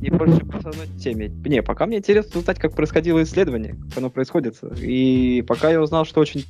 Не 0.02 0.10
больше 0.10 0.44
по 0.44 0.60
теме. 1.00 1.28
Не, 1.28 1.62
пока 1.62 1.86
мне 1.86 2.00
интересно 2.00 2.40
узнать, 2.40 2.58
как 2.58 2.74
происходило 2.74 3.22
исследование, 3.22 3.76
как 3.76 4.00
оно 4.00 4.10
происходит. 4.10 4.58
И 4.82 5.46
пока 5.48 5.70
я 5.70 5.80
узнал, 5.80 6.04
что 6.06 6.20
очень 6.20 6.48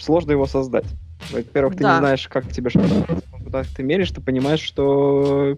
сложно 0.00 0.32
его 0.32 0.46
создать. 0.46 0.86
Во-первых, 1.30 1.76
ты 1.76 1.84
да. 1.84 1.94
не 1.94 1.98
знаешь, 2.00 2.26
как 2.26 2.50
тебе 2.50 2.68
что 2.68 2.80
Куда 3.44 3.62
ты 3.62 3.84
меришь, 3.84 4.10
ты 4.10 4.20
понимаешь, 4.20 4.60
что 4.60 5.56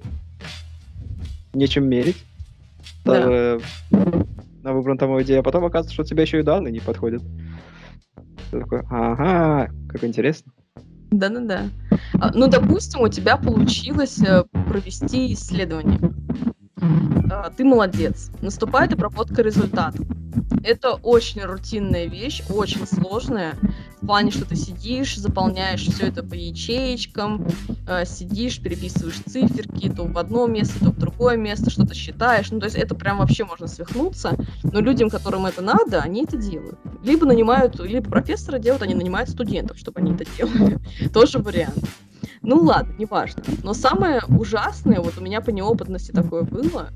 нечем 1.55 1.89
мерить 1.89 2.23
да. 3.07 3.59
на 3.91 4.73
выбран 4.75 4.99
тому 4.99 5.23
идея, 5.23 5.41
а 5.41 5.43
потом 5.43 5.65
оказывается, 5.65 5.95
что 5.95 6.03
у 6.03 6.07
тебя 6.07 6.25
еще 6.25 6.41
и 6.41 6.43
данные 6.43 6.73
не 6.73 6.81
подходят. 6.81 7.23
Ты 8.51 8.61
такой, 8.61 8.83
ага, 8.91 9.71
как 9.89 10.05
интересно. 10.05 10.53
Да-да-да. 11.13 11.69
А, 12.15 12.31
ну, 12.35 12.49
допустим, 12.49 13.03
у 13.03 13.09
тебя 13.09 13.37
получилось 13.37 14.19
э, 14.23 14.45
провести 14.67 15.35
исследование. 15.35 16.01
А, 17.31 17.51
ты 17.51 17.65
молодец. 17.65 18.31
Наступает 18.41 18.93
обработка 18.93 19.43
результатов. 19.43 20.07
Это 20.65 20.95
очень 20.95 21.43
рутинная 21.43 22.07
вещь, 22.07 22.43
очень 22.49 22.87
сложная. 22.87 23.55
В 24.01 24.07
плане, 24.07 24.31
что 24.31 24.45
ты 24.45 24.57
сидишь, 24.57 25.17
заполняешь 25.17 25.87
все 25.87 26.09
это 26.09 26.23
по 26.23 26.35
ячеечкам, 26.35 27.47
э, 27.87 28.05
сидишь, 28.05 28.61
переписываешь 28.61 29.21
циферки, 29.27 29.89
то 29.89 30.05
в 30.05 30.19
одно 30.19 30.47
место, 30.47 30.79
то 30.85 30.91
в 30.91 30.99
другое 30.99 31.37
место, 31.37 31.71
что-то 31.71 31.95
считаешь. 31.95 32.51
Ну, 32.51 32.59
то 32.59 32.67
есть 32.67 32.77
это 32.77 32.95
прям 32.95 33.19
вообще 33.19 33.45
можно 33.45 33.67
свихнуться. 33.69 34.37
Но 34.65 34.81
людям, 34.81 35.09
которым 35.11 35.47
это 35.47 35.63
надо, 35.63 36.01
они 36.01 36.25
это 36.25 36.37
делают. 36.37 36.79
Либо 37.05 37.27
нанимают, 37.27 37.79
либо 37.81 38.09
профессора 38.09 38.59
делают, 38.59 38.83
они 38.83 38.95
нанимают 38.95 39.31
студентов, 39.31 39.79
чтобы 39.79 40.01
они 40.01 40.15
это 40.15 40.25
делали. 40.37 40.79
Тоже 41.13 41.39
вариант. 41.39 41.85
Ну 42.43 42.63
ладно, 42.63 42.95
неважно. 42.99 43.43
Но 43.63 43.75
самое 43.75 44.23
ужасное, 44.29 45.01
вот 45.01 45.19
у 45.19 45.21
меня 45.21 45.41
по 45.41 45.51
неопытности 45.51 46.13
такое 46.13 46.43
было, 46.43 46.89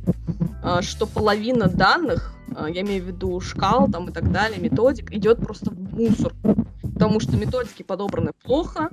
а, 0.62 0.82
что 0.82 1.06
половина 1.06 1.68
данных, 1.68 2.34
а, 2.54 2.68
я 2.68 2.82
имею 2.82 3.04
в 3.04 3.06
виду 3.06 3.40
шкал 3.40 3.88
там 3.90 4.08
и 4.08 4.12
так 4.12 4.32
далее, 4.32 4.60
методик, 4.60 5.12
идет 5.12 5.38
просто 5.38 5.70
в 5.70 5.94
мусор. 5.94 6.32
Потому 6.82 7.20
что 7.20 7.36
методики 7.36 7.82
подобраны 7.82 8.32
плохо, 8.42 8.88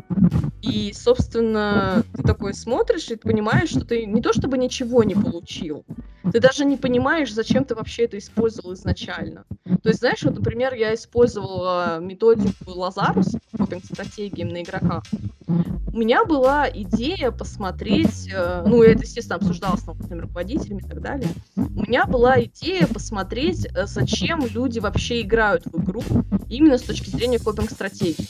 и, 0.62 0.94
собственно, 0.94 2.04
ты 2.14 2.24
такой 2.24 2.54
смотришь 2.54 3.10
и 3.10 3.16
ты 3.16 3.28
понимаешь, 3.28 3.70
что 3.70 3.86
ты 3.86 4.06
не 4.06 4.22
то 4.22 4.34
чтобы 4.34 4.58
ничего 4.58 5.04
не 5.04 5.16
получил, 5.16 5.86
ты 6.32 6.40
даже 6.40 6.66
не 6.66 6.78
понимаешь, 6.78 7.34
зачем 7.34 7.66
ты 7.66 7.76
вообще 7.76 8.04
это 8.04 8.18
использовал 8.18 8.74
изначально. 8.74 9.46
То 9.66 9.90
есть, 9.90 10.00
знаешь, 10.00 10.24
вот, 10.24 10.36
например, 10.36 10.74
я 10.74 10.94
использовала 10.94 12.00
методику 12.00 12.72
Лазарус 12.72 13.36
по 13.52 13.66
стратегиям 13.66 14.50
на 14.50 14.62
игроках. 14.62 15.04
У 15.48 15.98
меня 15.98 16.26
была 16.26 16.70
идея 16.70 17.32
посмотреть, 17.32 18.30
э, 18.34 18.64
ну, 18.66 18.82
я 18.82 18.94
это, 18.94 19.04
естественно, 19.04 19.36
обсуждала 19.36 19.76
с 19.76 19.86
научными 19.86 20.22
руководителями 20.22 20.80
и 20.80 20.88
так 20.88 21.02
далее. 21.02 21.30
У 21.56 21.82
меня 21.82 22.06
была 22.06 22.42
идея 22.44 22.88
посмотреть, 22.88 23.68
э, 23.68 23.86
зачем 23.86 24.46
люди 24.48 24.80
вообще 24.80 25.22
играют 25.22 25.66
в 25.66 25.84
игру, 25.84 26.02
именно 26.50 26.78
с 26.78 26.82
точки 26.82 27.10
зрения 27.10 27.38
копинг-стратегий. 27.38 28.28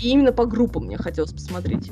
И 0.00 0.10
именно 0.10 0.32
по 0.32 0.46
группам 0.46 0.84
мне 0.84 0.98
хотелось 0.98 1.32
посмотреть. 1.32 1.90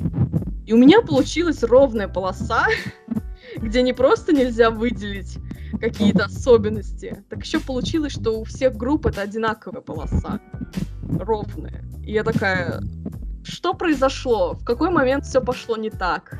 И 0.65 0.73
у 0.73 0.77
меня 0.77 1.01
получилась 1.01 1.63
ровная 1.63 2.07
полоса, 2.07 2.65
где 3.61 3.81
не 3.81 3.93
просто 3.93 4.33
нельзя 4.33 4.69
выделить 4.69 5.37
какие-то 5.79 6.25
особенности. 6.25 7.23
Так 7.29 7.43
еще 7.43 7.59
получилось, 7.59 8.13
что 8.13 8.39
у 8.39 8.43
всех 8.43 8.75
групп 8.75 9.05
это 9.05 9.21
одинаковая 9.21 9.81
полоса. 9.81 10.39
Ровная. 11.03 11.83
И 12.03 12.11
я 12.13 12.23
такая, 12.23 12.81
что 13.43 13.73
произошло? 13.73 14.53
В 14.53 14.63
какой 14.65 14.89
момент 14.89 15.25
все 15.25 15.41
пошло 15.41 15.77
не 15.77 15.89
так? 15.89 16.39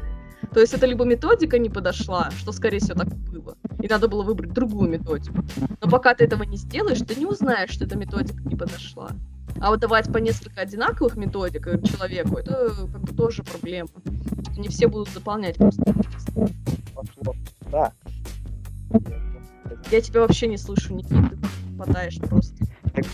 То 0.53 0.59
есть 0.59 0.73
это 0.73 0.85
либо 0.85 1.05
методика 1.05 1.57
не 1.59 1.69
подошла, 1.69 2.29
что, 2.31 2.51
скорее 2.51 2.79
всего, 2.79 2.99
так 2.99 3.07
было, 3.07 3.55
и 3.81 3.87
надо 3.87 4.07
было 4.07 4.23
выбрать 4.23 4.51
другую 4.51 4.89
методику. 4.89 5.45
Но 5.81 5.89
пока 5.89 6.13
ты 6.13 6.25
этого 6.25 6.43
не 6.43 6.57
сделаешь, 6.57 6.99
ты 6.99 7.15
не 7.15 7.25
узнаешь, 7.25 7.69
что 7.69 7.85
эта 7.85 7.97
методика 7.97 8.41
не 8.43 8.55
подошла. 8.55 9.11
А 9.59 9.69
вот 9.69 9.79
давать 9.79 10.11
по 10.11 10.17
несколько 10.17 10.61
одинаковых 10.61 11.15
методик 11.17 11.65
человеку, 11.83 12.37
это 12.37 12.71
как 12.91 13.01
бы 13.01 13.13
тоже 13.13 13.43
проблема. 13.43 13.89
Не 14.57 14.67
все 14.69 14.87
будут 14.87 15.09
заполнять 15.09 15.57
просто. 15.57 15.83
Да. 17.71 17.91
Я 19.91 20.01
тебя 20.01 20.21
вообще 20.21 20.47
не 20.47 20.57
слышу, 20.57 20.93
Никита. 20.93 21.29
Ты 21.29 21.75
хватаешь 21.75 22.17
просто. 22.19 22.65
Так, 22.93 23.05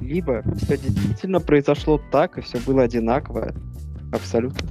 либо 0.00 0.42
все 0.58 0.76
действительно 0.76 1.40
произошло 1.40 2.00
так, 2.10 2.38
и 2.38 2.40
все 2.40 2.58
было 2.60 2.82
одинаково. 2.82 3.54
Абсолютно. 4.12 4.68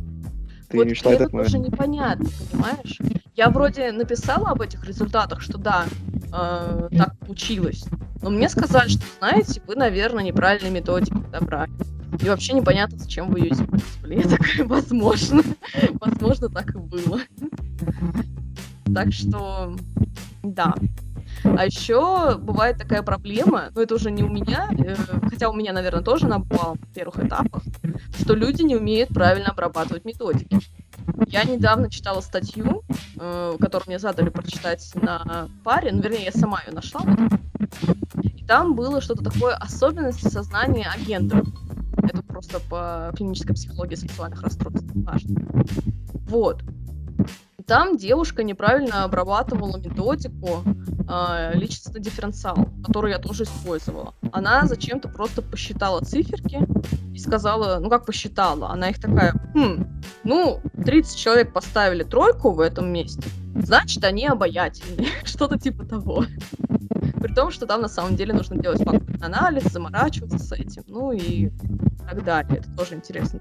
Ты 0.70 0.78
вот 0.78 0.86
не 0.86 0.93
учла 0.93 1.11
этот 1.14 1.34
момент. 1.34 1.51
тоже 1.51 1.64
непонятно, 1.64 2.30
понимаешь? 2.51 2.99
Я 3.36 3.49
вроде 3.49 3.91
написала 3.91 4.49
об 4.49 4.61
этих 4.61 4.86
результатах, 4.86 5.41
что 5.41 5.57
да, 5.57 5.86
э, 6.32 6.89
так 6.95 7.18
получилось. 7.20 7.86
Но 8.24 8.30
мне 8.30 8.50
сказали, 8.50 8.88
что, 8.88 9.04
знаете, 9.20 9.62
вы, 9.68 9.76
наверное, 9.76 10.24
неправильные 10.24 10.72
методики 10.72 11.14
подобрали. 11.14 11.72
И 12.22 12.30
вообще 12.30 12.54
непонятно, 12.54 12.98
зачем 12.98 13.30
вы 13.30 13.42
ее 13.42 13.52
использовали. 13.52 14.16
Я 14.16 14.38
такая, 14.38 14.66
возможно, 14.66 15.44
возможно, 16.00 16.50
так 16.50 16.74
и 16.74 16.78
было. 16.78 17.20
Так 18.94 19.12
что, 19.12 19.76
да. 20.42 20.74
А 21.44 21.66
еще 21.66 22.38
бывает 22.38 22.78
такая 22.78 23.02
проблема, 23.02 23.70
но 23.76 23.82
это 23.82 23.96
уже 23.96 24.12
не 24.12 24.24
у 24.24 24.30
меня, 24.30 24.70
э, 24.78 24.96
хотя 25.30 25.50
у 25.50 25.54
меня, 25.54 25.74
наверное, 25.74 26.04
тоже 26.04 26.28
на 26.28 26.42
первых 26.94 27.20
этапах, 27.20 27.64
что 28.20 28.36
люди 28.36 28.62
не 28.62 28.76
умеют 28.76 29.10
правильно 29.10 29.50
обрабатывать 29.50 30.06
методики. 30.06 30.60
Я 31.28 31.43
недавно 31.43 31.89
читала 31.89 32.22
статью, 32.22 32.84
э, 33.20 33.58
которую 33.60 33.88
мне 33.88 33.99
задали 33.99 34.30
прочитать 34.30 34.91
на 34.95 35.49
паре, 35.64 35.91
ну, 35.91 36.01
вернее, 36.01 36.26
я 36.26 36.32
сама 36.32 36.62
ее 36.66 36.74
нашла. 36.74 37.01
И 38.24 38.45
там 38.45 38.76
было 38.76 39.01
что-то 39.01 39.24
такое 39.24 39.56
особенности 39.56 40.28
сознания 40.28 40.88
агентов. 40.88 41.47
Это 41.97 42.22
просто 42.24 42.60
по 42.60 43.12
клинической 43.16 43.56
психологии 43.56 43.95
сексуальных 43.95 44.41
расстройств. 44.41 44.89
Важно. 44.93 45.45
Вот. 46.28 46.64
Там 47.68 47.97
девушка 47.97 48.43
неправильно 48.43 49.03
обрабатывала 49.03 49.78
методику 49.78 50.64
э, 51.07 51.51
личностный 51.53 52.01
дифференциал, 52.01 52.57
который 52.84 53.11
я 53.11 53.20
тоже 53.20 53.43
использовала. 53.43 54.16
Она 54.32 54.66
зачем-то 54.66 55.07
просто 55.07 55.41
посчитала 55.41 56.01
циферки 56.01 56.59
и 57.14 57.18
сказала, 57.18 57.80
ну 57.80 57.89
как 57.89 58.05
посчитала, 58.05 58.70
она 58.70 58.89
их 58.89 58.99
такая, 58.99 59.34
хм, 59.53 59.88
ну, 60.24 60.61
30 60.84 61.18
человек 61.18 61.53
поставили 61.53 62.03
тройку 62.03 62.51
в 62.51 62.59
этом 62.59 62.91
месте, 62.91 63.24
значит, 63.55 64.03
они 64.03 64.28
обаятельные, 64.28 65.09
что-то 65.24 65.57
типа 65.57 65.86
того. 65.86 66.26
При 67.22 67.34
том, 67.34 67.51
что 67.51 67.66
там 67.66 67.82
на 67.82 67.88
самом 67.88 68.16
деле 68.16 68.34
нужно 68.34 68.57
делать 68.57 68.84
факторный 68.84 69.26
анализ, 69.26 69.64
заморачиваться 69.64 70.39
с 70.39 70.51
этим, 70.51 70.84
ну 70.88 71.11
и 71.11 71.51
так 72.09 72.24
далее. 72.24 72.57
Это 72.59 72.76
тоже 72.76 72.95
интересно. 72.95 73.39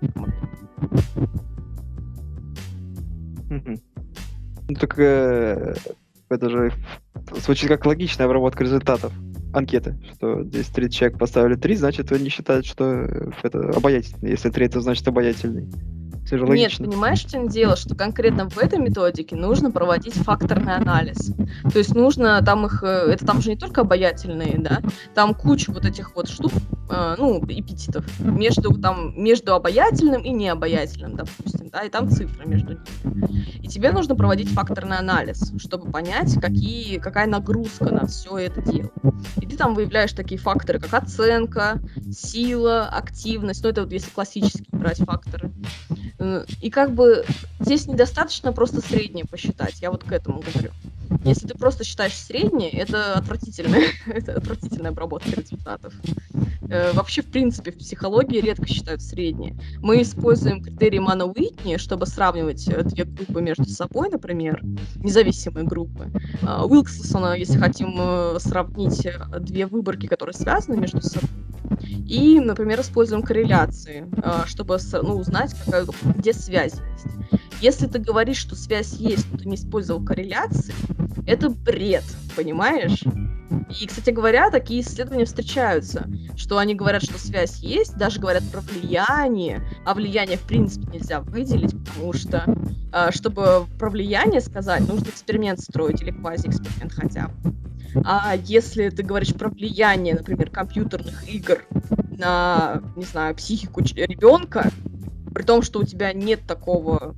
Ну 4.73 4.79
так 4.79 4.99
э, 4.99 5.75
это 6.31 6.49
же 6.49 6.73
звучит 7.45 7.69
как 7.69 7.85
логичная 7.85 8.25
обработка 8.25 8.65
результатов 8.65 9.13
анкеты, 9.53 9.99
что 10.15 10.45
здесь 10.45 10.69
30 10.69 10.95
человек 10.95 11.19
поставили 11.19 11.57
3, 11.57 11.77
значит, 11.77 12.11
они 12.11 12.31
считают, 12.31 12.65
что 12.65 12.87
это 13.43 13.69
обаятельный. 13.77 14.31
Если 14.31 14.49
3, 14.49 14.65
это 14.65 14.81
значит 14.81 15.07
обаятельный. 15.07 15.69
Все 16.25 16.39
же 16.39 16.47
Нет, 16.47 16.79
понимаешь, 16.79 17.23
в 17.23 17.31
чем 17.31 17.49
дело, 17.49 17.77
что 17.77 17.95
конкретно 17.95 18.49
в 18.49 18.57
этой 18.57 18.79
методике 18.79 19.37
нужно 19.37 19.71
проводить 19.71 20.15
факторный 20.15 20.77
анализ. 20.77 21.35
То 21.71 21.79
есть 21.79 21.95
нужно 21.95 22.41
там 22.43 22.65
их, 22.65 22.83
э, 22.83 23.13
это 23.13 23.27
там 23.27 23.43
же 23.43 23.51
не 23.51 23.57
только 23.57 23.83
обаятельные, 23.83 24.59
да, 24.59 24.81
там 25.15 25.35
куча 25.35 25.71
вот 25.71 25.85
этих 25.85 26.17
вот 26.17 26.31
штук, 26.31 26.53
э, 26.89 27.15
ну, 27.19 27.39
эпитетов, 27.47 28.05
между, 28.21 28.73
там, 28.79 29.21
между 29.21 29.55
обаятельным 29.55 30.23
и 30.23 30.31
необаятельным, 30.31 31.17
допустим, 31.17 31.71
да, 31.71 31.83
и 31.83 31.89
там 31.89 32.11
цифры 32.11 32.47
между 32.47 32.73
ними. 32.73 33.59
И 33.63 33.69
тебе 33.69 33.93
нужно 33.93 34.15
проводить 34.15 34.49
факторный 34.49 34.99
анализ, 34.99 35.53
чтобы 35.59 35.91
понять, 35.91 36.35
какие, 36.41 36.99
какая 36.99 37.27
нагрузка 37.27 37.93
на 37.93 38.07
все 38.07 38.39
это 38.39 38.63
дело. 38.63 38.91
И 39.41 39.47
ты 39.47 39.57
там 39.57 39.75
выявляешь 39.75 40.13
такие 40.13 40.41
факторы, 40.41 40.79
как 40.79 40.95
оценка, 40.95 41.81
сила, 42.11 42.89
активность, 42.89 43.63
ну, 43.63 43.71
это 43.71 43.83
вот 43.83 43.93
если 43.93 44.11
классические 44.11 44.67
брать 44.73 44.99
факторы. 44.99 45.53
Э, 46.19 46.45
и 46.61 46.71
как 46.71 46.95
бы 46.95 47.25
здесь 47.61 47.87
недостаточно 47.87 48.53
просто 48.53 48.81
среднее 48.81 49.25
посчитать, 49.25 49.81
я 49.81 49.91
вот 49.91 50.05
к 50.05 50.13
этому 50.13 50.41
говорю. 50.41 50.71
Если 51.25 51.47
ты 51.47 51.57
просто 51.57 51.85
считаешь 51.85 52.15
среднее, 52.15 52.71
это 52.71 53.15
отвратительная, 53.15 53.85
это 54.07 54.35
отвратительная 54.37 54.91
обработка 54.91 55.31
результатов. 55.31 55.95
Э, 56.69 56.93
вообще, 56.93 57.23
в 57.23 57.27
принципе, 57.27 57.71
в 57.71 57.79
психологии 57.79 58.41
редко 58.41 58.67
считают 58.67 59.03
среднее. 59.03 59.57
Мы 59.79 60.03
используем 60.03 60.63
критерий 60.63 60.99
Мана 60.99 61.27
Уитни, 61.27 61.77
чтобы 61.77 62.07
сравнивать 62.07 62.67
э, 62.69 62.83
две 62.83 63.05
группы 63.05 63.41
между 63.41 63.67
собой, 63.67 64.11
например, 64.11 64.61
независимые 64.97 65.65
группы. 65.65 66.11
Уилксона, 66.43 67.35
если 67.37 67.59
хотим 67.59 68.39
сравнить 68.39 69.07
две 69.41 69.67
выборки, 69.67 70.07
которые 70.07 70.35
связаны 70.35 70.77
между 70.77 71.03
собой, 71.03 71.29
и, 72.07 72.41
например, 72.41 72.81
используем 72.81 73.23
корреляции, 73.23 74.07
а, 74.23 74.45
чтобы 74.47 74.79
ну, 75.03 75.17
узнать, 75.17 75.55
какая, 75.65 75.87
где 76.17 76.33
связь 76.33 76.75
есть. 76.75 77.41
Если 77.63 77.87
ты 77.87 78.01
говоришь, 78.01 78.39
что 78.39 78.57
связь 78.57 78.95
есть, 78.95 79.25
но 79.31 79.39
ты 79.39 79.49
не 79.49 79.55
использовал 79.55 80.05
корреляции, 80.05 80.75
это 81.29 81.49
бред, 81.49 82.03
понимаешь? 82.35 83.05
И, 83.81 83.87
кстати 83.87 84.11
говоря, 84.11 84.51
такие 84.51 84.81
исследования 84.81 85.27
встречаются, 85.27 86.09
что 86.37 86.59
они 86.59 86.75
говорят, 86.75 87.05
что 87.05 87.21
связь 87.21 87.61
есть, 87.61 87.97
даже 87.97 88.19
говорят 88.19 88.43
про 88.51 88.63
влияние, 88.63 89.63
а 89.87 89.95
влияние 89.95 90.39
в 90.39 90.43
принципе 90.43 90.99
нельзя 90.99 91.21
выделить, 91.21 91.71
потому 91.85 92.13
что, 92.13 92.45
а, 92.91 93.13
чтобы 93.13 93.67
про 93.79 93.91
влияние 93.91 94.41
сказать, 94.41 94.81
нужно 94.89 95.11
эксперимент 95.11 95.61
строить 95.61 96.03
или 96.03 96.11
квази-эксперимент 96.11 96.93
хотя 96.93 97.29
бы. 97.29 97.55
А 98.05 98.35
если 98.45 98.91
ты 98.91 99.05
говоришь 99.05 99.35
про 99.35 99.49
влияние, 99.49 100.15
например, 100.17 100.51
компьютерных 100.51 101.29
игр 101.29 101.65
на, 102.19 102.83
не 102.97 103.05
знаю, 103.05 103.37
психику 103.37 103.83
ребенка, 103.83 104.73
при 105.33 105.45
том, 105.45 105.63
что 105.63 105.79
у 105.79 105.85
тебя 105.85 106.13
нет 106.13 106.41
такого 106.45 107.15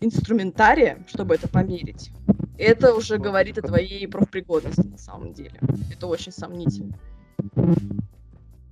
инструментария, 0.00 0.98
чтобы 1.08 1.34
это 1.34 1.48
померить, 1.48 2.10
это 2.58 2.94
уже 2.94 3.18
говорит 3.18 3.58
о 3.58 3.62
твоей 3.62 4.06
профпригодности 4.08 4.86
на 4.86 4.98
самом 4.98 5.32
деле. 5.32 5.60
Это 5.92 6.06
очень 6.06 6.32
сомнительно. 6.32 6.98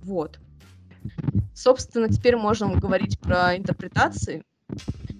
Вот. 0.01 0.39
Собственно, 1.53 2.09
теперь 2.09 2.35
можем 2.35 2.79
говорить 2.79 3.19
про 3.19 3.55
интерпретации. 3.55 4.43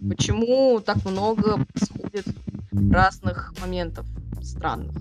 Почему 0.08 0.80
так 0.80 1.04
много 1.06 1.64
происходит 1.66 2.26
разных 2.92 3.54
моментов 3.62 4.06
странных. 4.42 4.96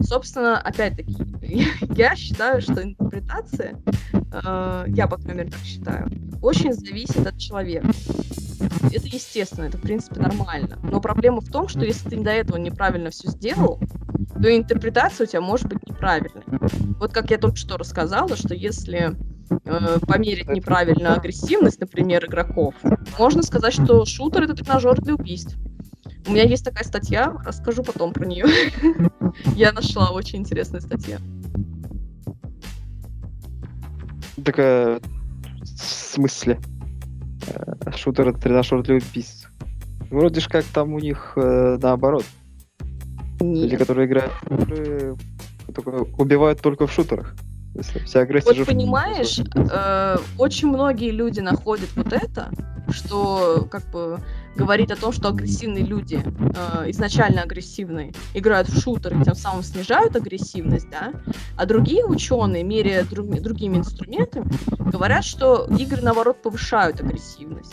Собственно, 0.00 0.58
опять-таки, 0.58 1.16
я 1.96 2.16
считаю, 2.16 2.60
что 2.60 2.82
интерпретация, 2.82 3.80
э, 4.12 4.84
я, 4.88 5.06
по 5.06 5.16
крайней 5.16 5.40
мере, 5.42 5.50
так 5.50 5.60
считаю, 5.60 6.10
очень 6.42 6.72
зависит 6.72 7.26
от 7.26 7.38
человека. 7.38 7.88
Это 8.92 9.06
естественно, 9.06 9.66
это, 9.66 9.78
в 9.78 9.82
принципе, 9.82 10.20
нормально. 10.20 10.78
Но 10.82 11.00
проблема 11.00 11.40
в 11.40 11.50
том, 11.50 11.68
что 11.68 11.80
если 11.80 12.08
ты 12.08 12.16
до 12.20 12.30
этого 12.30 12.56
неправильно 12.56 13.10
все 13.10 13.28
сделал, 13.28 13.80
то 14.40 14.54
интерпретация 14.54 15.26
у 15.26 15.28
тебя 15.28 15.40
может 15.40 15.68
быть 15.68 15.86
неправильной. 15.86 16.42
Вот 16.98 17.12
как 17.12 17.30
я 17.30 17.38
только 17.38 17.56
что 17.56 17.76
рассказала, 17.76 18.36
что 18.36 18.54
если 18.54 19.16
э, 19.64 19.98
померить 20.06 20.48
неправильно 20.48 21.14
агрессивность, 21.14 21.80
например, 21.80 22.24
игроков, 22.26 22.74
можно 23.18 23.42
сказать, 23.42 23.74
что 23.74 24.04
шутер— 24.04 24.42
это 24.44 24.54
тренажер 24.54 25.00
для 25.00 25.14
убийств. 25.14 25.56
У 26.26 26.32
меня 26.32 26.44
есть 26.44 26.64
такая 26.64 26.84
статья, 26.84 27.34
расскажу 27.44 27.82
потом 27.82 28.12
про 28.12 28.24
нее. 28.24 28.46
Я 29.54 29.72
нашла 29.72 30.10
очень 30.10 30.40
интересная 30.40 30.80
статья. 30.80 31.18
Такая 34.42 35.00
в 35.60 35.66
смысле? 35.66 36.58
Э, 37.46 37.90
шутер 37.96 38.32
тренажер 38.38 38.82
для 38.82 38.96
убийств. 38.96 39.50
Вроде 40.10 40.40
ж 40.40 40.48
как 40.48 40.64
там 40.64 40.94
у 40.94 40.98
них 40.98 41.32
э, 41.36 41.78
наоборот. 41.80 42.24
Нет. 43.40 43.64
Люди, 43.64 43.76
которые 43.76 44.06
играют 44.06 44.32
которые 45.66 46.04
убивают 46.18 46.60
только 46.60 46.86
в 46.86 46.92
шутерах. 46.92 47.34
Вся 48.04 48.20
агрессия 48.20 48.48
вот 48.48 48.56
же 48.56 48.64
понимаешь, 48.64 49.40
э, 49.54 50.16
очень 50.38 50.68
многие 50.68 51.10
люди 51.10 51.40
находят 51.40 51.88
вот 51.96 52.12
это, 52.12 52.50
что 52.90 53.66
как 53.68 53.82
бы 53.90 54.20
говорить 54.56 54.90
о 54.90 54.96
том, 54.96 55.12
что 55.12 55.28
агрессивные 55.28 55.84
люди, 55.84 56.22
э, 56.24 56.90
изначально 56.90 57.42
агрессивные, 57.42 58.12
играют 58.34 58.68
в 58.68 58.80
шутеры, 58.80 59.22
тем 59.24 59.34
самым 59.34 59.62
снижают 59.62 60.16
агрессивность, 60.16 60.88
да, 60.90 61.12
а 61.56 61.66
другие 61.66 62.04
ученые, 62.04 62.62
меряя 62.62 63.04
друг, 63.04 63.28
другими 63.40 63.78
инструментами, 63.78 64.46
говорят, 64.90 65.24
что 65.24 65.66
игры, 65.78 66.02
наоборот, 66.02 66.42
повышают 66.42 67.00
агрессивность. 67.00 67.72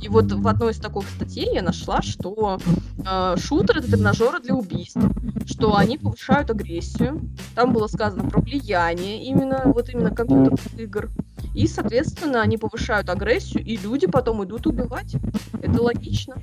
И 0.00 0.08
вот 0.08 0.32
в 0.32 0.46
одной 0.48 0.72
из 0.72 0.78
таких 0.78 1.08
статей 1.08 1.48
я 1.52 1.62
нашла, 1.62 2.02
что 2.02 2.58
э, 3.06 3.36
шутеры— 3.38 3.80
это 3.80 3.90
тренажеры 3.90 4.40
для 4.40 4.54
убийств, 4.54 5.00
что 5.46 5.76
они 5.76 5.98
повышают 5.98 6.50
агрессию. 6.50 7.20
Там 7.54 7.72
было 7.72 7.86
сказано 7.86 8.28
про 8.28 8.40
влияние 8.40 9.24
именно, 9.24 9.62
вот 9.64 9.88
именно 9.88 10.10
компьютерных 10.10 10.78
игр. 10.78 11.10
И, 11.54 11.66
соответственно, 11.66 12.42
они 12.42 12.58
повышают 12.58 13.08
агрессию, 13.08 13.64
и 13.64 13.76
люди 13.76 14.06
потом 14.06 14.44
идут 14.44 14.66
убивать. 14.66 15.16
Это 15.62 15.82
логично. 15.82 16.36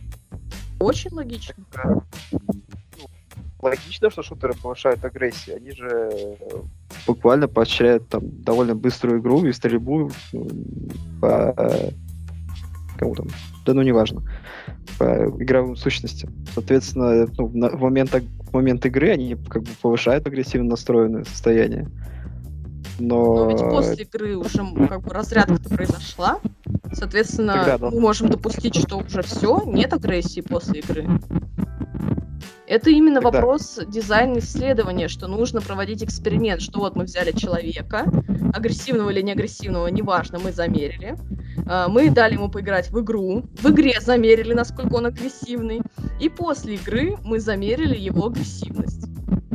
Очень 0.80 1.12
логично. 1.12 1.64
Логично, 3.62 4.09
что 4.09 4.24
шутеры 4.24 4.53
повышают 4.53 5.05
агрессию. 5.05 5.57
Они 5.57 5.72
же 5.72 5.88
э, 5.88 6.36
буквально 7.05 7.47
поощряют 7.47 8.07
там 8.07 8.24
довольно 8.41 8.74
быструю 8.74 9.20
игру 9.20 9.45
и 9.45 9.51
стрельбу 9.51 10.09
по 11.22 11.53
кому 13.01 13.16
там, 13.16 13.28
да 13.66 13.74
ну 13.74 13.82
неважно, 13.82 14.22
по 14.99 15.26
игровым 15.39 15.76
сущностям. 15.76 16.32
Соответственно, 16.53 17.28
ну, 17.36 17.47
в, 17.47 17.82
момент, 17.82 18.14
в 18.14 18.53
момент 18.53 18.86
игры 18.86 19.09
они 19.09 19.36
как 19.49 19.64
бы 19.64 19.70
повышают 19.82 20.28
агрессивно 20.28 20.70
настроенное 20.70 21.24
состояние. 21.24 21.88
Но... 23.01 23.35
Но 23.35 23.49
ведь 23.49 23.59
после 23.59 24.03
игры 24.03 24.37
уже 24.37 24.59
как 24.87 25.01
бы 25.01 25.09
разрядка-то 25.09 25.69
произошла. 25.69 26.39
Соответственно, 26.93 27.53
Тогда, 27.53 27.77
да. 27.77 27.89
мы 27.89 27.99
можем 27.99 28.29
допустить, 28.29 28.75
что 28.75 28.97
уже 28.97 29.21
все, 29.23 29.63
нет 29.65 29.93
агрессии 29.93 30.41
после 30.41 30.81
игры. 30.81 31.07
Это 32.67 32.89
именно 32.89 33.21
Тогда... 33.21 33.39
вопрос 33.39 33.79
дизайна 33.87 34.39
исследования, 34.39 35.07
что 35.07 35.27
нужно 35.27 35.61
проводить 35.61 36.03
эксперимент, 36.03 36.61
что 36.61 36.79
вот 36.79 36.95
мы 36.95 37.03
взяли 37.03 37.31
человека, 37.31 38.05
агрессивного 38.53 39.09
или 39.09 39.21
неагрессивного, 39.21 39.87
неважно, 39.87 40.39
мы 40.39 40.51
замерили. 40.53 41.17
А, 41.67 41.89
мы 41.89 42.09
дали 42.09 42.35
ему 42.35 42.49
поиграть 42.49 42.89
в 42.89 43.01
игру, 43.01 43.43
в 43.61 43.69
игре 43.69 43.99
замерили, 43.99 44.53
насколько 44.53 44.95
он 44.95 45.07
агрессивный, 45.07 45.81
и 46.21 46.29
после 46.29 46.75
игры 46.75 47.17
мы 47.25 47.39
замерили 47.39 47.97
его 47.97 48.27
агрессивность. 48.27 49.05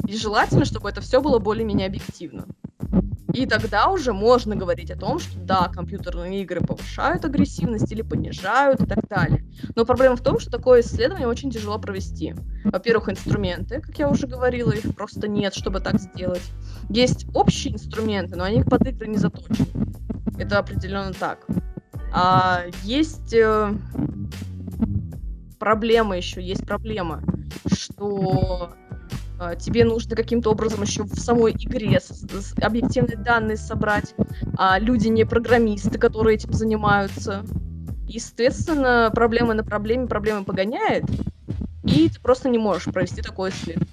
И 0.07 0.17
желательно, 0.17 0.65
чтобы 0.65 0.89
это 0.91 1.01
все 1.01 1.21
было 1.21 1.39
более-менее 1.39 1.87
объективно. 1.87 2.47
И 3.33 3.45
тогда 3.47 3.89
уже 3.89 4.13
можно 4.13 4.55
говорить 4.55 4.91
о 4.91 4.97
том, 4.97 5.19
что 5.19 5.39
да, 5.41 5.69
компьютерные 5.69 6.43
игры 6.43 6.61
повышают 6.61 7.25
агрессивность 7.25 7.91
или 7.91 8.03
понижают 8.03 8.81
и 8.81 8.87
так 8.87 9.07
далее. 9.09 9.45
Но 9.75 9.85
проблема 9.85 10.17
в 10.17 10.23
том, 10.23 10.39
что 10.39 10.51
такое 10.51 10.81
исследование 10.81 11.27
очень 11.27 11.51
тяжело 11.51 11.79
провести. 11.79 12.35
Во-первых, 12.65 13.09
инструменты, 13.09 13.81
как 13.81 13.99
я 13.99 14.09
уже 14.09 14.27
говорила, 14.27 14.71
их 14.71 14.95
просто 14.95 15.29
нет, 15.29 15.55
чтобы 15.55 15.81
так 15.81 16.01
сделать. 16.01 16.43
Есть 16.89 17.27
общие 17.35 17.75
инструменты, 17.75 18.37
но 18.37 18.45
они 18.45 18.63
под 18.63 18.87
игры 18.87 19.09
не 19.09 19.17
заточены. 19.17 19.67
Это 20.39 20.59
определенно 20.59 21.13
так. 21.13 21.47
А 22.13 22.63
есть 22.83 23.35
э, 23.35 23.75
проблема 25.59 26.17
еще, 26.17 26.43
есть 26.43 26.67
проблема, 26.67 27.23
что 27.73 28.73
тебе 29.59 29.85
нужно 29.85 30.17
каким-то 30.17 30.51
образом 30.51 30.83
еще 30.83 31.03
в 31.05 31.19
самой 31.19 31.53
игре 31.53 32.01
объективные 32.61 33.17
данные 33.17 33.57
собрать, 33.57 34.15
а 34.57 34.79
люди 34.79 35.09
не 35.09 35.25
программисты, 35.25 35.99
которые 35.99 36.37
этим 36.37 36.53
занимаются. 36.53 37.45
Естественно, 38.09 39.11
проблема 39.15 39.55
на 39.55 39.65
проблеме 39.65 40.07
проблемы 40.07 40.45
погоняет, 40.45 41.05
и 41.85 42.09
ты 42.09 42.21
просто 42.21 42.49
не 42.49 42.59
можешь 42.59 42.85
провести 42.85 43.21
такое 43.21 43.51
исследование. 43.51 43.89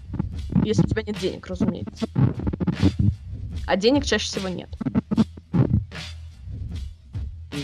Если 0.64 0.84
у 0.84 0.88
тебя 0.88 1.04
нет 1.04 1.18
денег, 1.20 1.48
разумеется. 1.48 2.08
А 3.66 3.76
денег 3.76 4.06
чаще 4.06 4.28
всего 4.28 4.50
нет. 4.50 4.70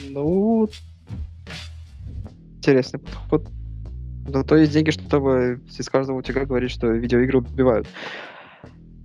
Ну, 0.09 0.69
интересный 2.57 2.99
подход. 2.99 3.47
Зато 4.31 4.57
есть 4.57 4.71
деньги, 4.71 4.91
чтобы 4.91 5.61
из 5.77 5.89
каждого 5.89 6.17
утюга 6.17 6.45
говорить, 6.45 6.71
что 6.71 6.87
видеоигры 6.87 7.39
убивают. 7.39 7.87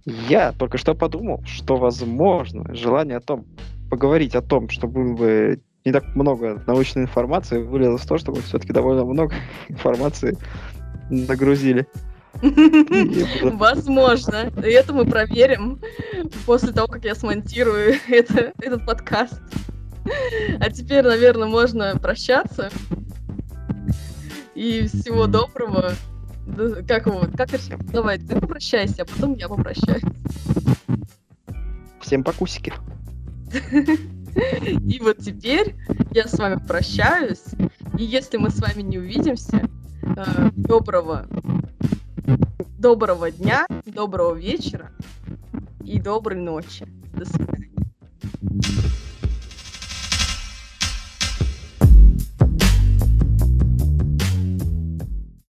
Я 0.05 0.53
только 0.53 0.77
что 0.77 0.95
подумал, 0.95 1.43
что, 1.47 1.77
возможно, 1.77 2.75
желание 2.75 3.16
о 3.16 3.20
том, 3.20 3.47
поговорить 3.91 4.35
о 4.35 4.43
том, 4.43 4.68
что 4.68 4.87
было 4.87 5.14
бы 5.14 5.61
не 5.85 5.93
так 5.93 6.14
много 6.14 6.62
научной 6.66 7.03
информации, 7.03 7.62
вылилось 7.62 8.03
в 8.03 8.07
то, 8.07 8.18
чтобы 8.18 8.43
все-таки 8.43 8.72
довольно 8.72 9.05
много 9.05 9.35
информации 9.68 10.37
нагрузили. 11.11 11.87
Возможно. 13.43 14.53
И 14.64 14.70
это 14.70 14.93
мы 14.93 15.07
проверим 15.07 15.81
после 16.47 16.72
того, 16.72 16.89
как 16.89 17.05
я 17.05 17.14
смонтирую 17.14 17.95
это, 18.09 18.53
этот 18.61 18.85
подкаст. 18.85 19.41
А 20.61 20.70
теперь, 20.70 21.03
наверное, 21.03 21.49
можно 21.49 21.97
прощаться. 21.97 22.70
И 24.55 24.87
всего 24.87 25.27
доброго. 25.27 25.93
Как 26.87 27.07
его? 27.07 27.27
Как 27.37 27.51
Давай, 27.93 28.19
ты 28.19 28.39
попрощайся, 28.39 29.03
а 29.03 29.05
потом 29.05 29.35
я 29.35 29.49
попрощаюсь. 29.49 30.03
Всем 32.01 32.23
покусики. 32.23 32.73
И 34.85 35.01
вот 35.01 35.19
теперь 35.19 35.75
я 36.11 36.27
с 36.27 36.39
вами 36.39 36.61
прощаюсь. 36.67 37.45
И 37.99 38.05
если 38.05 38.37
мы 38.37 38.51
с 38.51 38.61
вами 38.61 38.83
не 38.83 38.99
увидимся, 38.99 39.69
э, 40.03 40.51
доброго, 40.57 41.27
доброго 42.79 43.31
дня, 43.31 43.67
доброго 43.87 44.35
вечера 44.35 44.91
и 45.85 46.01
доброй 46.01 46.41
ночи. 46.41 46.87
До 47.13 47.25
свидания. 47.25 47.71